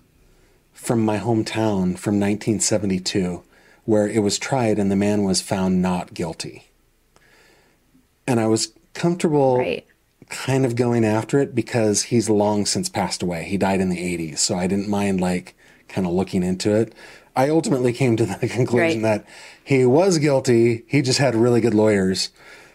from 0.73 1.03
my 1.03 1.17
hometown 1.17 1.97
from 1.97 2.19
1972 2.19 3.43
where 3.85 4.07
it 4.07 4.19
was 4.19 4.37
tried 4.39 4.77
and 4.79 4.91
the 4.91 4.95
man 4.95 5.23
was 5.23 5.41
found 5.41 5.81
not 5.81 6.13
guilty. 6.13 6.69
And 8.27 8.39
I 8.39 8.47
was 8.47 8.73
comfortable 8.93 9.57
Right. 9.57 9.85
kind 10.29 10.65
of 10.65 10.75
going 10.75 11.05
after 11.05 11.39
it 11.39 11.53
because 11.55 12.03
he's 12.03 12.29
long 12.29 12.65
since 12.65 12.89
passed 12.89 13.21
away. 13.23 13.43
He 13.45 13.57
died 13.57 13.81
in 13.81 13.89
the 13.89 13.97
80s, 13.99 14.39
so 14.39 14.55
I 14.55 14.67
didn't 14.67 14.89
mind 14.89 15.21
like 15.21 15.55
kind 15.87 16.07
of 16.07 16.13
looking 16.13 16.43
into 16.43 16.73
it. 16.75 16.93
I 17.35 17.49
ultimately 17.49 17.93
came 17.93 18.15
to 18.17 18.25
the 18.25 18.47
conclusion 18.47 19.03
Right. 19.03 19.23
that 19.23 19.27
he 19.63 19.85
was 19.85 20.17
guilty. 20.17 20.83
He 20.87 21.01
just 21.01 21.19
had 21.19 21.35
really 21.35 21.61
good 21.61 21.73
lawyers. 21.75 22.29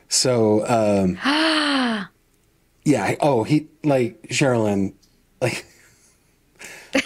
So, 0.09 0.65
um, 0.69 1.17
yeah. 2.85 3.15
Oh, 3.21 3.45
he 3.45 3.69
like 3.83 4.23
Sherrilyn, 4.29 4.93
like 5.41 5.65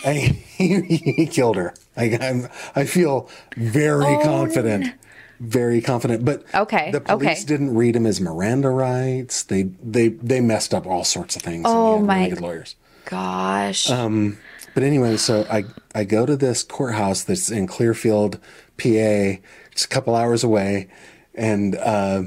I, 0.05 0.12
he, 0.12 0.80
he 1.16 1.26
killed 1.26 1.57
her. 1.57 1.74
Like 1.97 2.20
I'm, 2.22 2.49
I 2.74 2.85
feel 2.85 3.28
very 3.57 4.16
confident, 4.22 4.95
very 5.41 5.80
confident. 5.80 6.24
But 6.24 6.45
Okay, 6.55 6.91
the 6.91 7.01
police 7.01 7.39
okay. 7.39 7.45
didn't 7.47 7.74
read 7.74 7.95
him 7.97 8.07
as 8.07 8.20
Miranda 8.20 8.70
rights. 8.70 9.43
They 9.43 9.64
they 9.82 10.09
they 10.09 10.41
messed 10.41 10.74
up 10.74 10.87
all 10.87 11.05
sorts 11.05 11.37
of 11.37 11.43
things. 11.43 11.64
Oh, 11.66 12.01
my- 12.01 12.18
really 12.18 12.30
good 12.30 12.41
lawyers. 12.41 12.76
Gosh. 13.07 13.91
Um, 13.91 14.39
But 14.74 14.82
anyway, 14.82 15.16
so 15.18 15.47
I 15.51 15.64
I 15.95 16.05
go 16.05 16.26
to 16.26 16.37
this 16.37 16.62
courthouse 16.62 17.22
that's 17.22 17.51
in 17.51 17.66
Clearfield, 17.66 18.41
PA, 18.78 19.39
It's 19.70 19.85
a 19.85 19.89
couple 19.89 20.16
hours 20.16 20.43
away, 20.43 20.89
and 21.35 21.76
uh, 21.76 22.22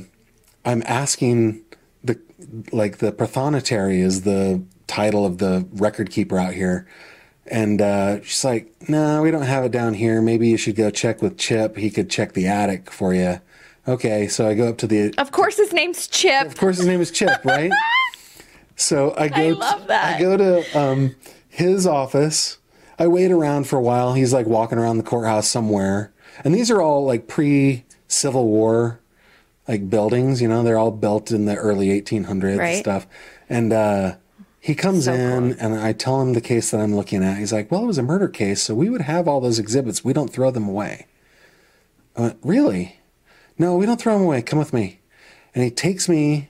I'm 0.63 0.83
asking 0.85 1.61
the 2.03 2.19
like 2.71 2.99
the 2.99 3.11
prothonotary 3.11 3.99
is 3.99 4.21
the 4.21 4.61
title 4.87 5.25
of 5.25 5.37
the 5.37 5.67
record 5.73 6.09
keeper 6.09 6.37
out 6.37 6.53
here. 6.53 6.87
And 7.49 7.81
uh, 7.81 8.21
she's 8.23 8.43
like, 8.43 8.89
"No, 8.89 9.21
we 9.21 9.31
don't 9.31 9.43
have 9.43 9.63
it 9.63 9.71
down 9.71 9.93
here. 9.93 10.21
Maybe 10.21 10.49
you 10.49 10.57
should 10.57 10.75
go 10.75 10.89
check 10.89 11.21
with 11.21 11.37
Chip. 11.37 11.77
He 11.77 11.89
could 11.89 12.09
check 12.09 12.33
the 12.33 12.47
attic 12.47 12.91
for 12.91 13.13
you." 13.13 13.39
Okay, 13.87 14.27
so 14.27 14.47
I 14.47 14.53
go 14.53 14.67
up 14.67 14.77
to 14.79 14.87
the 14.87 15.13
of 15.17 15.31
course, 15.31 15.55
his 15.55 15.71
name's 15.71 16.07
Chip. 16.07 16.45
of 16.45 16.57
course, 16.57 16.77
his 16.77 16.85
name 16.85 16.99
is 16.99 17.09
Chip, 17.09 17.45
right? 17.45 17.71
so 18.75 19.13
I 19.17 19.29
go. 19.29 19.35
I 19.35 19.49
love 19.51 19.87
that. 19.87 20.15
I 20.15 20.19
go 20.19 20.35
to 20.35 20.77
um, 20.77 21.15
his 21.47 21.87
office. 21.87 22.57
I 22.99 23.07
wait 23.07 23.31
around 23.31 23.67
for 23.67 23.77
a 23.77 23.81
while. 23.81 24.13
He's 24.13 24.33
like 24.33 24.45
walking 24.45 24.77
around 24.77 24.97
the 24.97 25.03
courthouse 25.03 25.47
somewhere, 25.47 26.11
and 26.43 26.53
these 26.53 26.69
are 26.69 26.81
all 26.81 27.05
like 27.05 27.27
pre-Civil 27.29 28.45
War, 28.45 28.99
like 29.69 29.89
buildings. 29.89 30.41
You 30.41 30.49
know, 30.49 30.63
they're 30.63 30.77
all 30.77 30.91
built 30.91 31.31
in 31.31 31.45
the 31.45 31.55
early 31.55 31.87
1800s 32.01 32.59
and 32.59 32.77
stuff. 32.77 33.07
And 33.49 33.71
uh, 33.71 34.15
he 34.67 34.75
comes 34.75 35.05
So 35.05 35.13
in, 35.13 35.53
cool. 35.53 35.65
and 35.65 35.79
I 35.79 35.93
tell 35.93 36.21
him 36.21 36.33
the 36.33 36.41
case 36.41 36.71
that 36.71 36.81
I'm 36.81 36.93
looking 36.93 37.23
at. 37.23 37.37
He's 37.37 37.53
like, 37.53 37.71
"Well, 37.71 37.83
it 37.83 37.87
was 37.87 37.97
a 37.97 38.03
murder 38.03 38.27
case, 38.27 38.61
so 38.61 38.75
we 38.75 38.89
would 38.89 38.99
have 39.01 39.25
all 39.25 39.39
those 39.39 39.59
exhibits. 39.59 40.03
We 40.03 40.11
don't 40.11 40.27
throw 40.33 40.51
them 40.51 40.67
away." 40.67 41.07
I 42.17 42.21
went, 42.21 42.37
"Really? 42.43 42.97
No, 43.57 43.77
we 43.77 43.85
don't 43.85 43.99
throw 44.01 44.13
them 44.17 44.23
away. 44.23 44.41
Come 44.41 44.59
with 44.59 44.73
me." 44.73 44.99
And 45.55 45.63
he 45.63 45.71
takes 45.71 46.09
me 46.09 46.49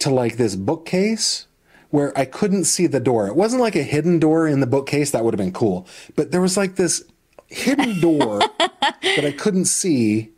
to 0.00 0.10
like 0.10 0.36
this 0.36 0.54
bookcase 0.54 1.46
where 1.88 2.12
I 2.16 2.26
couldn't 2.26 2.64
see 2.64 2.86
the 2.86 3.00
door. 3.00 3.26
It 3.26 3.36
wasn't 3.36 3.62
like 3.62 3.74
a 3.74 3.82
hidden 3.82 4.18
door 4.18 4.46
in 4.46 4.60
the 4.60 4.66
bookcase 4.66 5.10
that 5.12 5.24
would 5.24 5.32
have 5.32 5.38
been 5.38 5.50
cool, 5.52 5.86
but 6.14 6.30
there 6.30 6.42
was 6.42 6.58
like 6.58 6.76
this 6.76 7.02
hidden 7.46 8.00
door 8.00 8.40
that 8.58 9.24
I 9.24 9.32
couldn't 9.32 9.64
see 9.64 10.32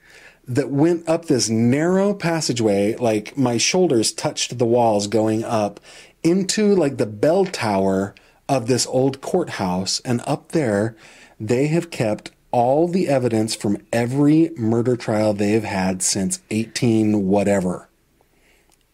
that 0.47 0.71
went 0.71 1.09
up 1.09 1.25
this 1.27 1.49
narrow 1.49 2.15
passageway 2.15 2.97
like 2.97 3.37
my 3.37 3.57
shoulders 3.57 4.13
touched 4.13 4.59
the 4.59 4.67
walls 4.67 5.07
going 5.07 5.45
up 5.45 5.79
into 6.23 6.75
like 6.75 6.97
the 6.99 7.07
bell 7.07 7.45
tower 7.45 8.15
of 8.49 8.67
this 8.67 8.87
old 8.87 9.21
courthouse 9.21 10.01
and 10.01 10.21
up 10.27 10.53
there 10.53 10.97
they 11.39 11.69
have 11.69 11.91
kept 11.91 12.31
all 12.51 12.89
the 12.89 13.09
evidence 13.09 13.55
from 13.55 13.79
every 13.93 14.51
murder 14.57 14.97
trial 14.97 15.33
they 15.33 15.53
have 15.53 15.65
had 15.65 16.03
since 16.03 16.41
18 16.51 17.27
whatever 17.27 17.89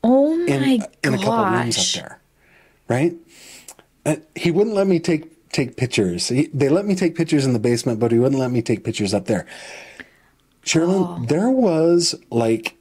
oh 0.05 0.37
my 0.37 0.45
in, 0.47 0.85
in 1.03 1.14
a 1.14 1.18
couple 1.18 1.45
rooms 1.47 1.79
up 1.79 2.03
there, 2.03 2.20
right? 2.89 3.14
Uh, 4.05 4.16
he 4.37 4.51
wouldn't 4.51 4.77
let 4.77 4.87
me 4.87 5.01
take 5.01 5.33
take 5.51 5.77
pictures. 5.77 6.29
He, 6.29 6.47
they 6.53 6.68
let 6.68 6.85
me 6.85 6.95
take 6.95 7.14
pictures 7.16 7.45
in 7.47 7.53
the 7.55 7.59
basement, 7.59 7.99
but 7.99 8.12
he 8.12 8.18
wouldn't 8.18 8.41
let 8.41 8.51
me 8.51 8.62
take 8.62 8.85
pictures 8.85 9.14
up 9.14 9.24
there. 9.24 9.47
Sherrilyn, 10.64 11.18
Oh. 11.22 11.24
there 11.27 11.51
was 11.51 12.14
like 12.31 12.77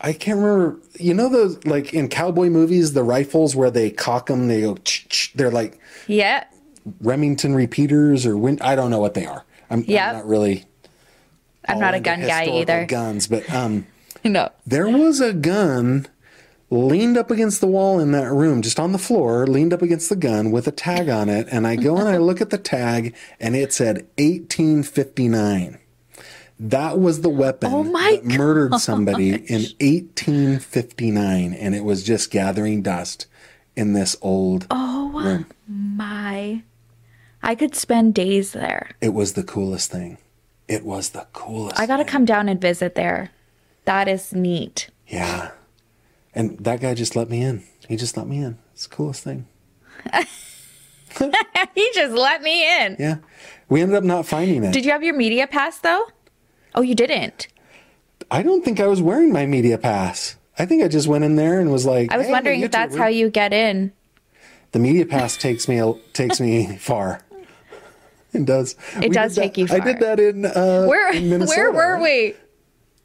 I 0.00 0.12
can't 0.12 0.38
remember. 0.38 0.78
You 0.98 1.14
know 1.14 1.28
those 1.28 1.64
like 1.64 1.92
in 1.92 2.08
cowboy 2.08 2.48
movies, 2.50 2.92
the 2.92 3.02
rifles 3.02 3.56
where 3.56 3.70
they 3.70 3.90
cock 3.90 4.26
them, 4.26 4.48
they 4.48 4.60
go. 4.60 4.76
Ch-ch, 4.76 5.32
they're 5.34 5.50
like 5.50 5.78
Yeah. 6.06 6.44
Remington 7.00 7.54
repeaters 7.54 8.24
or 8.24 8.36
win. 8.36 8.58
I 8.60 8.74
don't 8.76 8.90
know 8.90 9.00
what 9.00 9.14
they 9.14 9.26
are. 9.26 9.44
I'm, 9.70 9.84
Yep. 9.84 10.08
I'm 10.08 10.14
not 10.16 10.26
really. 10.28 10.64
I'm 11.66 11.78
not 11.80 11.94
a 11.94 12.00
gun 12.00 12.20
guy 12.20 12.46
either. 12.46 12.86
Guns, 12.86 13.26
but 13.26 13.48
um. 13.52 13.86
No. 14.24 14.50
There 14.66 14.88
was 14.88 15.20
a 15.20 15.32
gun 15.32 16.06
leaned 16.70 17.16
up 17.16 17.30
against 17.30 17.60
the 17.60 17.66
wall 17.68 18.00
in 18.00 18.10
that 18.12 18.30
room, 18.32 18.62
just 18.62 18.80
on 18.80 18.92
the 18.92 18.98
floor, 18.98 19.46
leaned 19.46 19.72
up 19.72 19.80
against 19.80 20.08
the 20.08 20.16
gun 20.16 20.50
with 20.50 20.66
a 20.66 20.72
tag 20.72 21.08
on 21.08 21.28
it. 21.28 21.46
And 21.52 21.66
I 21.66 21.76
go 21.76 21.96
and 21.96 22.08
I 22.08 22.16
look 22.18 22.40
at 22.40 22.50
the 22.50 22.58
tag 22.58 23.14
and 23.38 23.54
it 23.54 23.72
said 23.72 24.06
1859. 24.18 25.78
That 26.60 26.98
was 26.98 27.20
the 27.20 27.28
weapon 27.28 27.70
Oh 27.72 27.84
that 27.84 28.24
murdered 28.24 28.74
somebody 28.80 29.30
in 29.30 29.62
1859. 29.80 31.52
And 31.54 31.74
it 31.74 31.84
was 31.84 32.02
just 32.02 32.30
gathering 32.30 32.82
dust 32.82 33.26
in 33.76 33.92
this 33.92 34.16
old 34.20 34.66
Oh 34.70 35.10
room. 35.14 35.46
my. 35.68 36.62
I 37.42 37.54
could 37.54 37.76
spend 37.76 38.14
days 38.14 38.52
there. 38.52 38.90
It 39.00 39.10
was 39.14 39.34
the 39.34 39.44
coolest 39.44 39.92
thing. 39.92 40.18
It 40.66 40.84
was 40.84 41.10
the 41.10 41.26
coolest. 41.32 41.78
I 41.78 41.86
got 41.86 41.98
to 41.98 42.04
thing. 42.04 42.10
come 42.10 42.24
down 42.24 42.48
and 42.48 42.60
visit 42.60 42.94
there. 42.96 43.30
That 43.84 44.08
is 44.08 44.32
neat. 44.34 44.90
Yeah. 45.06 45.52
And 46.34 46.58
that 46.58 46.80
guy 46.80 46.94
just 46.94 47.14
let 47.14 47.30
me 47.30 47.40
in. 47.42 47.62
He 47.88 47.96
just 47.96 48.16
let 48.16 48.26
me 48.26 48.38
in. 48.42 48.58
It's 48.74 48.86
the 48.88 48.94
coolest 48.94 49.22
thing. 49.22 49.46
he 51.74 51.90
just 51.94 52.14
let 52.14 52.42
me 52.42 52.84
in. 52.84 52.96
Yeah. 52.98 53.16
We 53.68 53.80
ended 53.80 53.96
up 53.96 54.04
not 54.04 54.26
finding 54.26 54.64
it. 54.64 54.72
Did 54.72 54.84
you 54.84 54.90
have 54.92 55.02
your 55.02 55.14
media 55.16 55.46
pass 55.46 55.78
though? 55.78 56.06
Oh, 56.74 56.82
you 56.82 56.94
didn't. 56.94 57.48
I 58.30 58.42
don't 58.42 58.64
think 58.64 58.78
I 58.80 58.86
was 58.86 59.00
wearing 59.00 59.32
my 59.32 59.46
media 59.46 59.78
pass. 59.78 60.36
I 60.58 60.66
think 60.66 60.82
I 60.82 60.88
just 60.88 61.06
went 61.08 61.24
in 61.24 61.36
there 61.36 61.60
and 61.60 61.70
was 61.70 61.86
like, 61.86 62.12
I 62.12 62.16
was 62.18 62.26
"Hey, 62.26 62.32
wondering 62.32 62.60
if 62.62 62.70
that's 62.70 62.96
how 62.96 63.06
you 63.06 63.30
get 63.30 63.52
in. 63.52 63.92
The 64.72 64.78
media 64.78 65.06
pass 65.06 65.36
takes 65.36 65.66
me 65.68 65.80
takes 66.12 66.40
me 66.40 66.76
far. 66.80 67.22
It 68.34 68.44
does. 68.44 68.76
It 69.00 69.12
does 69.12 69.34
take 69.34 69.54
that- 69.54 69.60
you 69.60 69.66
I 69.70 69.80
did 69.80 70.00
that 70.00 70.20
in 70.20 70.44
uh, 70.44 70.84
Where 70.86 71.12
in 71.14 71.30
Minnesota, 71.30 71.70
where 71.70 71.72
were 71.72 72.02
we? 72.02 72.34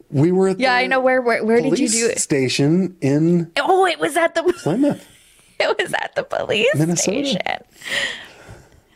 We 0.10 0.32
were 0.32 0.50
at 0.50 0.60
Yeah, 0.60 0.74
I 0.76 0.88
know 0.88 1.00
where 1.00 1.22
where, 1.22 1.44
where 1.44 1.62
did 1.62 1.80
you 1.80 1.88
do 1.88 2.08
it? 2.08 2.20
station 2.20 2.98
in 3.02 3.52
Oh, 3.58 3.86
it 3.86 4.00
was 4.00 4.18
at 4.18 4.36
the 4.36 4.44
Plymouth. 4.64 5.08
it 5.60 5.78
was 5.80 5.94
at 5.94 6.14
the 6.16 6.24
police 6.24 6.68
Minnesota. 6.76 7.26
station. 7.26 7.42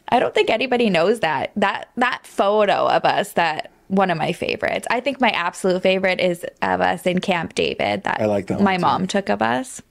I 0.10 0.20
don't 0.20 0.34
think 0.34 0.50
anybody 0.50 0.90
knows 0.90 1.22
that. 1.22 1.52
That 1.56 1.90
that 1.96 2.26
photo 2.28 2.88
of 2.88 3.06
us 3.06 3.34
that 3.34 3.72
one 3.88 4.10
of 4.12 4.18
my 4.18 4.34
favorites. 4.34 4.88
I 4.90 5.00
think 5.00 5.22
my 5.22 5.30
absolute 5.30 5.82
favorite 5.82 6.20
is 6.20 6.46
of 6.62 6.82
us 6.82 7.06
in 7.06 7.20
Camp 7.20 7.56
David 7.56 8.04
that 8.04 8.22
I 8.22 8.26
like 8.26 8.48
that 8.48 8.62
my 8.62 8.78
mom 8.78 9.08
took 9.08 9.30
of 9.30 9.42
us. 9.42 9.82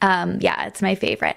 Um, 0.00 0.38
yeah, 0.40 0.66
it's 0.66 0.82
my 0.82 0.94
favorite. 0.94 1.36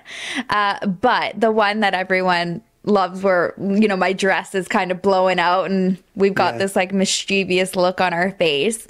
Uh, 0.49 0.85
but 0.87 1.39
the 1.39 1.51
one 1.51 1.81
that 1.81 1.93
everyone 1.93 2.61
loves 2.83 3.21
where, 3.21 3.53
you 3.59 3.87
know, 3.87 3.95
my 3.97 4.11
dress 4.13 4.55
is 4.55 4.67
kind 4.67 4.91
of 4.91 5.01
blowing 5.01 5.39
out 5.39 5.69
and 5.69 5.97
we've 6.15 6.33
got 6.33 6.55
Yeah. 6.55 6.59
this 6.59 6.75
like 6.75 6.91
mischievous 6.93 7.75
look 7.75 8.01
on 8.01 8.13
our 8.13 8.31
face. 8.31 8.87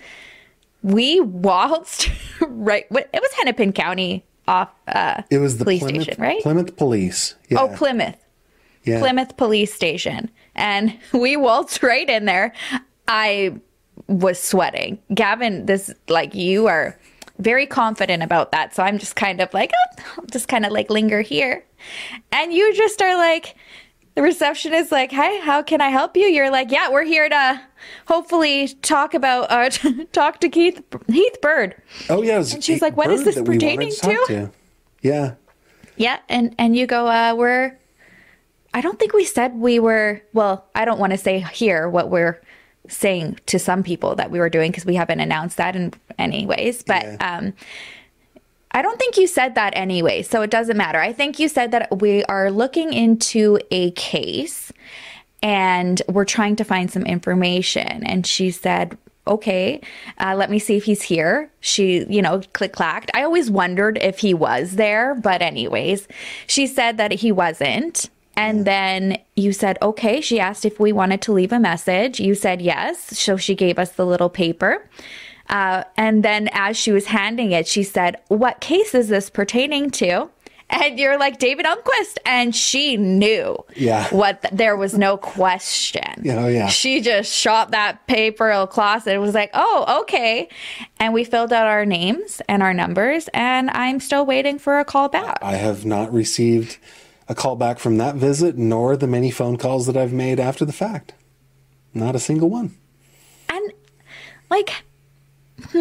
We 0.82 1.20
waltzed 1.20 2.10
right, 2.42 2.86
it 2.90 3.22
was 3.22 3.32
Hennepin 3.38 3.74
County 3.74 4.24
off, 4.48 4.70
uh, 4.88 5.24
It 5.30 5.40
was 5.40 5.58
the 5.58 5.66
police 5.66 5.82
Plymouth, 5.82 6.04
station, 6.04 6.22
right? 6.22 6.42
Plymouth 6.42 6.78
Police. 6.78 7.36
Yeah. 7.50 7.62
Oh, 7.62 7.68
Plymouth. 7.76 8.16
yeah. 8.84 9.00
Plymouth 9.00 9.36
Police 9.38 9.74
Station. 9.74 10.30
And 10.56 10.98
we 11.14 11.38
waltzed 11.38 11.84
right 11.84 12.10
in 12.10 12.26
there. 12.26 12.54
I 13.08 13.60
was 14.08 14.42
sweating. 14.42 15.00
Gavin, 15.14 15.66
this, 15.66 15.94
like, 16.08 16.36
you 16.36 16.68
are 16.68 16.98
very 17.40 17.66
confident 17.66 18.24
about 18.24 18.52
that. 18.52 18.74
So 18.74 18.84
I'm 18.84 18.98
just 18.98 19.16
kind 19.16 19.42
of 19.42 19.54
like, 19.54 19.72
oh, 19.74 20.04
I'll 20.18 20.26
just 20.26 20.48
kind 20.48 20.66
of 20.66 20.72
like 20.72 20.90
linger 20.90 21.22
here. 21.22 21.66
And 22.32 22.54
you 22.54 22.74
just 22.74 23.02
are 23.02 23.16
like, 23.18 23.56
the 24.16 24.22
receptionist 24.22 24.86
is 24.86 24.92
like, 24.92 25.12
"Hey, 25.12 25.40
how 25.42 25.62
can 25.62 25.82
I 25.82 25.90
help 25.90 26.16
you?" 26.16 26.24
You're 26.24 26.50
like, 26.50 26.72
"Yeah, 26.72 26.90
we're 26.90 27.04
here 27.04 27.28
to 27.28 27.62
hopefully 28.08 28.70
talk 28.82 29.14
about 29.14 29.52
uh 29.52 29.70
talk 30.14 30.40
to 30.40 30.50
Keith 30.50 30.82
Heath 31.08 31.42
Bird." 31.42 31.76
Oh 32.10 32.22
yeah, 32.22 32.38
And 32.38 32.64
she's 32.64 32.82
like, 32.82 32.96
"What 32.96 33.12
is 33.12 33.24
bird 33.24 33.28
this 33.28 33.36
we 33.36 33.42
wanted 33.42 33.60
pertaining 33.60 33.92
talk 33.92 34.28
to?" 34.28 34.34
Yeah, 34.34 34.48
Yeah, 35.98 36.20
and 36.30 36.56
and 36.58 36.76
you 36.76 36.88
go, 36.88 37.08
uh, 37.08 37.36
we're. 37.36 37.78
I 38.76 38.82
don't 38.82 39.00
think 39.00 39.14
we 39.14 39.24
said 39.24 39.56
we 39.56 39.80
were. 39.80 40.22
Well, 40.34 40.66
I 40.76 40.84
don't 40.84 41.00
want 41.00 41.14
to 41.14 41.18
say 41.18 41.40
here 41.40 41.90
what 41.90 42.10
we're 42.10 42.42
saying 42.90 43.40
to 43.46 43.58
some 43.58 43.84
people 43.84 44.16
that 44.16 44.30
we 44.30 44.38
were 44.38 44.50
doing 44.50 44.70
because 44.70 44.86
we 44.86 44.96
haven't 44.96 45.22
announced 45.22 45.56
that 45.58 45.78
in 45.78 45.94
any 46.20 46.46
ways. 46.46 46.84
But 46.84 47.06
um, 47.22 47.54
I 48.72 48.82
don't 48.82 49.00
think 49.00 49.18
you 49.18 49.28
said 49.28 49.56
that 49.56 49.72
anyway, 49.78 50.24
so 50.24 50.42
it 50.42 50.52
doesn't 50.52 50.76
matter. 50.76 51.00
I 51.00 51.14
think 51.14 51.40
you 51.40 51.48
said 51.48 51.72
that 51.72 52.00
we 52.02 52.26
are 52.26 52.52
looking 52.52 52.92
into 52.92 53.60
a 53.72 53.92
case 53.92 54.74
and 55.42 56.02
we're 56.10 56.26
trying 56.26 56.58
to 56.58 56.66
find 56.66 56.92
some 56.92 57.04
information. 57.04 58.06
And 58.06 58.28
she 58.28 58.52
said, 58.52 58.98
okay, 59.26 59.80
uh, 60.20 60.36
let 60.36 60.52
me 60.52 60.60
see 60.60 60.76
if 60.76 60.84
he's 60.84 61.02
here. 61.02 61.50
She, 61.62 62.06
you 62.10 62.22
know, 62.22 62.42
click 62.52 62.74
clacked. 62.74 63.10
I 63.14 63.24
always 63.24 63.50
wondered 63.50 63.98
if 64.02 64.20
he 64.20 64.34
was 64.34 64.74
there, 64.74 65.16
but 65.16 65.42
anyways, 65.42 66.10
she 66.46 66.68
said 66.68 66.98
that 66.98 67.14
he 67.14 67.32
wasn't. 67.32 68.10
And 68.38 68.66
then 68.66 69.18
you 69.36 69.54
said, 69.54 69.78
okay. 69.82 70.20
She 70.22 70.40
asked 70.40 70.66
if 70.66 70.80
we 70.80 70.92
wanted 70.92 71.22
to 71.24 71.32
leave 71.34 71.52
a 71.54 71.60
message. 71.60 72.20
You 72.20 72.36
said 72.36 72.62
yes. 72.62 73.18
So 73.18 73.38
she 73.38 73.56
gave 73.56 73.80
us 73.80 73.92
the 73.92 74.06
little 74.06 74.30
paper. 74.30 74.88
Uh, 75.50 75.84
and 75.96 76.24
then 76.24 76.50
as 76.54 76.76
she 76.76 76.92
was 76.92 77.06
handing 77.06 77.52
it, 77.52 77.68
she 77.68 77.84
said, 77.84 78.18
What 78.30 78.62
case 78.62 78.96
is 78.96 79.10
this 79.10 79.30
pertaining 79.30 79.92
to? 79.92 80.30
And 80.68 80.98
you're 80.98 81.20
like, 81.20 81.38
David 81.38 81.68
Elmquist. 81.68 82.18
And 82.26 82.56
she 82.56 82.98
knew 82.98 83.64
Yeah. 83.76 84.08
what 84.10 84.42
th- 84.42 84.52
there 84.56 84.76
was 84.76 84.98
no 84.98 85.16
question. 85.16 86.24
Yeah, 86.24 86.44
oh, 86.44 86.48
yeah. 86.48 86.66
She 86.70 87.02
just 87.02 87.32
shot 87.32 87.70
that 87.70 88.08
paper 88.08 88.50
across 88.50 89.06
and 89.06 89.22
was 89.22 89.36
like, 89.36 89.52
Oh, 89.54 90.00
okay. 90.02 90.50
And 91.00 91.14
we 91.14 91.24
filled 91.24 91.54
out 91.54 91.68
our 91.68 91.86
names 91.86 92.42
and 92.50 92.64
our 92.64 92.74
numbers. 92.74 93.30
And 93.32 93.70
I'm 93.70 94.00
still 94.00 94.26
waiting 94.26 94.58
for 94.58 94.80
a 94.80 94.86
call 94.86 95.08
back. 95.08 95.38
I 95.44 95.54
have 95.54 95.86
not 95.86 96.12
received 96.12 96.80
a 97.28 97.36
call 97.36 97.56
back 97.56 97.80
from 97.80 97.98
that 97.98 98.16
visit, 98.16 98.58
nor 98.58 98.96
the 98.96 99.08
many 99.08 99.32
phone 99.32 99.58
calls 99.58 99.86
that 99.88 99.98
I've 99.98 100.14
made 100.14 100.40
after 100.40 100.66
the 100.66 100.74
fact. 100.74 101.14
Not 101.94 102.16
a 102.16 102.20
single 102.20 102.50
one. 102.50 102.76
And 103.50 103.72
like, 104.50 104.70
hmm, 105.72 105.78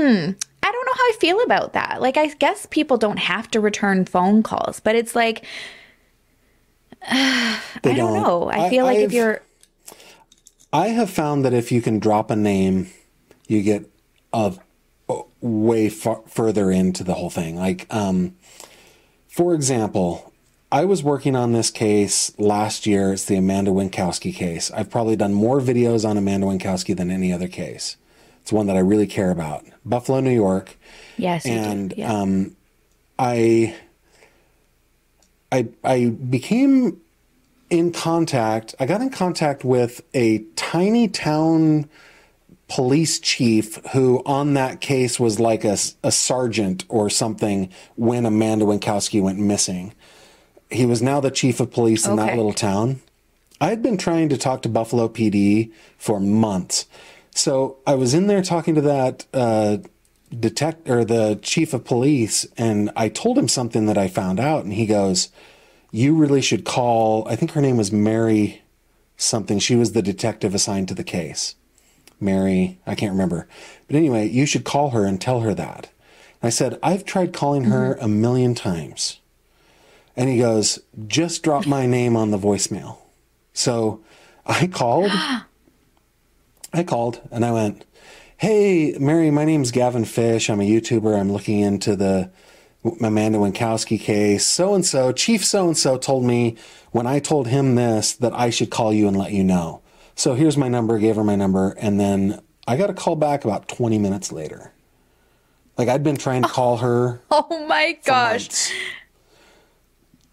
I 0.63 0.73
don't 0.73 0.87
know 0.87 0.95
how 0.95 1.05
I 1.05 1.17
feel 1.21 1.41
about 1.43 1.73
that. 1.75 2.01
Like, 2.01 2.17
I 2.17 2.29
guess 2.29 2.67
people 2.67 2.97
don't 2.97 3.19
have 3.19 3.51
to 3.51 3.61
return 3.61 4.05
phone 4.07 4.43
calls, 4.43 4.81
but 4.81 4.95
it's 4.97 5.15
like, 5.15 5.45
They 7.11 7.91
I 7.91 7.95
don't 7.95 8.15
know. 8.15 8.51
I 8.51 8.71
feel 8.71 8.85
like 8.85 8.99
if 8.99 9.05
I've- 9.07 9.17
you're, 9.17 9.43
I 10.73 10.89
have 10.89 11.11
found 11.11 11.45
that 11.45 11.53
if 11.53 11.71
you 11.71 11.81
can 11.83 11.99
drop 12.01 12.31
a 12.31 12.37
name, 12.37 12.91
you 13.47 13.63
get 13.63 13.89
a, 14.33 14.55
a 15.09 15.21
way 15.41 15.89
far, 15.89 16.23
further 16.27 16.71
into 16.71 17.05
the 17.05 17.15
whole 17.15 17.31
thing. 17.31 17.57
Like, 17.57 17.87
um, 17.95 18.35
for 19.29 19.55
example, 19.55 20.33
I 20.75 20.87
was 20.87 21.05
working 21.05 21.37
on 21.37 21.53
this 21.53 21.71
case 21.71 22.37
last 22.37 22.85
year. 22.85 23.13
It's 23.13 23.27
the 23.27 23.37
Amanda 23.37 23.71
Wienckowski 23.71 24.35
case. 24.35 24.73
I've 24.73 24.91
probably 24.91 25.15
done 25.15 25.33
more 25.33 25.61
videos 25.61 26.05
on 26.05 26.17
Amanda 26.17 26.49
Wienckowski 26.49 26.97
than 26.97 27.13
any 27.13 27.33
other 27.33 27.47
case. 27.47 27.97
It's 28.43 28.53
one 28.53 28.67
that 28.67 28.75
I 28.75 28.81
really 28.81 29.07
care 29.07 29.31
about. 29.31 29.65
Buffalo, 29.85 30.19
New 30.19 30.33
York. 30.35 30.77
yes, 31.17 31.47
and 31.47 31.95
Yeah. 31.97 32.13
um, 32.13 32.57
I, 33.21 33.77
I, 35.53 35.69
I 35.85 36.07
became 36.09 37.01
in 37.71 37.93
contact. 37.93 38.75
I 38.81 38.87
got 38.87 39.01
in 39.01 39.11
contact 39.11 39.65
with 39.65 40.01
a 40.13 40.39
tiny 40.57 41.07
town 41.07 41.89
police 42.67 43.21
chief 43.21 43.77
who, 43.93 44.25
on 44.27 44.55
that 44.55 44.81
case, 44.81 45.21
was 45.21 45.39
like 45.39 45.63
a, 45.63 45.77
a 46.03 46.11
sergeant 46.11 46.85
or 46.89 47.09
something 47.11 47.71
when 47.95 48.27
Amanda 48.27 48.65
Wienckowski 48.65 49.23
went 49.23 49.39
missing. 49.39 49.95
He 50.75 50.87
was 50.87 51.01
now 51.01 51.21
the 51.21 51.31
chief 51.31 51.61
of 51.61 51.71
police 51.71 52.07
in 52.07 52.17
that 52.17 52.37
little 52.37 52.53
town. 52.53 53.01
I 53.61 53.69
had 53.69 53.81
been 53.81 53.97
trying 53.97 54.29
to 54.31 54.37
talk 54.37 54.63
to 54.63 54.69
Buffalo 54.69 55.09
PD 55.09 55.71
for 55.97 56.19
months. 56.19 56.87
So 57.35 57.79
I 57.87 57.95
was 57.95 58.13
in 58.13 58.27
there 58.27 58.43
talking 58.43 58.75
to 58.75 58.81
that 58.81 59.25
uh, 59.33 59.79
detect 60.39 60.89
or 60.91 61.05
the 61.05 61.39
chief 61.43 61.75
of 61.75 61.85
police, 61.85 62.47
and 62.57 62.91
I 62.97 63.09
told 63.09 63.39
him 63.39 63.49
something 63.49 63.87
that 63.87 63.97
I 63.97 64.09
found 64.09 64.41
out, 64.41 64.65
and 64.65 64.73
he 64.73 64.87
goes, 64.87 65.31
"You 65.93 66.15
really 66.15 66.43
should 66.43 66.65
call." 66.65 67.27
I 67.29 67.37
think 67.37 67.53
her 67.53 67.61
name 67.61 67.77
was 67.77 67.93
Mary 67.93 68.63
something. 69.17 69.61
She 69.61 69.77
was 69.77 69.93
the 69.93 70.03
detective 70.03 70.55
assigned 70.55 70.89
to 70.89 70.95
the 70.95 71.05
case. 71.05 71.55
Mary, 72.21 72.79
I 72.87 72.95
can't 72.95 73.13
remember, 73.13 73.49
but 73.87 73.97
anyway, 73.97 74.29
you 74.29 74.47
should 74.47 74.65
call 74.65 74.91
her 74.91 75.05
and 75.05 75.21
tell 75.21 75.41
her 75.41 75.55
that. 75.55 75.91
And 76.43 76.49
I 76.49 76.51
said, 76.51 76.79
"I've 76.83 77.05
tried 77.05 77.33
calling 77.33 77.65
her 77.65 77.95
a 78.01 78.09
million 78.09 78.55
times," 78.55 79.21
and 80.17 80.29
he 80.29 80.39
goes, 80.39 80.81
"Just 81.07 81.43
drop 81.43 81.67
my 81.67 81.87
name 81.87 82.17
on 82.17 82.31
the 82.31 82.39
voicemail." 82.39 82.99
So 83.53 84.01
I 84.47 84.67
called. 84.73 85.11
I 86.75 86.83
called 86.83 87.21
and 87.31 87.45
I 87.45 87.53
went, 87.53 87.85
Hey, 88.37 88.97
Mary, 88.99 89.31
my 89.31 89.45
name's 89.45 89.71
Gavin 89.71 90.05
Fish. 90.05 90.51
I'm 90.51 90.61
a 90.61 90.69
YouTuber. 90.69 91.19
I'm 91.19 91.33
looking 91.33 91.61
into 91.61 91.95
the 91.95 92.33
Amanda 93.01 93.39
Wienckowski 93.39 93.99
case. 93.99 94.45
So 94.45 94.75
and 94.75 94.85
so, 94.85 95.13
Chief 95.13 95.45
so 95.45 95.69
and 95.69 95.79
so 95.79 95.97
told 95.97 96.25
me 96.25 96.57
when 96.91 97.07
I 97.07 97.21
told 97.21 97.47
him 97.47 97.77
this 97.77 98.13
that 98.15 98.33
I 98.35 98.51
should 98.51 98.71
call 98.71 98.93
you 98.93 99.07
and 99.07 99.17
let 99.17 99.33
you 99.33 99.45
know. 99.45 99.83
So 100.17 100.35
here's 100.35 100.57
my 100.57 100.69
number, 100.69 100.99
gave 100.99 101.17
her 101.17 101.25
my 101.25 101.37
number, 101.37 101.77
and 101.79 101.99
then 101.99 102.41
I 102.67 102.77
got 102.77 102.91
a 102.91 102.95
call 102.95 103.17
back 103.17 103.45
about 103.45 103.69
20 103.69 103.99
minutes 103.99 104.33
later. 104.33 104.73
Like 105.79 105.89
I'd 105.89 106.03
been 106.03 106.17
trying 106.17 106.43
to 106.43 106.49
call 106.61 106.79
her. 106.79 107.21
oh 107.31 107.67
my 107.67 107.99
gosh, 108.05 108.43
months. 108.43 108.73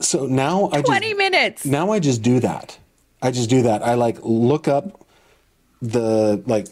So 0.01 0.25
now 0.25 0.69
I 0.71 0.77
just 0.77 0.87
20 0.87 1.13
minutes. 1.13 1.65
now 1.65 1.91
I 1.91 1.99
just 1.99 2.21
do 2.21 2.39
that. 2.39 2.77
I 3.21 3.31
just 3.31 3.49
do 3.49 3.61
that. 3.63 3.83
I 3.83 3.93
like 3.93 4.17
look 4.21 4.67
up 4.67 5.05
the 5.81 6.41
like 6.45 6.67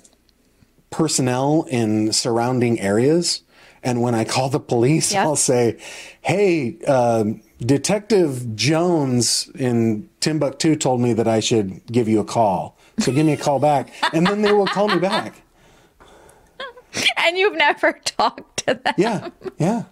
personnel 0.89 1.65
in 1.69 2.11
surrounding 2.11 2.79
areas, 2.79 3.43
and 3.83 4.01
when 4.01 4.15
I 4.15 4.23
call 4.25 4.49
the 4.49 4.59
police. 4.59 5.13
I'll 5.13 5.35
say, 5.35 5.77
"Hey, 6.21 6.79
um, 6.87 7.41
Detective 7.59 8.55
Jones 8.55 9.49
in 9.55 10.09
Timbuktu 10.21 10.75
told 10.75 11.01
me 11.01 11.13
that 11.13 11.27
I 11.27 11.39
should 11.39 11.85
give 11.87 12.07
you 12.07 12.19
a 12.19 12.25
call, 12.25 12.77
so 12.99 13.11
give 13.11 13.25
me 13.25 13.33
a 13.33 13.37
call 13.37 13.59
back," 13.59 13.89
and 14.13 14.25
then 14.25 14.41
they 14.41 14.51
will 14.53 14.67
call 14.67 14.87
me 14.87 14.97
back. 14.99 15.41
And 17.17 17.37
you've 17.37 17.53
never 17.55 17.93
talked 18.05 18.65
to 18.65 18.73
them. 18.73 18.93
Yeah, 18.97 19.29
yeah. 19.59 19.83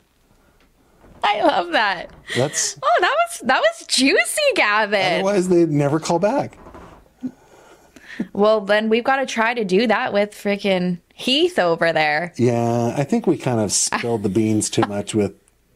I 1.23 1.41
love 1.41 1.71
that. 1.71 2.11
That's 2.35 2.77
Oh, 2.81 2.97
that 3.01 3.15
was 3.25 3.39
that 3.47 3.59
was 3.59 3.85
juicy, 3.87 4.41
Gavin. 4.55 5.15
otherwise 5.15 5.49
they'd 5.49 5.69
never 5.69 5.99
call 5.99 6.19
back. 6.19 6.57
Well, 8.33 8.61
then 8.61 8.89
we've 8.89 9.03
got 9.03 9.17
to 9.17 9.25
try 9.27 9.53
to 9.53 9.63
do 9.63 9.85
that 9.87 10.11
with 10.11 10.31
freaking 10.31 10.99
Heath 11.13 11.59
over 11.59 11.93
there. 11.93 12.33
Yeah, 12.37 12.93
I 12.97 13.03
think 13.03 13.27
we 13.27 13.37
kind 13.37 13.59
of 13.59 13.71
spilled 13.71 14.23
the 14.23 14.29
beans 14.29 14.69
too 14.71 14.81
much 14.87 15.13
with 15.13 15.33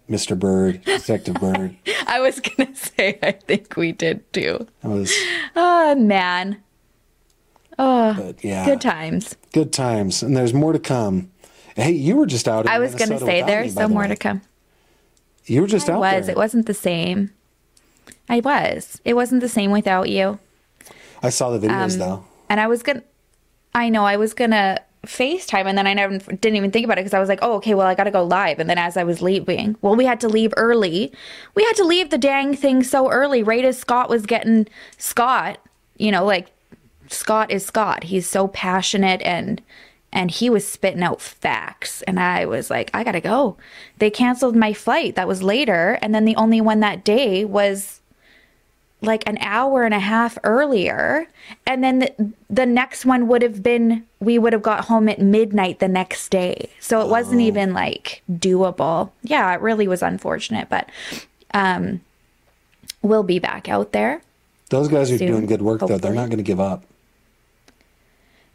Mr. 0.10 0.38
Bird, 0.38 0.84
Detective 0.84 1.36
Bird. 1.36 1.76
I 2.08 2.20
was 2.20 2.40
gonna 2.40 2.76
say, 2.76 3.18
I 3.24 3.32
think 3.34 3.76
we 3.78 3.92
did 3.92 4.32
too. 4.34 4.68
That 4.82 4.90
was, 4.90 5.14
Oh 5.56 5.96
man, 5.96 6.62
oh, 7.80 8.14
but 8.18 8.44
yeah, 8.44 8.66
good 8.66 8.82
times. 8.82 9.36
Good 9.54 9.72
times, 9.72 10.22
and 10.24 10.36
there's 10.36 10.54
more 10.54 10.74
to 10.74 10.80
come. 10.80 11.32
Hey, 11.76 11.92
you 11.92 12.18
were 12.18 12.26
just 12.26 12.48
out. 12.48 12.66
In 12.66 12.72
I 12.72 12.80
was 12.80 12.96
gonna 12.96 13.20
say 13.20 13.42
there's 13.44 13.72
still 13.72 13.88
the 13.88 13.94
more 13.94 14.04
way. 14.04 14.10
to 14.10 14.16
come. 14.16 14.42
You 15.52 15.62
were 15.62 15.68
just 15.68 15.90
I 15.90 15.94
out 15.94 16.00
was. 16.00 16.26
there. 16.28 16.36
It 16.36 16.38
wasn't 16.38 16.66
the 16.66 16.74
same. 16.74 17.32
I 18.30 18.40
was. 18.40 19.02
It 19.04 19.16
wasn't 19.16 19.42
the 19.42 19.50
same 19.50 19.72
without 19.72 20.10
you. 20.10 20.40
I 21.22 21.30
saw 21.30 21.50
the 21.50 21.68
Um, 21.68 21.76
videos 21.76 21.98
though. 21.98 22.24
And 22.50 22.60
I 22.62 22.68
was 22.68 22.84
gonna. 22.84 23.04
I 23.76 23.90
know 23.90 24.06
I 24.06 24.16
was 24.16 24.34
gonna 24.34 24.80
FaceTime, 25.06 25.66
and 25.66 25.78
then 25.78 25.88
I 25.88 25.94
never 25.94 26.20
didn't 26.20 26.56
even 26.56 26.72
think 26.72 26.86
about 26.86 26.98
it 26.98 27.02
because 27.02 27.14
I 27.14 27.20
was 27.20 27.28
like, 27.28 27.40
oh, 27.42 27.56
okay, 27.56 27.74
well, 27.74 27.86
I 27.88 27.96
gotta 27.96 28.12
go 28.12 28.24
live. 28.24 28.60
And 28.60 28.70
then 28.70 28.78
as 28.78 28.96
I 28.96 29.04
was 29.04 29.22
leaving, 29.22 29.76
well, 29.82 29.96
we 29.96 30.06
had 30.06 30.22
to 30.22 30.30
leave 30.30 30.54
early. 30.56 31.12
We 31.56 31.64
had 31.66 31.76
to 31.78 31.84
leave 31.84 32.12
the 32.12 32.18
dang 32.18 32.56
thing 32.56 32.82
so 32.82 33.10
early, 33.10 33.44
right 33.44 33.66
as 33.66 33.78
Scott 33.78 34.10
was 34.10 34.26
getting 34.26 34.68
Scott. 34.98 35.58
You 35.98 36.12
know, 36.12 36.24
like 36.24 36.48
Scott 37.10 37.52
is 37.52 37.66
Scott. 37.66 38.06
He's 38.06 38.26
so 38.30 38.48
passionate 38.48 39.22
and 39.24 39.62
and 40.14 40.30
he 40.30 40.50
was 40.50 40.68
spitting 40.68 41.04
out 41.04 41.22
facts 41.22 42.02
and 42.04 42.20
I 42.20 42.46
was 42.46 42.70
like, 42.70 42.90
I 42.94 43.04
got 43.04 43.14
to 43.14 43.22
go. 43.22 43.58
They 44.00 44.10
canceled 44.10 44.56
my 44.56 44.74
flight 44.74 45.16
that 45.16 45.28
was 45.28 45.42
later 45.42 45.98
and 46.02 46.14
then 46.14 46.26
the 46.26 46.36
only 46.36 46.60
one 46.62 46.82
that 46.82 47.04
day 47.04 47.46
was 47.46 48.00
like 49.04 49.28
an 49.28 49.38
hour 49.40 49.84
and 49.84 49.96
a 49.96 50.00
half 50.00 50.38
earlier 50.44 51.28
and 51.66 51.84
then 51.84 52.00
the, 52.00 52.34
the 52.50 52.66
next 52.68 53.04
one 53.04 53.28
would 53.28 53.42
have 53.42 53.64
been 53.64 54.06
we 54.20 54.38
would 54.38 54.54
have 54.54 54.62
got 54.62 54.86
home 54.86 55.10
at 55.10 55.20
midnight 55.20 55.80
the 55.80 55.88
next 55.88 56.30
day. 56.30 56.70
So 56.80 57.02
it 57.02 57.08
wasn't 57.08 57.42
even 57.42 57.74
like 57.74 58.22
doable. 58.32 59.12
Yeah, 59.24 59.52
it 59.54 59.62
really 59.62 59.88
was 59.88 60.04
unfortunate, 60.04 60.70
but 60.70 60.88
um 61.54 62.02
we'll 63.02 63.24
be 63.24 63.40
back 63.40 63.68
out 63.68 63.92
there 63.94 64.22
Those 64.70 64.88
guys 64.88 65.12
are 65.12 65.18
soon, 65.18 65.28
doing 65.28 65.46
good 65.48 65.62
work 65.64 65.80
though. 65.80 65.98
They're 65.98 66.14
not 66.14 66.28
going 66.30 66.38
to 66.38 66.44
give 66.44 66.60
up. 66.60 66.84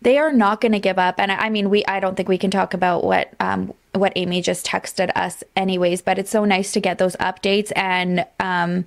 They 0.02 0.18
are 0.18 0.32
not 0.32 0.60
going 0.60 0.72
to 0.72 0.78
give 0.78 0.98
up. 0.98 1.18
And 1.18 1.32
i 1.32 1.48
mean 1.48 1.70
we 1.70 1.84
i 1.86 2.00
don't 2.00 2.16
think 2.16 2.28
we 2.28 2.38
can 2.38 2.50
talk 2.50 2.74
about 2.74 3.04
what 3.04 3.32
um 3.40 3.72
what 3.94 4.12
amy 4.14 4.42
just 4.42 4.66
texted 4.66 5.10
us 5.16 5.42
anyways 5.56 6.02
but 6.02 6.18
it's 6.18 6.30
so 6.30 6.44
nice 6.44 6.70
to 6.72 6.80
get 6.80 6.98
those 6.98 7.16
updates. 7.16 7.72
And 7.74 8.26
um 8.40 8.84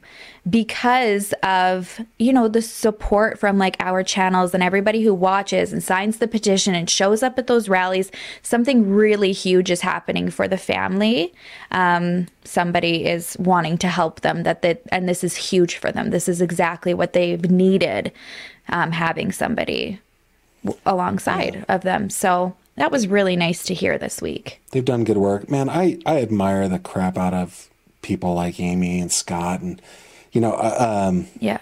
because 0.49 1.34
of 1.43 1.99
you 2.18 2.32
know 2.32 2.47
the 2.47 2.62
support 2.62 3.39
from 3.39 3.57
like 3.57 3.76
our 3.80 4.03
channels 4.03 4.53
and 4.53 4.64
everybody 4.64 5.03
who 5.03 5.14
watches 5.14 5.74
and 5.74 5.84
signs 5.84 6.18
the 6.18 6.28
petition 6.28 6.76
and 6.76 6.89
shows 6.89 7.24
up 7.24 7.38
at 7.38 7.47
those 7.47 7.70
rallies 7.70 8.12
something 8.41 8.89
really 8.89 9.32
huge 9.32 9.70
is 9.72 9.82
happening 9.82 10.30
for 10.30 10.47
the 10.47 10.57
family. 10.57 11.34
Um 11.72 12.28
somebody 12.43 13.05
is 13.05 13.36
wanting 13.39 13.78
to 13.78 13.88
help 13.88 14.22
them 14.22 14.43
that 14.43 14.62
they, 14.64 14.80
and 14.91 15.07
this 15.07 15.24
is 15.24 15.36
huge 15.36 15.76
for 15.76 15.91
them. 15.91 16.10
This 16.10 16.28
is 16.28 16.41
exactly 16.41 16.93
what 16.93 17.14
they've 17.14 17.49
needed 17.49 18.12
um 18.70 18.91
having 18.91 19.32
somebody 19.32 19.99
alongside 20.86 21.66
of 21.70 21.82
them. 21.82 22.10
So 22.10 22.55
that 22.76 22.91
was 22.91 23.07
really 23.07 23.36
nice 23.36 23.64
to 23.64 23.74
hear 23.74 23.97
this 23.97 24.22
week. 24.22 24.62
They've 24.72 24.86
done 24.86 25.03
good 25.03 25.18
work, 25.18 25.49
man. 25.49 25.70
I 25.70 25.99
I 26.05 26.22
admire 26.22 26.68
the 26.70 26.80
crap 26.80 27.18
out 27.18 27.34
of 27.34 27.70
people 28.01 28.34
like 28.34 28.60
Amy 28.60 28.99
and 28.99 29.12
Scott, 29.12 29.62
and 29.62 29.82
you 30.32 30.41
know, 30.41 30.53
uh, 30.53 31.05
um, 31.10 31.28
Yeah. 31.39 31.60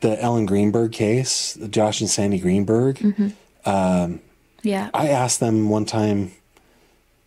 the 0.00 0.20
Ellen 0.22 0.46
Greenberg 0.46 0.92
case, 0.92 1.52
the 1.54 1.68
Josh 1.68 2.00
and 2.00 2.10
Sandy 2.10 2.38
Greenberg. 2.38 3.00
um 3.64 4.20
Yeah. 4.62 4.90
I 4.94 5.08
asked 5.08 5.38
them 5.40 5.68
one 5.68 5.84
time, 5.84 6.32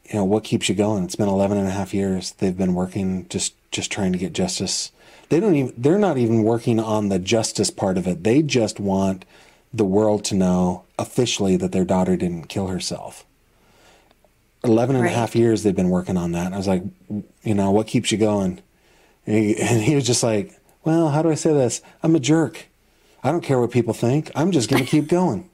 you 0.09 0.15
know, 0.15 0.25
what 0.25 0.43
keeps 0.43 0.67
you 0.67 0.75
going? 0.75 1.03
It's 1.03 1.15
been 1.15 1.29
11 1.29 1.57
and 1.57 1.67
a 1.67 1.71
half 1.71 1.93
years. 1.93 2.31
They've 2.39 2.57
been 2.57 2.73
working 2.73 3.25
just 3.29 3.53
just 3.71 3.91
trying 3.91 4.11
to 4.13 4.17
get 4.17 4.33
justice. 4.33 4.91
They 5.29 5.39
don't 5.39 5.55
even 5.55 5.73
they're 5.77 5.99
not 5.99 6.17
even 6.17 6.43
working 6.43 6.79
on 6.79 7.09
the 7.09 7.19
justice 7.19 7.69
part 7.69 7.97
of 7.97 8.07
it. 8.07 8.23
They 8.23 8.41
just 8.41 8.79
want 8.79 9.25
the 9.73 9.85
world 9.85 10.25
to 10.25 10.35
know 10.35 10.85
officially 10.97 11.55
that 11.57 11.71
their 11.71 11.85
daughter 11.85 12.15
didn't 12.15 12.45
kill 12.45 12.67
herself. 12.67 13.25
11 14.63 14.95
and 14.95 15.05
a 15.05 15.09
half 15.09 15.35
years 15.35 15.63
they've 15.63 15.75
been 15.75 15.89
working 15.89 16.17
on 16.17 16.33
that. 16.33 16.47
And 16.47 16.55
I 16.55 16.57
was 16.57 16.67
like, 16.67 16.83
you 17.43 17.53
know, 17.53 17.71
what 17.71 17.87
keeps 17.87 18.11
you 18.11 18.17
going? 18.17 18.61
And 19.25 19.35
he, 19.35 19.57
and 19.61 19.81
he 19.81 19.95
was 19.95 20.05
just 20.05 20.23
like, 20.23 20.59
well, 20.83 21.09
how 21.09 21.21
do 21.21 21.29
I 21.29 21.35
say 21.35 21.53
this? 21.53 21.81
I'm 22.03 22.15
a 22.15 22.19
jerk. 22.19 22.67
I 23.23 23.31
don't 23.31 23.41
care 23.41 23.59
what 23.59 23.71
people 23.71 23.93
think. 23.93 24.31
I'm 24.35 24.51
just 24.51 24.69
going 24.69 24.83
to 24.83 24.89
keep 24.89 25.07
going. 25.07 25.49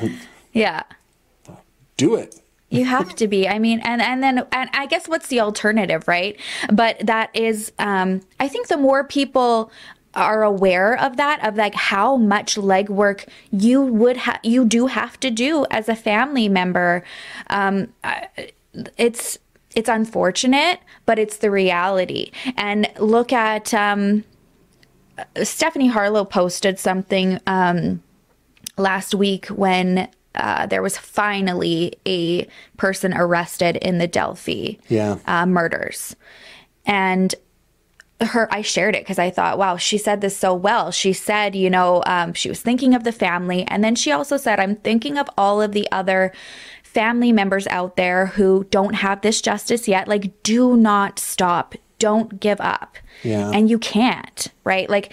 Yeah. 0.52 0.84
Do 1.98 2.14
it. 2.14 2.40
You 2.70 2.86
have 2.86 3.14
to 3.16 3.28
be. 3.28 3.46
I 3.46 3.58
mean, 3.58 3.80
and 3.80 4.00
and 4.00 4.22
then 4.22 4.38
and 4.52 4.70
I 4.72 4.86
guess 4.86 5.06
what's 5.06 5.28
the 5.28 5.40
alternative, 5.40 6.08
right? 6.08 6.40
But 6.72 6.98
that 7.06 7.30
is 7.34 7.72
um 7.78 8.22
I 8.40 8.48
think 8.48 8.68
the 8.68 8.78
more 8.78 9.04
people 9.04 9.70
are 10.16 10.42
aware 10.42 10.98
of 11.00 11.16
that 11.18 11.44
of 11.46 11.54
like 11.56 11.74
how 11.74 12.16
much 12.16 12.56
legwork 12.56 13.28
you 13.52 13.80
would 13.82 14.16
have 14.16 14.40
you 14.42 14.64
do 14.64 14.86
have 14.88 15.20
to 15.20 15.30
do 15.30 15.64
as 15.70 15.88
a 15.88 15.94
family 15.94 16.48
member 16.48 17.04
um 17.50 17.86
it's 18.96 19.38
it's 19.74 19.88
unfortunate 19.88 20.80
but 21.04 21.18
it's 21.18 21.36
the 21.36 21.50
reality 21.50 22.30
and 22.56 22.90
look 22.98 23.32
at 23.32 23.72
um 23.74 24.24
Stephanie 25.42 25.88
Harlowe 25.88 26.24
posted 26.24 26.78
something 26.78 27.38
um 27.46 28.02
last 28.76 29.14
week 29.14 29.46
when 29.48 30.08
uh, 30.34 30.66
there 30.66 30.82
was 30.82 30.98
finally 30.98 31.94
a 32.06 32.46
person 32.76 33.14
arrested 33.14 33.76
in 33.76 33.96
the 33.96 34.06
Delphi 34.06 34.74
Yeah. 34.88 35.16
uh, 35.26 35.46
murders. 35.46 36.14
And 36.84 37.34
her, 38.20 38.48
I 38.52 38.62
shared 38.62 38.94
it 38.94 39.02
because 39.02 39.18
I 39.18 39.30
thought, 39.30 39.58
wow, 39.58 39.76
she 39.76 39.98
said 39.98 40.20
this 40.20 40.36
so 40.36 40.54
well. 40.54 40.90
She 40.90 41.12
said, 41.12 41.54
you 41.54 41.68
know, 41.68 42.02
um, 42.06 42.32
she 42.32 42.48
was 42.48 42.60
thinking 42.60 42.94
of 42.94 43.04
the 43.04 43.12
family. 43.12 43.64
And 43.68 43.84
then 43.84 43.94
she 43.94 44.10
also 44.10 44.36
said, 44.36 44.58
I'm 44.58 44.76
thinking 44.76 45.18
of 45.18 45.28
all 45.36 45.60
of 45.60 45.72
the 45.72 45.86
other 45.92 46.32
family 46.82 47.30
members 47.30 47.66
out 47.66 47.96
there 47.96 48.26
who 48.26 48.64
don't 48.70 48.94
have 48.94 49.20
this 49.20 49.42
justice 49.42 49.86
yet. 49.86 50.08
Like, 50.08 50.42
do 50.42 50.76
not 50.76 51.18
stop. 51.18 51.74
Don't 51.98 52.40
give 52.40 52.60
up. 52.60 52.96
Yeah. 53.22 53.50
And 53.50 53.68
you 53.68 53.78
can't, 53.78 54.48
right? 54.64 54.88
Like, 54.88 55.12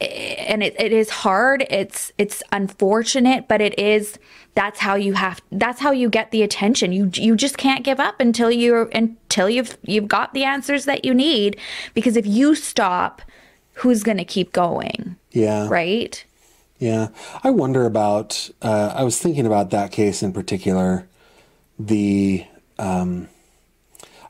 and 0.00 0.62
it, 0.62 0.74
it 0.78 0.92
is 0.92 1.10
hard. 1.10 1.66
It's, 1.70 2.12
it's 2.18 2.42
unfortunate, 2.52 3.48
but 3.48 3.60
it 3.60 3.78
is, 3.78 4.18
that's 4.54 4.80
how 4.80 4.94
you 4.94 5.14
have, 5.14 5.40
that's 5.50 5.80
how 5.80 5.90
you 5.90 6.08
get 6.08 6.30
the 6.30 6.42
attention. 6.42 6.92
You, 6.92 7.10
you 7.14 7.36
just 7.36 7.58
can't 7.58 7.84
give 7.84 7.98
up 7.98 8.20
until 8.20 8.50
you're, 8.50 8.88
until 8.94 9.50
you've, 9.50 9.76
you've 9.82 10.08
got 10.08 10.32
the 10.32 10.44
answers 10.44 10.84
that 10.84 11.04
you 11.04 11.12
need. 11.12 11.58
Because 11.92 12.16
if 12.16 12.26
you 12.26 12.54
stop, 12.54 13.22
who's 13.74 14.02
going 14.02 14.18
to 14.18 14.24
keep 14.24 14.52
going? 14.52 15.16
Yeah. 15.32 15.68
Right? 15.68 16.24
Yeah. 16.78 17.08
I 17.42 17.50
wonder 17.50 17.84
about, 17.84 18.50
uh, 18.62 18.92
I 18.94 19.02
was 19.02 19.18
thinking 19.18 19.46
about 19.46 19.70
that 19.70 19.90
case 19.90 20.22
in 20.22 20.32
particular. 20.32 21.08
The, 21.78 22.46
um, 22.78 23.28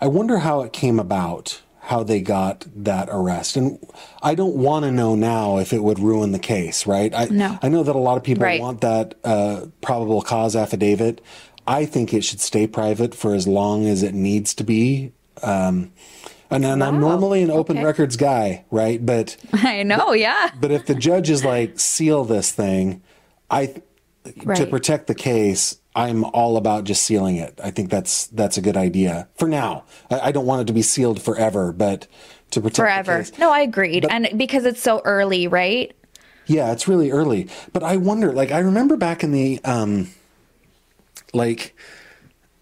I 0.01 0.07
wonder 0.07 0.39
how 0.39 0.63
it 0.63 0.73
came 0.73 0.99
about, 0.99 1.61
how 1.89 2.03
they 2.03 2.19
got 2.21 2.65
that 2.75 3.09
arrest. 3.11 3.57
And 3.59 3.79
I 4.23 4.35
don't 4.35 4.55
want 4.57 4.87
to 4.87 4.91
know 4.91 5.15
now 5.15 5.59
if 5.59 5.71
it 5.75 5.83
would 5.83 5.99
ruin 5.99 6.33
the 6.33 6.39
case, 6.39 6.87
right? 6.87 7.13
I, 7.15 7.27
No. 7.27 7.59
I 7.63 7.69
know 7.69 7.83
that 7.83 7.95
a 7.95 7.99
lot 7.99 8.17
of 8.17 8.23
people 8.25 8.43
Right. 8.45 8.59
want 8.59 8.81
that 8.81 9.17
uh, 9.23 9.67
probable 9.83 10.23
cause 10.23 10.57
affidavit. 10.57 11.21
I 11.67 11.85
think 11.85 12.15
it 12.15 12.25
should 12.25 12.41
stay 12.41 12.67
private 12.67 13.15
for 13.15 13.35
as 13.35 13.47
long 13.47 13.87
as 13.87 14.03
it 14.03 14.15
needs 14.15 14.55
to 14.55 14.65
be. 14.65 15.13
Um, 15.43 15.93
and, 16.51 16.65
and 16.65 16.83
I'm 16.83 17.01
normally 17.01 17.43
an 17.43 17.51
open 17.51 17.77
Okay. 17.77 17.85
records 17.85 18.17
guy, 18.17 18.65
right? 18.71 19.05
But 19.05 19.37
I 19.53 19.83
know. 19.83 20.15
Yeah. 20.15 20.53
but 20.59 20.71
if 20.71 20.87
the 20.87 20.95
judge 20.95 21.29
is 21.29 21.45
like, 21.45 21.79
seal 21.79 22.25
this 22.25 22.51
thing, 22.51 23.03
I 23.51 23.75
to 24.55 24.67
protect 24.67 25.07
the 25.07 25.15
case, 25.15 25.77
I'm 25.95 26.25
all 26.25 26.57
about 26.57 26.85
just 26.85 27.03
sealing 27.05 27.37
it. 27.37 27.59
I 27.63 27.71
think 27.71 27.91
that's 27.91 28.27
that's 28.29 28.57
a 28.57 28.61
good 28.61 28.77
idea 28.77 29.29
for 29.37 29.49
now. 29.49 29.85
I, 30.11 30.21
I 30.21 30.33
don't 30.33 30.47
want 30.47 30.63
it 30.63 30.67
to 30.67 30.73
be 30.73 30.83
sealed 30.83 31.23
forever, 31.23 31.73
but 31.73 32.09
to 32.51 32.61
protect 32.61 32.77
Forever. 32.77 33.25
No, 33.39 33.51
I 33.51 33.61
agreed. 33.61 34.07
and 34.09 34.29
because 34.37 34.65
it's 34.65 34.81
so 34.81 35.03
early, 35.05 35.47
right? 35.47 35.95
Yeah, 36.47 36.73
it's 36.73 36.89
really 36.89 37.11
early. 37.11 37.49
But 37.73 37.83
I 37.83 37.97
wonder, 37.97 38.33
like, 38.33 38.51
I 38.53 38.59
remember 38.59 38.97
back 38.97 39.23
in 39.25 39.33
the, 39.33 39.61
um, 39.65 40.11
like, 41.33 41.75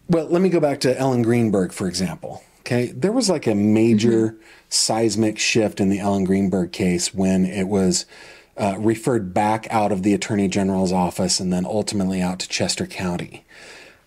well, 0.09 0.27
let 0.27 0.41
me 0.41 0.49
go 0.49 0.61
back 0.61 0.81
to 0.81 0.99
Ellen 0.99 1.23
Greenberg, 1.23 1.73
for 1.73 1.89
example. 1.89 2.43
Okay. 2.61 2.93
There 2.93 3.13
was 3.13 3.29
like 3.29 3.47
a 3.47 3.55
major 3.55 4.37
seismic 4.69 5.39
shift 5.39 5.81
in 5.81 5.89
the 5.89 5.99
Ellen 5.99 6.25
Greenberg 6.25 6.73
case 6.73 7.13
when 7.13 7.45
it 7.45 7.65
was 7.67 8.07
uh, 8.57 8.77
referred 8.79 9.33
back 9.33 9.67
out 9.71 9.93
of 9.93 10.03
the 10.03 10.15
Attorney 10.15 10.49
General's 10.49 10.93
office 10.93 11.41
and 11.41 11.53
then 11.53 11.65
ultimately 11.65 12.21
out 12.21 12.39
to 12.41 12.49
Chester 12.49 12.87
County. 12.87 13.45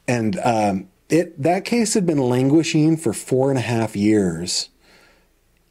And 0.08 0.40
um, 0.44 0.90
it 1.10 1.42
that 1.42 1.66
case 1.66 1.94
had 1.94 2.06
been 2.06 2.20
languishing 2.20 2.98
for 2.98 3.14
four 3.14 3.50
and 3.50 3.58
a 3.58 3.64
half 3.64 3.96
years 3.96 4.70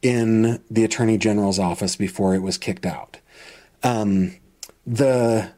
in 0.01 0.61
the 0.69 0.83
Attorney 0.83 1.17
General's 1.17 1.59
office 1.59 1.95
before 1.95 2.35
it 2.35 2.41
was 2.41 2.57
kicked 2.57 2.85
out 2.85 3.17
the 4.85 5.51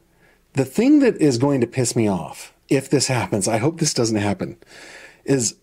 the 0.53 0.65
thing 0.65 0.99
that 0.99 1.17
is 1.17 1.37
going 1.37 1.61
to 1.61 1.67
piss 1.67 1.95
me 1.95 2.07
off 2.07 2.53
if 2.69 2.89
this 2.89 3.07
happens, 3.07 3.47
I 3.47 3.57
hope 3.57 3.79
this 3.79 3.93
doesn't 3.93 4.17
happen, 4.17 4.57
is 5.23 5.55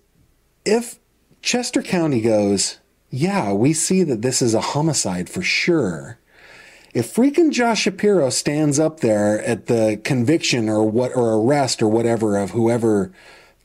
if 0.64 0.98
Chester 1.42 1.82
County 1.82 2.20
goes, 2.20 2.78
yeah, 3.10 3.52
we 3.52 3.72
see 3.72 4.02
that 4.04 4.22
this 4.22 4.40
is 4.40 4.54
a 4.54 4.60
homicide 4.60 5.28
for 5.28 5.42
sure. 5.42 6.18
If 6.94 7.12
freaking 7.12 7.50
Josh 7.50 7.82
Shapiro 7.82 8.30
stands 8.30 8.78
up 8.78 9.00
there 9.00 9.42
at 9.44 9.66
the 9.66 10.00
conviction 10.04 10.68
or 10.68 10.88
what 10.88 11.14
or 11.16 11.34
arrest 11.34 11.82
or 11.82 11.88
whatever 11.88 12.38
of 12.38 12.52
whoever 12.52 13.10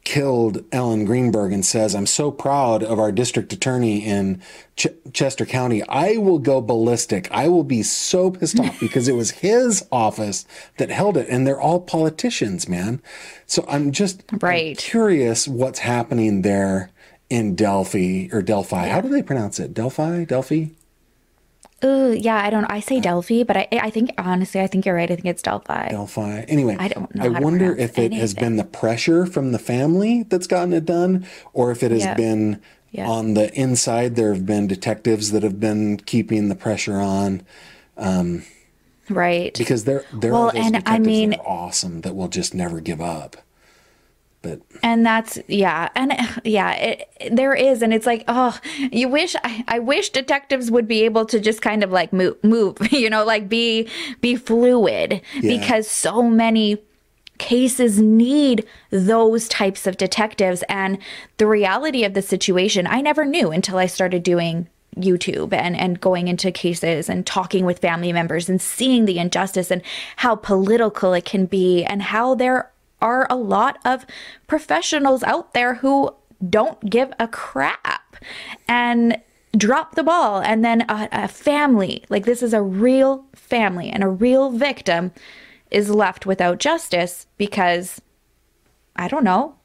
killed 0.04 0.64
Ellen 0.72 1.06
Greenberg 1.06 1.54
and 1.54 1.64
says, 1.64 1.94
I'm 1.94 2.08
so 2.08 2.32
proud 2.32 2.82
of 2.82 2.98
our 2.98 3.12
district 3.12 3.54
attorney 3.54 4.04
in 4.04 4.42
Ch- 4.76 4.88
Chester 5.14 5.46
County, 5.46 5.84
I 5.84 6.18
will 6.18 6.40
go 6.40 6.60
ballistic. 6.60 7.28
I 7.30 7.48
will 7.48 7.64
be 7.64 7.84
so 7.84 8.32
pissed 8.32 8.60
off 8.60 8.80
because 8.80 9.08
it 9.08 9.14
was 9.14 9.30
his 9.30 9.86
office 9.92 10.48
that 10.78 10.90
held 10.90 11.16
it. 11.16 11.28
And 11.30 11.46
they're 11.46 11.62
all 11.62 11.82
politicians, 11.82 12.68
man. 12.68 13.00
So 13.46 13.64
I'm 13.68 13.92
just 13.92 14.24
I'm 14.32 14.40
curious 14.76 15.48
what's 15.48 15.80
happening 15.80 16.42
there 16.42 16.90
in 17.30 17.54
Delphi 17.54 18.30
or 18.32 18.42
Delphi. 18.42 18.88
How 18.88 19.02
do 19.02 19.10
they 19.10 19.22
pronounce 19.22 19.60
it? 19.60 19.76
Delphi? 19.76 20.24
Delphi? 20.24 20.70
Ooh, 21.84 22.12
yeah, 22.14 22.44
I 22.44 22.50
don't. 22.50 22.66
I 22.66 22.80
say 22.82 23.00
Delphi, 23.00 23.44
but 23.44 23.56
I, 23.58 23.68
I 23.72 23.90
think 23.90 24.12
honestly, 24.18 24.60
I 24.60 24.68
think 24.68 24.86
you're 24.86 24.96
right. 24.96 25.10
I 25.10 25.16
think 25.16 25.26
it's 25.28 25.42
Delphi. 25.42 25.90
Delphi. 25.90 26.42
Anyway, 26.48 26.76
I 26.80 26.88
don't 26.90 27.14
know 27.16 27.24
I 27.26 27.40
wonder 27.40 27.76
if 27.76 27.98
it 27.98 28.12
has 28.14 28.34
been 28.34 28.58
the 28.58 28.64
pressure 28.66 29.26
from 29.26 29.52
the 29.54 29.60
family 29.60 30.24
that's 30.24 30.48
gotten 30.48 30.74
it 30.74 30.86
done, 30.86 31.26
or 31.54 31.72
if 31.72 31.82
it 31.84 31.92
has 31.92 32.02
Yeah. 32.02 32.14
been 32.16 32.62
Yeah. 32.92 33.08
on 33.08 33.34
the 33.34 33.54
inside. 33.54 34.16
There 34.16 34.34
have 34.34 34.46
been 34.46 34.68
detectives 34.68 35.32
that 35.32 35.44
have 35.44 35.60
been 35.60 35.98
keeping 35.98 36.50
the 36.50 36.56
pressure 36.56 36.98
on 37.00 37.44
um, 37.98 38.44
Right. 39.10 39.56
because 39.58 39.86
there 39.86 40.04
there 40.14 40.32
Well, 40.34 40.52
and 40.56 40.82
I 40.86 41.00
mean- 41.00 41.34
awesome 41.46 42.02
that 42.02 42.16
will 42.16 42.28
just 42.30 42.54
never 42.54 42.80
give 42.82 43.00
up. 43.02 43.38
But 44.42 44.62
and 44.84 45.06
that's 45.06 45.38
yeah 45.48 45.90
and 45.96 46.14
yeah 46.44 46.72
it, 46.74 47.10
there 47.32 47.54
is 47.54 47.82
and 47.82 47.94
it's 47.94 48.06
like 48.06 48.24
oh 48.28 48.58
you 48.92 49.10
wish 49.10 49.36
I, 49.44 49.64
I 49.68 49.80
wish 49.80 50.10
detectives 50.10 50.72
would 50.72 50.88
be 50.88 51.04
able 51.04 51.26
to 51.26 51.40
just 51.40 51.62
kind 51.62 51.84
of 51.84 51.92
like 51.92 52.14
move 52.14 52.42
move 52.44 52.78
you 52.92 53.10
know 53.10 53.26
like 53.26 53.50
be 53.50 53.88
be 54.22 54.36
fluid. 54.36 55.22
Because 55.42 55.90
so 55.90 56.24
many 56.24 56.78
cases 57.38 58.00
need 58.00 58.66
those 58.90 59.48
types 59.48 59.88
of 59.88 59.98
detectives 59.98 60.64
and 60.68 60.98
the 61.38 61.48
reality 61.48 62.04
of 62.04 62.14
the 62.14 62.22
situation 62.22 62.86
i 62.86 63.00
never 63.00 63.24
knew 63.24 63.50
until 63.50 63.78
i 63.78 63.86
started 63.86 64.24
doing 64.24 64.68
YouTube 64.98 65.54
and, 65.54 65.78
and 65.78 66.02
going 66.02 66.28
into 66.28 66.52
cases 66.52 67.10
and 67.10 67.26
talking 67.26 67.66
with 67.66 67.80
family 67.80 68.12
members 68.12 68.50
and 68.50 68.62
seeing 68.62 69.06
the 69.06 69.20
injustice 69.20 69.72
and 69.72 69.82
how 70.18 70.36
political 70.36 71.14
it 71.14 71.26
can 71.26 71.46
be 71.46 71.84
and 71.86 72.02
how 72.02 72.36
there 72.36 72.72
are 73.02 73.28
a 73.30 73.36
lot 73.36 73.80
of 73.86 74.06
professionals 74.48 75.24
out 75.24 75.54
there 75.54 75.76
who 75.76 76.14
don't 76.50 76.90
give 76.90 77.12
a 77.20 77.28
crap 77.28 78.16
and 78.68 79.18
drop 79.58 79.96
the 79.96 80.04
ball. 80.04 80.40
And 80.42 80.64
then 80.64 80.82
a, 80.90 81.10
a 81.12 81.28
family, 81.28 82.04
like 82.10 82.26
this 82.26 82.42
is 82.44 82.54
a 82.54 82.62
real 82.62 83.26
family 83.34 83.90
and 83.90 84.04
a 84.04 84.08
real 84.10 84.52
victim, 84.52 85.12
is 85.72 85.90
left 85.90 86.26
without 86.26 86.60
justice 86.60 87.28
because 87.38 88.02
I 88.96 89.08
don't 89.08 89.24
know. 89.24 89.56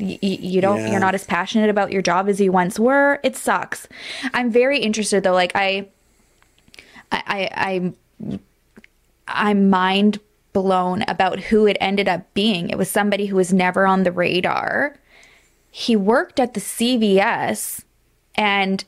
You, 0.00 0.18
you 0.22 0.60
don't 0.60 0.78
Yeah. 0.78 0.92
you're 0.92 1.00
not 1.00 1.14
as 1.16 1.24
passionate 1.24 1.70
about 1.70 1.90
your 1.90 2.02
job 2.02 2.28
as 2.28 2.40
you 2.40 2.52
once 2.52 2.78
were 2.78 3.18
it 3.24 3.34
sucks 3.34 3.88
i'm 4.32 4.48
very 4.48 4.78
interested 4.78 5.24
though 5.24 5.32
like 5.32 5.50
i 5.56 5.88
i 7.10 7.20
i 7.26 7.66
i'm 7.74 8.38
i'm 9.26 9.68
mind 9.68 10.20
blown 10.62 11.02
about 11.08 11.40
who 11.40 11.66
it 11.66 11.76
ended 11.80 12.08
up 12.08 12.32
being 12.34 12.70
it 12.70 12.78
was 12.78 12.90
somebody 12.90 13.26
who 13.26 13.36
was 13.36 13.52
never 13.52 13.86
on 13.86 14.02
the 14.02 14.12
radar 14.12 14.96
he 15.70 15.96
worked 15.96 16.40
at 16.40 16.54
the 16.54 16.60
cvs 16.60 17.84
and 18.34 18.84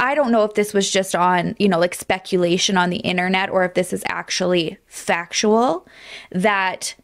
i 0.00 0.14
don't 0.14 0.32
know 0.32 0.44
if 0.44 0.54
this 0.54 0.72
was 0.72 0.90
just 0.90 1.14
on 1.14 1.54
you 1.58 1.68
know 1.68 1.78
like 1.78 1.94
speculation 1.94 2.76
on 2.76 2.90
the 2.90 2.98
internet 2.98 3.50
or 3.50 3.64
if 3.64 3.74
this 3.74 3.92
is 3.92 4.02
actually 4.06 4.78
factual 4.86 5.86
that 6.30 6.94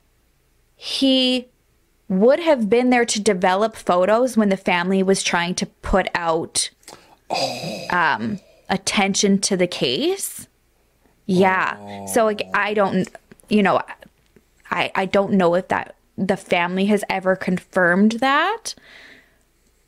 he 0.77 1.49
would 2.09 2.41
have 2.41 2.71
been 2.71 2.91
there 2.91 3.05
to 3.05 3.21
develop 3.21 3.77
photos 3.77 4.37
when 4.37 4.49
the 4.49 4.57
family 4.57 5.03
was 5.03 5.23
trying 5.23 5.55
to 5.55 5.67
put 5.67 6.09
out 6.15 6.71
um, 7.91 8.41
attention 8.69 9.39
to 9.41 9.57
the 9.57 9.67
case. 9.67 10.49
Yeah. 11.27 12.07
So 12.07 12.25
like, 12.25 12.49
I 12.55 12.75
don't, 12.75 13.09
you 13.49 13.63
know, 13.63 13.83
I 14.71 14.91
I 14.95 15.07
don't 15.07 15.33
know 15.33 15.55
if 15.55 15.69
that 15.69 15.95
the 16.17 16.37
family 16.37 16.87
has 16.87 17.05
ever 17.09 17.37
confirmed 17.37 18.13
that. 18.13 18.75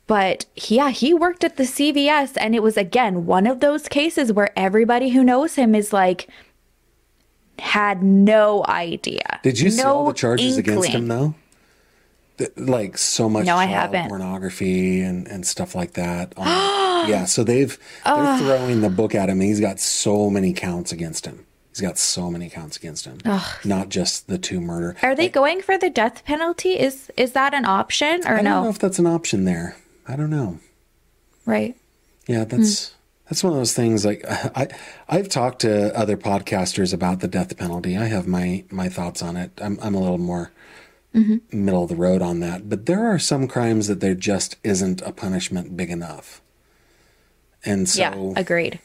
But 0.07 0.45
yeah, 0.55 0.89
he 0.89 1.13
worked 1.13 1.43
at 1.43 1.55
the 1.57 1.63
CVS 1.63 2.33
and 2.37 2.53
it 2.53 2.61
was 2.61 2.75
again 2.75 3.25
one 3.25 3.47
of 3.47 3.59
those 3.61 3.87
cases 3.87 4.33
where 4.33 4.51
everybody 4.59 5.09
who 5.09 5.23
knows 5.23 5.55
him 5.55 5.73
is 5.73 5.93
like 5.93 6.27
had 7.59 8.01
no 8.01 8.65
idea. 8.67 9.39
did 9.43 9.59
you 9.59 9.69
see 9.69 9.83
all 9.83 10.05
the 10.07 10.13
charges 10.13 10.57
against 10.57 10.89
him 10.89 11.07
though? 11.07 11.35
Like 12.57 12.97
so 12.97 13.29
much 13.29 13.45
No, 13.45 13.55
I 13.55 13.65
child 13.67 13.93
haven't. 13.93 14.09
pornography 14.09 15.01
and, 15.01 15.27
and 15.27 15.45
stuff 15.45 15.75
like 15.75 15.93
that. 15.93 16.33
on- 16.37 16.47
yeah, 17.09 17.25
so 17.25 17.43
they've 17.43 17.77
they're 18.03 18.37
throwing 18.39 18.81
the 18.81 18.89
book 18.89 19.13
at 19.13 19.29
him. 19.29 19.39
He's 19.39 19.59
got 19.59 19.79
so 19.79 20.29
many 20.29 20.51
counts 20.51 20.91
against 20.91 21.25
him. 21.25 21.45
He's 21.71 21.81
got 21.81 21.97
so 21.97 22.29
many 22.29 22.49
counts 22.49 22.75
against 22.75 23.05
him. 23.05 23.19
Not 23.63 23.87
just 23.87 24.27
the 24.27 24.37
two 24.37 24.59
murder. 24.59 24.97
Are 25.01 25.15
they 25.15 25.29
going 25.29 25.61
for 25.61 25.77
the 25.77 25.89
death 25.89 26.25
penalty? 26.25 26.77
Is 26.77 27.09
is 27.15 27.31
that 27.31 27.53
an 27.53 27.65
option 27.65 28.21
or 28.27 28.33
I 28.33 28.35
don't 28.35 28.45
know 28.45 28.69
if 28.69 28.77
that's 28.77 28.99
an 28.99 29.07
option 29.07 29.45
there. 29.45 29.77
I 30.05 30.17
don't 30.17 30.29
know. 30.29 30.59
Right. 31.45 31.77
Yeah, 32.27 32.43
that's 32.43 32.93
that's 33.29 33.41
one 33.41 33.53
of 33.53 33.59
those 33.59 33.73
things. 33.73 34.03
Like 34.03 34.25
I, 34.27 34.67
I've 35.07 35.29
talked 35.29 35.61
to 35.61 35.97
other 35.97 36.17
podcasters 36.17 36.93
about 36.93 37.21
the 37.21 37.29
death 37.29 37.55
penalty. 37.57 37.97
I 37.97 38.05
have 38.05 38.27
my 38.27 38.65
my 38.69 38.89
thoughts 38.89 39.21
on 39.21 39.37
it. 39.37 39.51
I'm 39.61 39.79
I'm 39.81 39.95
a 39.95 40.01
little 40.01 40.17
more 40.17 40.51
mm-hmm. 41.15 41.65
middle 41.65 41.83
of 41.83 41.89
the 41.89 41.95
road 41.95 42.21
on 42.21 42.41
that. 42.41 42.69
But 42.69 42.85
there 42.85 43.05
are 43.05 43.19
some 43.19 43.47
crimes 43.47 43.87
that 43.87 44.01
there 44.01 44.15
just 44.15 44.57
isn't 44.63 45.01
a 45.03 45.11
punishment 45.11 45.77
big 45.77 45.89
enough. 45.89 46.41
And 47.63 47.87
so, 47.87 48.01
yeah, 48.01 48.33
agreed. 48.35 48.79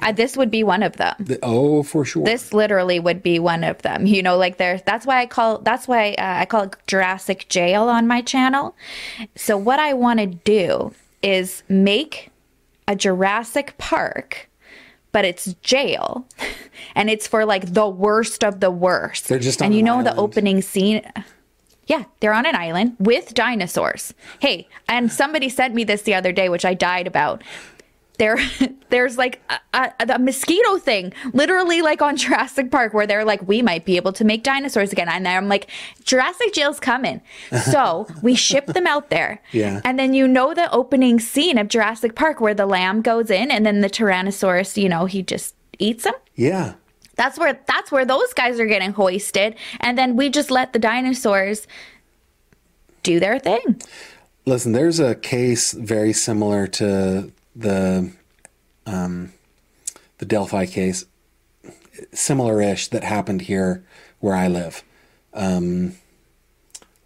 I, 0.00 0.12
this 0.12 0.36
would 0.36 0.50
be 0.50 0.64
one 0.64 0.82
of 0.82 0.96
them. 0.96 1.14
the- 1.18 1.38
oh, 1.42 1.82
for 1.82 2.04
sure. 2.04 2.24
This 2.24 2.52
literally 2.52 2.98
would 3.00 3.22
be 3.22 3.38
one 3.38 3.64
of 3.64 3.82
them. 3.82 4.06
You 4.06 4.22
know, 4.22 4.36
like 4.36 4.56
there. 4.56 4.80
That's 4.84 5.06
why 5.06 5.20
I 5.20 5.26
call. 5.26 5.58
That's 5.58 5.86
why 5.88 6.12
uh, 6.18 6.40
I 6.40 6.44
call 6.46 6.64
it 6.64 6.76
Jurassic 6.86 7.48
Jail 7.48 7.84
on 7.84 8.06
my 8.06 8.20
channel. 8.22 8.74
So 9.36 9.56
what 9.56 9.78
I 9.78 9.92
want 9.94 10.20
to 10.20 10.26
do 10.26 10.94
is 11.22 11.62
make 11.68 12.30
a 12.86 12.96
Jurassic 12.96 13.76
Park, 13.78 14.48
but 15.12 15.24
it's 15.24 15.54
jail, 15.62 16.26
and 16.94 17.10
it's 17.10 17.26
for 17.26 17.44
like 17.44 17.72
the 17.74 17.88
worst 17.88 18.42
of 18.44 18.60
the 18.60 18.70
worst. 18.70 19.28
They're 19.28 19.38
just 19.38 19.60
on 19.60 19.66
and 19.66 19.74
you 19.74 19.82
know 19.82 20.02
the 20.02 20.16
opening 20.16 20.62
scene. 20.62 21.02
Yeah, 21.86 22.04
they're 22.20 22.34
on 22.34 22.44
an 22.44 22.54
island 22.54 22.96
with 22.98 23.32
dinosaurs. 23.32 24.12
Hey, 24.40 24.68
and 24.88 25.10
somebody 25.10 25.48
sent 25.48 25.74
me 25.74 25.84
this 25.84 26.02
the 26.02 26.14
other 26.14 26.32
day, 26.32 26.50
which 26.50 26.66
I 26.66 26.74
died 26.74 27.06
about. 27.06 27.42
There, 28.18 28.38
there's 28.90 29.16
like 29.16 29.40
a, 29.48 29.58
a, 29.74 29.92
a 30.14 30.18
mosquito 30.18 30.78
thing, 30.78 31.12
literally 31.32 31.82
like 31.82 32.02
on 32.02 32.16
Jurassic 32.24 32.70
Park, 32.70 32.92
where 32.94 33.06
they're 33.06 33.24
like, 33.24 33.46
we 33.46 33.62
might 33.62 33.84
be 33.84 33.96
able 33.96 34.12
to 34.14 34.24
make 34.24 34.42
dinosaurs 34.42 34.92
again. 34.92 35.08
And 35.08 35.26
I'm 35.26 35.48
like, 35.48 35.70
Jurassic 36.04 36.52
Jail's 36.52 36.80
coming. 36.80 37.20
So 37.64 38.06
we 38.22 38.34
ship 38.34 38.66
them 38.66 38.86
out 38.86 39.10
there. 39.10 39.40
Yeah. 39.52 39.80
And 39.84 39.98
then 39.98 40.14
you 40.14 40.28
know 40.28 40.54
the 40.54 40.70
opening 40.72 41.20
scene 41.20 41.58
of 41.58 41.68
Jurassic 41.68 42.14
Park 42.14 42.40
where 42.40 42.54
the 42.54 42.66
lamb 42.66 43.02
goes 43.02 43.30
in 43.30 43.50
and 43.50 43.64
then 43.64 43.80
the 43.80 43.90
Tyrannosaurus, 43.90 44.80
you 44.80 44.88
know, 44.88 45.06
he 45.06 45.22
just 45.22 45.54
eats 45.78 46.04
them. 46.04 46.14
yeah. 46.34 46.74
That's 47.16 47.36
where 47.36 47.58
that's 47.66 47.90
where 47.90 48.04
those 48.04 48.32
guys 48.32 48.60
are 48.60 48.66
getting 48.66 48.92
hoisted, 48.92 49.56
and 49.80 49.98
then 49.98 50.14
we 50.14 50.30
just 50.30 50.52
let 50.52 50.72
the 50.72 50.78
dinosaurs 50.78 51.66
do 53.02 53.18
their 53.18 53.40
thing. 53.40 53.80
Listen, 54.46 54.70
there's 54.70 55.00
a 55.00 55.16
case 55.16 55.72
very 55.72 56.12
similar 56.12 56.68
to 56.68 57.32
the 57.58 58.12
um, 58.86 59.32
the 60.18 60.24
Delphi 60.26 60.66
case, 60.66 61.04
similar-ish 62.12 62.88
that 62.88 63.04
happened 63.04 63.42
here 63.42 63.84
where 64.20 64.34
I 64.34 64.48
live. 64.48 64.82
Um, 65.34 65.96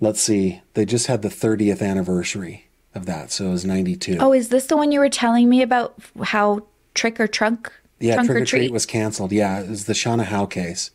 let's 0.01 0.21
see, 0.21 0.63
they 0.75 0.85
just 0.85 1.09
had 1.09 1.23
the 1.23 1.29
30th 1.29 1.83
anniversary 1.83 2.69
of 2.95 3.07
that, 3.07 3.33
so 3.33 3.47
it 3.47 3.51
was 3.51 3.65
92. 3.65 4.19
Oh, 4.21 4.33
is 4.33 4.51
this 4.51 4.67
the 4.67 4.77
one 4.77 4.93
you 4.93 5.01
were 5.01 5.09
telling 5.09 5.49
me 5.49 5.63
about? 5.63 5.95
How 6.23 6.65
trick 6.95 7.19
or 7.19 7.27
trunk? 7.27 7.73
yeah, 7.99 8.15
trunk 8.15 8.31
Trick 8.31 8.43
or 8.43 8.47
Treat 8.47 8.73
was 8.73 8.87
canceled. 8.87 9.33
Yeah, 9.33 9.61
it 9.61 9.69
was 9.69 9.87
the 9.87 9.93
Shauna 9.93 10.25
Howe 10.25 10.47
case. 10.47 10.91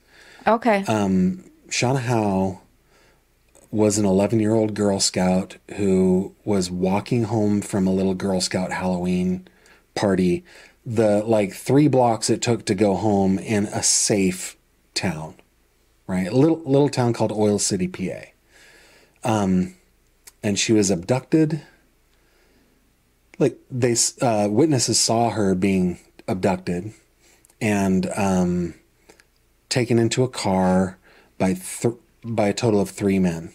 okay. 0.45 0.84
Shauna 0.84 1.99
Howe 1.99 2.62
was 3.72 3.97
an 3.97 4.05
11 4.05 4.39
year 4.39 4.53
old 4.53 4.74
Girl 4.74 4.99
Scout 4.99 5.57
who 5.76 6.34
was 6.45 6.72
walking 6.72 7.24
home 7.24 7.61
from 7.61 7.88
a 7.88 7.93
little 7.93 8.13
Girl 8.13 8.41
Scout 8.41 8.72
Halloween 8.72 9.47
party. 9.95 10.43
The 10.86 11.24
like 11.24 11.53
three 11.53 11.88
blocks 11.88 12.30
it 12.30 12.41
took 12.41 12.65
to 12.65 12.76
go 12.76 12.95
home 12.95 13.38
in 13.39 13.65
a 13.65 13.84
safe 13.84 14.55
town, 14.93 15.36
right? 16.07 16.28
A 16.28 16.36
little 16.36 16.59
little 16.59 16.89
town 16.89 17.13
called 17.13 17.32
Oil 17.32 17.59
City, 17.59 17.88
PA. 17.88 18.32
Um, 19.24 19.76
and 20.41 20.57
she 20.57 20.72
was 20.72 20.89
abducted. 20.89 21.61
Like 23.38 23.57
they 23.70 23.95
uh, 24.22 24.47
witnesses 24.49 24.99
saw 24.99 25.32
her 25.32 25.53
being 25.55 25.99
abducted, 26.28 26.94
and 27.60 28.10
um, 28.15 28.73
taken 29.69 29.99
into 29.99 30.23
a 30.23 30.30
car 30.30 30.98
by 31.38 31.53
th- 31.53 31.95
by 32.23 32.48
a 32.48 32.53
total 32.53 32.80
of 32.80 32.89
three 32.89 33.19
men. 33.19 33.53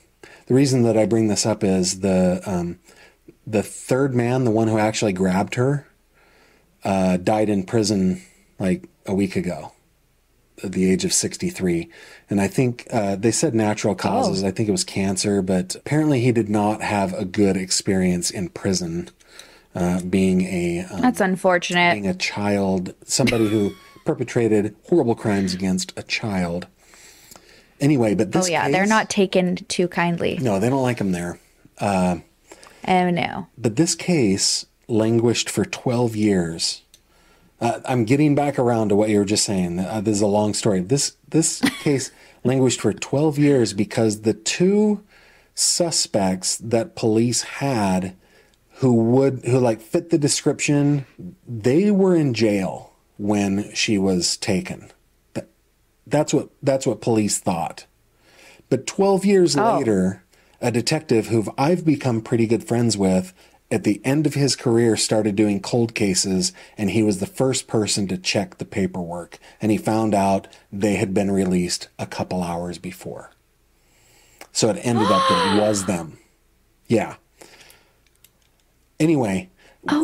The 0.52 0.56
reason 0.56 0.82
that 0.82 0.98
I 0.98 1.06
bring 1.06 1.28
this 1.28 1.46
up 1.46 1.64
is 1.64 2.00
the 2.00 2.42
um, 2.44 2.78
the 3.46 3.62
third 3.62 4.14
man, 4.14 4.44
the 4.44 4.50
one 4.50 4.68
who 4.68 4.76
actually 4.76 5.14
grabbed 5.14 5.54
her, 5.54 5.86
uh, 6.84 7.16
died 7.16 7.48
in 7.48 7.62
prison 7.62 8.20
like 8.58 8.86
a 9.06 9.14
week 9.14 9.34
ago, 9.34 9.72
at 10.62 10.72
the 10.72 10.92
age 10.92 11.06
of 11.06 11.14
sixty 11.14 11.48
three. 11.48 11.88
And 12.28 12.38
I 12.38 12.48
think 12.48 12.86
uh, 12.90 13.16
they 13.16 13.30
said 13.30 13.54
natural 13.54 13.94
causes. 13.94 14.44
I 14.44 14.50
think 14.50 14.68
it 14.68 14.72
was 14.72 14.84
cancer, 14.84 15.40
but 15.40 15.74
apparently 15.74 16.20
he 16.20 16.32
did 16.32 16.50
not 16.50 16.82
have 16.82 17.14
a 17.14 17.24
good 17.24 17.56
experience 17.56 18.30
in 18.30 18.50
prison, 18.50 19.08
uh, 19.74 20.02
being 20.02 20.42
a 20.42 20.80
um, 20.80 21.00
That's 21.00 21.22
unfortunate. 21.22 21.94
being 21.94 22.06
a 22.06 22.12
child, 22.12 22.94
somebody 23.06 23.48
who 23.48 23.72
perpetrated 24.04 24.76
horrible 24.90 25.14
crimes 25.14 25.54
against 25.54 25.94
a 25.96 26.02
child. 26.02 26.66
Anyway, 27.82 28.14
but 28.14 28.28
Oh 28.28 28.30
this 28.30 28.48
yeah, 28.48 28.70
they're 28.70 28.86
not 28.86 29.10
taken 29.10 29.56
too 29.56 29.88
kindly. 29.88 30.38
No, 30.40 30.58
they 30.60 30.70
don't 30.70 30.82
like 30.82 31.00
him 31.00 31.12
there. 31.12 31.38
Oh 32.86 33.10
no. 33.10 33.48
But 33.58 33.76
this 33.76 33.94
case 33.94 34.66
languished 34.88 35.50
for 35.50 35.64
12 35.64 36.14
years. 36.16 36.82
Uh, 37.60 37.80
I'm 37.84 38.04
getting 38.04 38.34
back 38.34 38.58
around 38.58 38.88
to 38.88 38.96
what 38.96 39.08
you 39.08 39.18
were 39.18 39.24
just 39.24 39.44
saying. 39.44 39.80
Uh, 39.80 40.00
this 40.00 40.16
is 40.16 40.22
a 40.22 40.26
long 40.26 40.54
story. 40.54 40.80
This 40.80 41.16
this 41.28 41.60
case 41.82 42.12
languished 42.44 42.80
for 42.80 42.92
12 42.92 43.38
years 43.38 43.72
because 43.72 44.22
the 44.22 44.34
two 44.34 45.02
suspects 45.54 46.56
that 46.58 46.96
police 46.96 47.42
had 47.42 48.16
who 48.76 48.92
would 48.94 49.44
who 49.44 49.58
like 49.58 49.80
fit 49.80 50.10
the 50.10 50.18
description 50.18 51.04
they 51.46 51.90
were 51.90 52.16
in 52.16 52.32
jail 52.32 52.92
when 53.16 53.72
she 53.74 53.98
was 53.98 54.36
taken 54.36 54.90
that's 56.06 56.34
what 56.34 56.50
that's 56.62 56.86
what 56.86 57.00
police 57.00 57.38
thought. 57.38 57.86
But 58.68 58.86
12 58.86 59.24
years 59.24 59.56
later 59.56 60.24
a 60.60 60.70
detective 60.70 61.26
who 61.26 61.44
I've 61.58 61.84
become 61.84 62.20
pretty 62.20 62.46
good 62.46 62.64
friends 62.64 62.96
with 62.96 63.32
at 63.70 63.84
the 63.84 64.00
end 64.04 64.26
of 64.26 64.34
his 64.34 64.54
career 64.54 64.96
started 64.96 65.34
doing 65.34 65.60
cold 65.60 65.94
cases 65.94 66.52
and 66.78 66.90
he 66.90 67.02
was 67.02 67.18
the 67.18 67.26
first 67.26 67.66
person 67.66 68.06
to 68.08 68.18
check 68.18 68.58
the 68.58 68.64
paperwork 68.64 69.38
and 69.60 69.72
he 69.72 69.78
found 69.78 70.14
out 70.14 70.46
they 70.72 70.94
had 70.94 71.12
been 71.12 71.30
released 71.30 71.88
a 71.98 72.06
couple 72.06 72.42
hours 72.42 72.78
before. 72.78 73.32
So 74.52 74.68
it 74.70 74.78
ended 74.82 75.10
up 75.10 75.28
that 75.28 75.56
it 75.56 75.60
was 75.60 75.86
them. 75.86 76.18
Yeah. 76.86 77.16
Anyway 79.00 79.50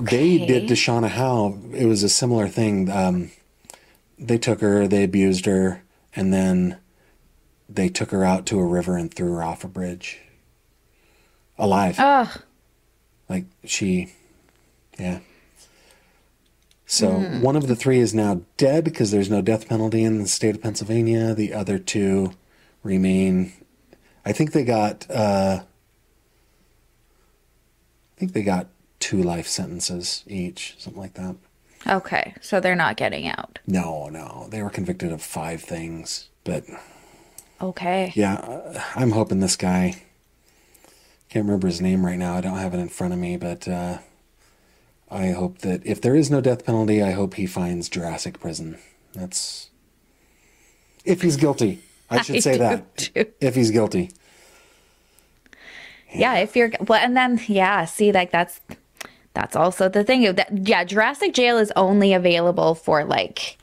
they 0.03 0.39
did 0.39 0.69
to 0.69 0.75
shauna 0.75 1.09
howe. 1.09 1.57
It 1.73 1.87
was 1.87 2.03
a 2.03 2.09
similar 2.09 2.49
thing. 2.49 2.91
Um, 2.91 3.31
they 4.19 4.39
took 4.39 4.61
her 4.61 4.89
they 4.89 5.05
abused 5.05 5.47
her 5.47 5.83
and 6.19 6.33
then 6.33 6.79
they 7.69 7.89
took 7.89 8.11
her 8.11 8.25
out 8.25 8.45
to 8.47 8.59
a 8.59 8.67
river 8.67 8.97
and 8.97 9.15
threw 9.15 9.33
her 9.35 9.43
off 9.43 9.63
a 9.63 9.69
bridge. 9.69 10.19
Alive. 11.57 11.95
Ugh. 11.99 12.43
like 13.29 13.45
she 13.65 14.13
yeah. 14.99 15.21
So 16.87 17.11
one 17.11 17.55
of 17.55 17.69
the 17.69 17.77
three 17.77 18.01
is 18.01 18.15
now 18.15 18.41
dead 18.57 18.83
because 18.83 19.13
there's 19.13 19.31
no 19.31 19.41
death 19.41 19.69
penalty 19.69 20.03
in 20.03 20.19
the 20.19 20.27
state 20.27 20.57
of 20.57 20.63
pennsylvania. 20.63 21.35
The 21.35 21.55
other 21.55 21.79
two 21.79 22.33
remain. 22.83 23.53
I 24.25 24.33
think 24.33 24.53
they 24.53 24.65
got 24.65 25.09
uh 25.09 25.61
i 28.17 28.19
think 28.19 28.33
they 28.33 28.43
got 28.43 28.67
two 28.99 29.23
life 29.23 29.47
sentences 29.47 30.25
each 30.27 30.75
something 30.79 31.01
like 31.01 31.15
that 31.15 31.37
Okay, 31.89 32.35
so 32.41 32.61
they're 32.61 32.75
not 32.77 32.97
getting 32.97 33.27
out. 33.29 33.59
no 33.67 34.09
no 34.09 34.47
they 34.51 34.63
were 34.63 34.71
convicted 34.71 35.11
of 35.13 35.23
five 35.23 35.63
things 35.63 36.29
but 36.45 36.65
Okay. 37.61 38.13
Yeah, 38.15 38.35
uh, 38.35 38.83
I'm 38.95 39.11
hoping 39.11 39.41
this 39.41 39.57
guy. 39.57 40.03
Can't 41.29 41.45
remember 41.45 41.67
his 41.67 41.81
name 41.81 42.07
right 42.07 42.17
now. 42.19 42.37
I 42.37 42.41
don't 42.41 42.57
have 42.59 42.73
it 42.73 42.79
in 42.79 42.89
front 42.89 43.13
of 43.13 43.19
me, 43.19 43.37
but 43.37 43.67
uh, 43.67 43.99
I 45.11 45.33
hope 45.33 45.59
that 45.59 45.85
if 45.85 46.01
there 46.01 46.15
is 46.15 46.31
no 46.31 46.41
death 46.41 46.65
penalty, 46.65 47.03
I 47.03 47.11
hope 47.11 47.35
he 47.35 47.47
finds 47.47 47.89
Jurassic 47.89 48.39
Prison. 48.39 48.79
That's 49.13 49.71
if 51.05 51.23
he's 51.23 51.37
guilty. 51.37 51.81
I 52.09 52.23
should 52.23 52.37
I 52.37 52.41
say 52.41 52.59
that 52.59 52.97
too. 52.97 53.27
if 53.41 53.57
he's 53.57 53.73
guilty. 53.73 54.11
Yeah, 56.15 56.37
if 56.37 56.55
you're 56.57 56.71
well, 56.87 57.01
and 57.05 57.17
then 57.17 57.41
yeah, 57.49 57.85
see, 57.85 58.13
like 58.13 58.31
that's 58.31 58.61
that's 59.35 59.55
also 59.57 59.89
the 59.89 60.05
thing. 60.05 60.35
That 60.35 60.67
yeah, 60.69 60.85
Jurassic 60.85 61.35
Jail 61.35 61.59
is 61.59 61.73
only 61.77 62.13
available 62.13 62.75
for 62.75 63.05
like 63.05 63.59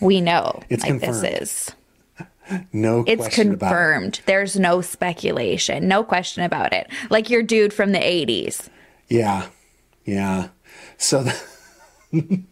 we 0.00 0.20
know 0.20 0.62
It's 0.68 0.82
like 0.82 1.00
confirmed. 1.00 1.22
this 1.24 1.40
is 1.42 1.74
No, 2.72 3.04
it's 3.06 3.20
question 3.20 3.52
about 3.54 3.66
it. 3.66 3.68
confirmed. 3.68 4.20
There's 4.26 4.58
no 4.58 4.80
speculation, 4.80 5.86
no 5.88 6.02
question 6.04 6.44
about 6.44 6.72
it. 6.72 6.88
Like 7.10 7.28
your 7.30 7.42
dude 7.42 7.72
from 7.72 7.92
the 7.92 7.98
'80s. 7.98 8.68
Yeah, 9.08 9.46
yeah. 10.04 10.48
So, 10.98 11.22
the, 11.24 11.34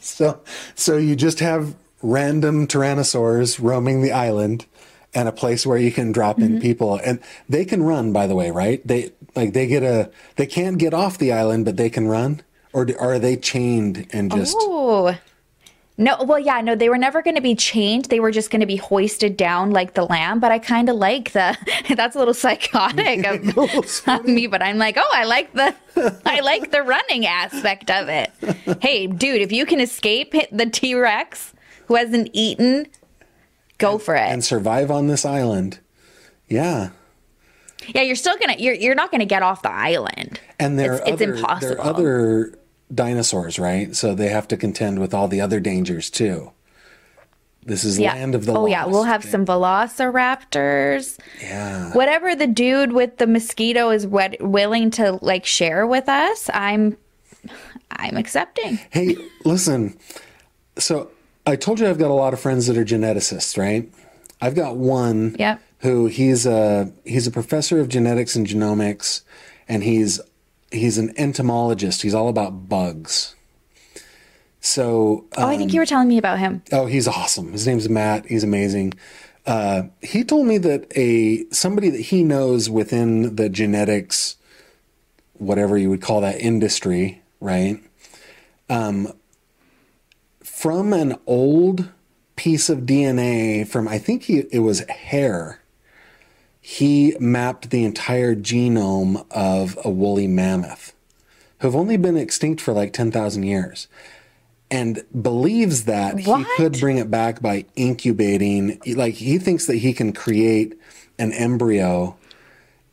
so, 0.00 0.40
so 0.74 0.96
you 0.96 1.16
just 1.16 1.40
have 1.40 1.74
random 2.02 2.66
tyrannosaurs 2.66 3.58
roaming 3.62 4.02
the 4.02 4.12
island, 4.12 4.66
and 5.14 5.28
a 5.28 5.32
place 5.32 5.66
where 5.66 5.78
you 5.78 5.90
can 5.92 6.12
drop 6.12 6.36
Mm-hmm. 6.38 6.56
in 6.56 6.60
people, 6.60 6.96
and 7.04 7.20
they 7.48 7.64
can 7.64 7.82
run. 7.82 8.12
By 8.12 8.26
the 8.26 8.34
way, 8.34 8.50
right? 8.50 8.86
They 8.86 9.12
like 9.34 9.52
they 9.52 9.66
get 9.66 9.82
a 9.82 10.10
they 10.36 10.46
can't 10.46 10.78
get 10.78 10.94
off 10.94 11.18
the 11.18 11.32
island, 11.32 11.64
but 11.64 11.76
they 11.76 11.90
can 11.90 12.06
run. 12.08 12.42
Or 12.72 12.84
do- 12.84 12.96
are 12.98 13.18
they 13.18 13.36
chained 13.36 14.06
and 14.12 14.30
just? 14.30 14.56
Oh. 14.58 15.16
No, 16.00 16.16
well, 16.22 16.38
yeah, 16.38 16.60
no, 16.60 16.76
they 16.76 16.88
were 16.88 16.96
never 16.96 17.22
going 17.22 17.34
to 17.34 17.40
be 17.42 17.56
chained. 17.56 18.04
They 18.04 18.20
were 18.20 18.30
just 18.30 18.50
going 18.52 18.60
to 18.60 18.66
be 18.66 18.76
hoisted 18.76 19.36
down 19.36 19.72
like 19.72 19.94
the 19.94 20.04
lamb. 20.04 20.38
But 20.38 20.52
I 20.52 20.60
kind 20.60 20.88
of 20.88 20.94
like 20.94 21.32
the. 21.32 21.56
That's 21.96 22.14
a 22.14 22.20
little 22.20 22.34
psychotic 22.34 23.26
of, 23.26 23.58
of 24.06 24.24
me, 24.24 24.46
but 24.46 24.62
I'm 24.62 24.78
like, 24.78 24.96
oh, 24.96 25.10
I 25.12 25.24
like 25.24 25.52
the, 25.54 25.74
I 26.24 26.38
like 26.38 26.70
the 26.70 26.82
running 26.84 27.26
aspect 27.26 27.90
of 27.90 28.08
it. 28.08 28.30
Hey, 28.80 29.08
dude, 29.08 29.42
if 29.42 29.50
you 29.50 29.66
can 29.66 29.80
escape 29.80 30.34
the 30.52 30.66
T 30.66 30.94
Rex 30.94 31.52
who 31.86 31.96
hasn't 31.96 32.30
eaten, 32.32 32.86
go 33.78 33.98
for 33.98 34.14
it. 34.14 34.20
and 34.28 34.44
survive 34.44 34.90
on 34.90 35.06
this 35.06 35.24
island. 35.24 35.78
Yeah. 36.48 36.90
yeah, 37.94 38.02
you're 38.02 38.16
still 38.16 38.36
gonna, 38.38 38.56
you're 38.58 38.74
you're 38.74 38.94
not 38.94 39.10
gonna 39.10 39.24
get 39.26 39.42
off 39.42 39.62
the 39.62 39.70
island. 39.72 40.40
And 40.58 40.78
there 40.78 40.94
It's- 40.94 41.08
are 41.08 41.12
it's 41.14 41.22
other, 41.22 41.34
impossible. 41.34 41.68
There 41.76 41.78
are 41.84 41.86
other 41.86 42.58
dinosaurs, 42.94 43.58
right? 43.58 43.94
So 43.94 44.14
they 44.14 44.28
have 44.28 44.48
to 44.48 44.56
contend 44.56 44.98
with 44.98 45.12
all 45.14 45.28
the 45.28 45.40
other 45.40 45.60
dangers 45.60 46.08
too. 46.10 46.52
This 47.66 47.84
is 47.84 47.98
Yeah. 47.98 48.14
land 48.14 48.34
of 48.34 48.46
the 48.46 48.54
oh 48.54 48.64
yeah, 48.66 48.86
we'll 48.86 49.02
have 49.04 49.22
some 49.22 49.44
velociraptors. 50.18 51.18
Yeah. 51.42 51.92
whatever 51.92 52.34
the 52.34 52.46
dude 52.46 52.92
with 52.92 53.18
the 53.18 53.26
mosquito 53.26 53.90
is 53.90 54.06
wet, 54.06 54.36
willing 54.40 54.90
to 54.92 55.18
like 55.22 55.44
share 55.44 55.86
with 55.86 56.08
us 56.08 56.48
i'm 56.54 56.96
i'm 57.90 58.16
accepting 58.16 58.78
Hey, 58.90 59.16
listen. 59.44 59.98
So 60.78 61.10
I 61.48 61.56
told 61.56 61.80
you 61.80 61.88
I've 61.88 61.98
got 61.98 62.10
a 62.10 62.14
lot 62.14 62.34
of 62.34 62.40
friends 62.40 62.66
that 62.66 62.76
are 62.76 62.84
geneticists, 62.84 63.56
right? 63.56 63.90
I've 64.40 64.54
got 64.54 64.76
one 64.76 65.34
Yep. 65.38 65.60
who 65.78 66.06
he's 66.06 66.44
a 66.44 66.92
he's 67.04 67.26
a 67.26 67.30
professor 67.30 67.80
of 67.80 67.88
genetics 67.88 68.36
and 68.36 68.46
genomics, 68.46 69.22
and 69.66 69.82
he's 69.82 70.20
he's 70.70 70.98
an 70.98 71.14
entomologist. 71.16 72.02
He's 72.02 72.12
all 72.12 72.28
about 72.28 72.68
bugs. 72.68 73.34
So 74.60 75.24
oh 75.38 75.46
i 75.46 75.56
think 75.56 75.72
you 75.72 75.80
were 75.80 75.86
telling 75.86 76.08
me 76.08 76.18
about 76.18 76.38
him 76.38 76.62
Oh, 76.72 76.84
he's 76.86 77.08
awesome. 77.08 77.52
His 77.52 77.66
name's 77.66 77.88
Matt. 77.88 78.26
He's 78.26 78.44
amazing. 78.44 78.92
Uh, 79.46 79.84
he 80.02 80.24
told 80.24 80.46
me 80.46 80.58
that 80.58 80.92
a 80.96 81.46
somebody 81.50 81.88
that 81.88 82.00
he 82.00 82.22
knows 82.22 82.68
within 82.68 83.36
the 83.36 83.48
genetics, 83.48 84.36
whatever 85.34 85.78
you 85.78 85.88
would 85.88 86.02
call 86.02 86.20
that 86.20 86.38
industry, 86.40 87.22
right? 87.40 87.82
Um, 88.68 89.10
from 90.58 90.92
an 90.92 91.16
old 91.24 91.88
piece 92.34 92.68
of 92.68 92.80
DNA 92.80 93.66
from 93.66 93.86
I 93.86 93.98
think 93.98 94.24
he, 94.24 94.38
it 94.50 94.58
was 94.58 94.80
hair. 94.88 95.60
He 96.60 97.16
mapped 97.20 97.70
the 97.70 97.84
entire 97.84 98.34
genome 98.34 99.24
of 99.30 99.78
a 99.84 99.90
woolly 99.90 100.26
mammoth, 100.26 100.94
who've 101.60 101.76
only 101.76 101.96
been 101.96 102.16
extinct 102.16 102.60
for 102.60 102.72
like 102.72 102.92
ten 102.92 103.12
thousand 103.12 103.44
years 103.44 103.86
and 104.68 105.04
believes 105.22 105.84
that 105.84 106.18
he 106.18 106.44
could 106.56 106.78
bring 106.80 106.98
it 106.98 107.10
back 107.10 107.40
by 107.40 107.64
incubating 107.76 108.80
like 108.96 109.14
he 109.14 109.38
thinks 109.38 109.66
that 109.66 109.76
he 109.76 109.92
can 109.92 110.12
create 110.12 110.76
an 111.20 111.32
embryo 111.32 112.16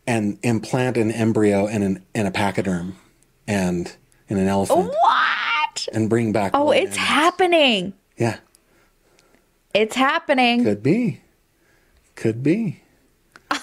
and 0.05 0.37
implant 0.43 0.97
an 0.97 1.11
embryo 1.11 1.65
in 1.65 1.81
an 1.81 2.05
in 2.13 2.27
a 2.27 2.31
pachyderm 2.31 2.95
and 3.47 3.95
in 4.29 4.37
an 4.37 4.47
elephant. 4.47 4.87
What 4.87 5.35
and 5.93 6.09
bring 6.09 6.31
back 6.31 6.51
oh 6.53 6.71
it's 6.71 6.97
happening. 6.97 7.93
Yeah. 8.17 8.37
It's 9.73 9.95
happening. 9.95 10.63
Could 10.63 10.81
be. 10.83 11.21
Could 12.15 12.41
be. 12.43 12.81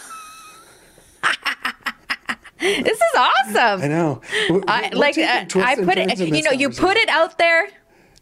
This 2.60 2.96
is 3.00 3.14
awesome. 3.16 3.82
I 3.82 3.88
know. 3.88 4.20
We're- 4.48 4.62
I, 4.68 4.90
we're 4.92 4.98
like 5.00 5.18
uh, 5.18 5.46
I 5.56 5.74
put 5.74 5.98
it, 5.98 6.16
you 6.20 6.42
know, 6.42 6.52
you 6.52 6.70
put 6.70 6.96
it 6.96 7.08
out 7.08 7.36
there, 7.36 7.68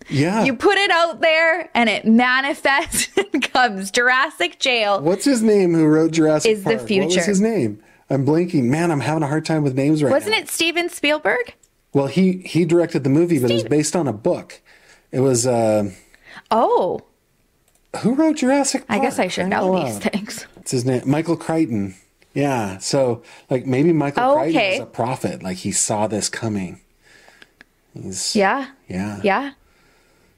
yeah. 0.09 0.45
You 0.45 0.57
put 0.57 0.79
it 0.79 0.91
out 0.91 1.21
there, 1.21 1.69
and 1.75 1.91
it 1.91 2.07
manifests 2.07 3.11
and 3.33 3.43
comes. 3.53 3.91
Jurassic 3.91 4.59
Jail. 4.59 5.01
what's 5.03 5.27
his 5.27 5.43
name 5.43 5.75
who 5.75 5.85
wrote 5.87 6.13
jurassic 6.13 6.53
Is 6.53 6.65
the 6.65 6.79
future. 6.79 7.07
what 7.09 7.17
was 7.17 7.27
his 7.27 7.41
name? 7.41 7.83
I'm 8.09 8.25
blanking. 8.27 8.65
Man 8.65 8.91
i'm 8.91 9.01
having 9.01 9.23
a 9.23 9.27
hard 9.29 9.45
time 9.45 9.63
with 9.63 9.75
names 9.75 10.03
right 10.03 10.09
now. 10.09 10.17
Wasn't 10.17 10.35
it 10.35 10.49
Steven 10.49 10.89
Spielberg? 10.89 11.55
Well, 11.93 12.07
he 12.07 12.39
he 12.47 12.65
directed 12.65 13.03
the 13.05 13.11
movie, 13.11 13.39
but 13.39 13.51
it 13.51 13.55
was 13.55 13.65
based 13.65 13.97
on 13.97 14.07
a 14.07 14.13
book. 14.13 14.61
It 15.11 15.21
was 15.21 15.47
uh, 15.47 15.91
Oh, 16.51 17.01
who 18.03 18.15
wrote 18.15 18.37
Jurassic 18.37 18.85
I 18.89 18.99
guess 19.01 19.19
I 19.19 19.27
should 19.29 19.49
know 19.49 19.75
Uh, 19.75 19.85
these 19.85 19.99
things. 19.99 20.47
It's 20.59 20.71
his 20.71 20.85
name? 20.85 21.03
Michael 21.05 21.37
Crichton. 21.37 21.97
Yeah. 22.33 22.79
So 22.79 23.23
like 23.51 23.67
maybe 23.67 23.93
Michael 23.93 24.35
Crichton 24.37 24.57
Okay. 24.57 24.71
was 24.79 24.89
a 24.89 24.91
prophet. 24.91 25.43
Like 25.43 25.59
he 25.59 25.73
saw 25.73 26.07
this 26.07 26.29
coming. 26.29 26.81
He's 27.95 28.37
Yeah, 28.37 28.69
yeah 28.89 29.21
yeah. 29.25 29.53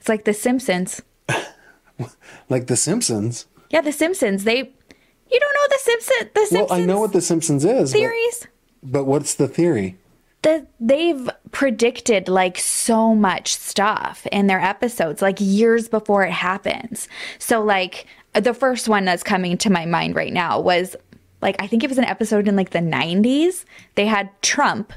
It's 0.01 0.09
like 0.09 0.24
The 0.24 0.33
Simpsons. 0.33 1.03
like 2.49 2.66
The 2.66 2.77
Simpsons. 2.77 3.47
Yeah, 3.70 3.83
The 3.83 3.93
Simpsons. 3.93 4.45
They, 4.45 4.57
you 4.59 5.41
don't 5.41 5.55
know 5.55 5.69
The 5.69 5.79
Simpsons. 5.81 6.31
The 6.35 6.49
Well, 6.59 6.73
I 6.73 6.85
know 6.85 6.99
what 7.01 7.12
The 7.12 7.20
Simpsons 7.20 7.65
is. 7.65 7.93
but- 7.93 7.99
theories. 7.99 8.47
But, 8.83 9.05
what's 9.05 9.35
the 9.37 9.47
theory? 9.47 9.97
The, 10.43 10.66
they've 10.81 11.31
predicted 11.52 12.28
like 12.28 12.59
so 12.59 13.14
much 13.14 13.55
stuff 13.55 14.27
in 14.32 14.48
their 14.48 14.60
episodes, 14.60 15.23
like 15.23 15.36
years 15.39 15.89
before 15.89 16.24
it 16.24 16.32
happens. 16.32 17.06
So, 17.39 17.62
like, 17.62 18.06
the 18.35 18.55
first 18.55 18.89
one 18.89 19.05
that's 19.05 19.23
coming 19.23 19.56
to 19.59 19.70
my 19.70 19.86
mind 19.86 20.16
right 20.16 20.32
now 20.32 20.59
was 20.59 20.97
like 21.43 21.56
I 21.60 21.66
think 21.66 21.85
it 21.85 21.89
was 21.90 21.98
an 21.98 22.05
episode 22.05 22.48
in 22.48 22.56
like 22.56 22.70
the 22.70 22.78
90s. 22.78 23.64
They 23.94 24.06
had 24.06 24.31
Trump 24.43 24.93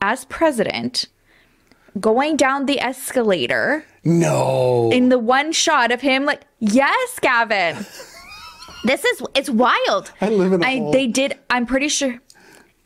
as 0.00 0.24
president 0.26 1.06
going 2.00 2.36
down 2.36 2.66
the 2.66 2.80
escalator 2.80 3.84
No. 4.02 4.90
in 4.92 5.08
the 5.08 5.18
one 5.18 5.52
shot 5.52 5.92
of 5.92 6.00
him 6.00 6.24
like 6.24 6.42
yes 6.58 7.18
gavin 7.20 7.76
this 8.84 9.04
is 9.04 9.22
it's 9.36 9.48
wild 9.48 10.10
I 10.20 10.30
live 10.30 10.52
in 10.52 10.62
a 10.62 10.66
I, 10.66 10.78
hole. 10.78 10.90
they 10.90 11.06
did 11.06 11.38
i'm 11.48 11.64
pretty 11.66 11.86
sure 11.88 12.18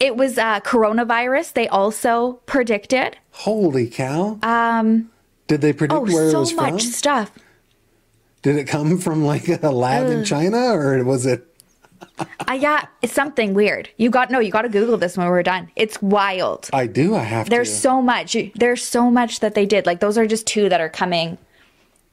it 0.01 0.17
was 0.17 0.39
uh 0.39 0.61
coronavirus 0.61 1.53
they 1.55 1.69
also 1.69 2.35
predicted 2.47 3.17
Holy 3.33 3.89
cow. 3.89 4.39
Um. 4.43 5.11
Did 5.47 5.61
they 5.61 5.73
predict 5.73 5.99
oh 5.99 6.03
where 6.03 6.29
it 6.29 6.35
was 6.35 6.51
from? 6.51 6.59
Oh, 6.61 6.67
so 6.67 6.73
much 6.73 6.83
stuff 6.83 7.31
Did 8.43 8.57
it 8.57 8.65
come 8.65 8.99
from 8.99 9.25
like 9.25 9.49
a 9.49 9.71
lab 9.71 10.09
in 10.09 10.25
China 10.25 10.73
or 10.73 11.03
was 11.05 11.27
it? 11.27 11.45
i 12.47 12.59
got 12.59 12.89
it's 13.03 13.13
something 13.13 13.55
weird 13.55 13.89
you 13.97 14.09
got 14.09 14.31
no 14.31 14.39
you 14.39 14.53
got 14.53 14.63
to 14.63 14.69
google 14.69 14.97
this 14.97 15.17
when 15.17 15.27
we're 15.27 15.43
done 15.43 15.69
it's 15.75 16.01
wild 16.01 16.69
I 16.73 16.87
do. 16.87 17.17
I 17.17 17.23
have 17.25 17.51
there's 17.51 17.71
to. 17.71 17.77
so 17.77 18.03
much 18.03 18.37
there's 18.55 18.85
so 18.85 19.11
much 19.11 19.41
that 19.41 19.55
they 19.55 19.67
did 19.67 19.85
like 19.85 19.99
those 19.99 20.17
are 20.17 20.27
just 20.27 20.47
two 20.47 20.69
that 20.69 20.81
are 20.81 20.89
coming 20.89 21.39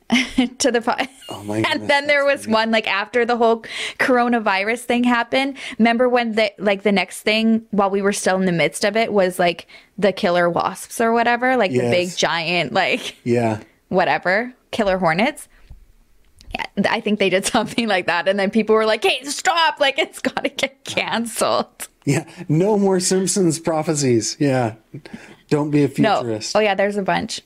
to 0.60 0.72
the 0.72 0.82
po- 0.82 0.95
Oh 1.30 1.44
my 1.44 1.56
goodness, 1.61 1.72
and 1.73 1.90
then 1.90 2.07
there 2.07 2.23
was 2.26 2.48
one 2.48 2.69
like 2.72 2.88
after 2.88 3.26
the 3.26 3.38
whole 3.38 3.64
coronavirus 3.98 4.82
thing 4.82 5.03
happened 5.03 5.57
remember 5.80 6.07
when 6.07 6.34
the 6.34 6.52
like 6.60 6.84
the 6.84 6.91
next 6.91 7.22
thing 7.22 7.65
while 7.72 7.90
we 7.90 8.02
were 8.02 8.14
still 8.14 8.36
in 8.36 8.45
the 8.45 8.52
midst 8.52 8.86
of 8.86 8.95
it 8.95 9.11
was 9.11 9.40
like 9.40 9.68
the 9.98 10.11
killer 10.14 10.48
wasps 10.49 11.02
or 11.02 11.11
whatever 11.11 11.57
like 11.57 11.72
the 11.72 11.80
big 11.80 12.15
giant 12.15 12.72
like 12.72 13.15
yeah. 13.23 13.61
whatever 13.90 14.53
killer 14.72 14.98
hornets 14.99 15.48
yeah, 16.53 16.65
I 16.90 17.02
think 17.02 17.19
they 17.19 17.30
did 17.30 17.45
something 17.56 17.88
like 17.88 18.07
that, 18.07 18.27
and 18.30 18.40
then 18.40 18.49
people 18.49 18.76
were 18.76 18.86
like, 18.86 19.03
"Hey, 19.03 19.22
stop! 19.26 19.82
Like, 19.82 19.99
it's 19.99 20.19
got 20.19 20.44
to 20.44 20.49
get 20.49 20.86
canceled." 20.86 21.90
Yeah. 22.06 22.26
No 22.48 22.77
more 22.77 22.99
Simpsons 23.02 23.60
prophecies. 23.60 24.38
Yeah. 24.40 24.76
Don't 25.49 25.69
be 25.72 25.84
a 25.84 25.88
No. 25.98 26.19
futurist. 26.22 26.56
Oh 26.56 26.60
yeah, 26.60 26.76
there's 26.76 26.95
a 26.98 27.02
bunch. 27.02 27.41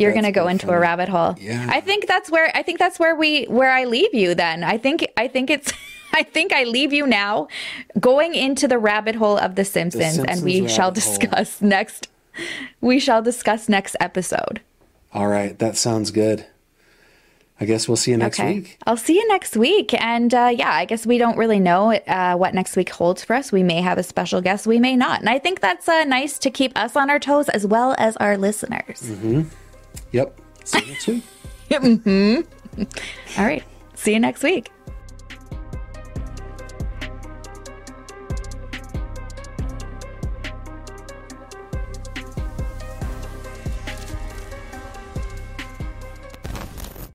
You're 0.00 0.14
gonna 0.14 0.32
go 0.32 0.44
pretty 0.44 0.64
into 0.64 0.70
a 0.70 0.78
rabbit 0.78 1.08
hole. 1.08 1.34
Yeah. 1.38 1.66
I 1.68 1.80
think 1.80 2.06
that's 2.06 2.30
where 2.30 2.50
I 2.54 2.62
think 2.62 2.78
that's 2.78 2.98
where 2.98 3.14
we 3.14 3.44
where 3.44 3.70
I 3.70 3.84
leave 3.84 4.14
you 4.14 4.34
then. 4.34 4.64
I 4.64 4.78
think 4.78 5.06
I 5.16 5.28
think 5.28 5.50
it's 5.50 5.72
I 6.12 6.22
think 6.22 6.52
I 6.52 6.64
leave 6.64 6.92
you 6.92 7.06
now 7.06 7.48
going 8.00 8.34
into 8.34 8.66
the 8.66 8.78
rabbit 8.78 9.14
hole 9.14 9.38
of 9.38 9.54
the 9.54 9.64
Simpsons, 9.64 10.02
and 10.04 10.14
Simpsons 10.14 10.42
we 10.42 10.68
shall 10.68 10.88
rabbit 10.88 11.02
hole. 11.02 11.18
discuss 11.18 11.60
next 11.76 12.08
we 12.80 13.00
shall 13.00 13.22
discuss 13.22 13.68
next 13.68 13.96
episode. 14.00 14.60
All 15.12 15.28
right. 15.28 15.58
That 15.58 15.76
sounds 15.76 16.10
good. 16.10 16.46
I 17.60 17.64
guess 17.64 17.88
we'll 17.88 17.96
see 17.96 18.12
you 18.12 18.16
next 18.16 18.38
okay. 18.38 18.54
week. 18.54 18.78
I'll 18.86 18.96
see 18.96 19.16
you 19.16 19.26
next 19.28 19.56
week. 19.56 19.92
And 20.00 20.32
uh, 20.32 20.52
yeah, 20.54 20.70
I 20.70 20.84
guess 20.84 21.06
we 21.06 21.18
don't 21.18 21.36
really 21.36 21.58
know 21.58 21.92
uh, 21.92 22.36
what 22.36 22.54
next 22.54 22.76
week 22.76 22.90
holds 22.90 23.24
for 23.24 23.34
us. 23.34 23.50
We 23.50 23.64
may 23.64 23.80
have 23.80 23.98
a 23.98 24.04
special 24.04 24.40
guest, 24.40 24.66
we 24.66 24.78
may 24.78 24.94
not. 24.94 25.20
And 25.20 25.28
I 25.28 25.40
think 25.40 25.60
that's 25.60 25.88
uh, 25.88 26.04
nice 26.04 26.38
to 26.40 26.50
keep 26.50 26.78
us 26.78 26.94
on 26.94 27.10
our 27.10 27.18
toes 27.18 27.48
as 27.48 27.66
well 27.66 27.96
as 27.98 28.16
our 28.18 28.38
listeners. 28.38 29.02
Mm-hmm. 29.02 29.42
Yep. 30.12 30.40
See 30.64 30.78
you 30.80 30.86
next 30.86 31.06
week. 31.06 31.22
Mm-hmm. 31.70 32.80
All 33.40 33.44
right. 33.44 33.62
See 33.94 34.12
you 34.12 34.20
next 34.20 34.42
week. 34.42 34.70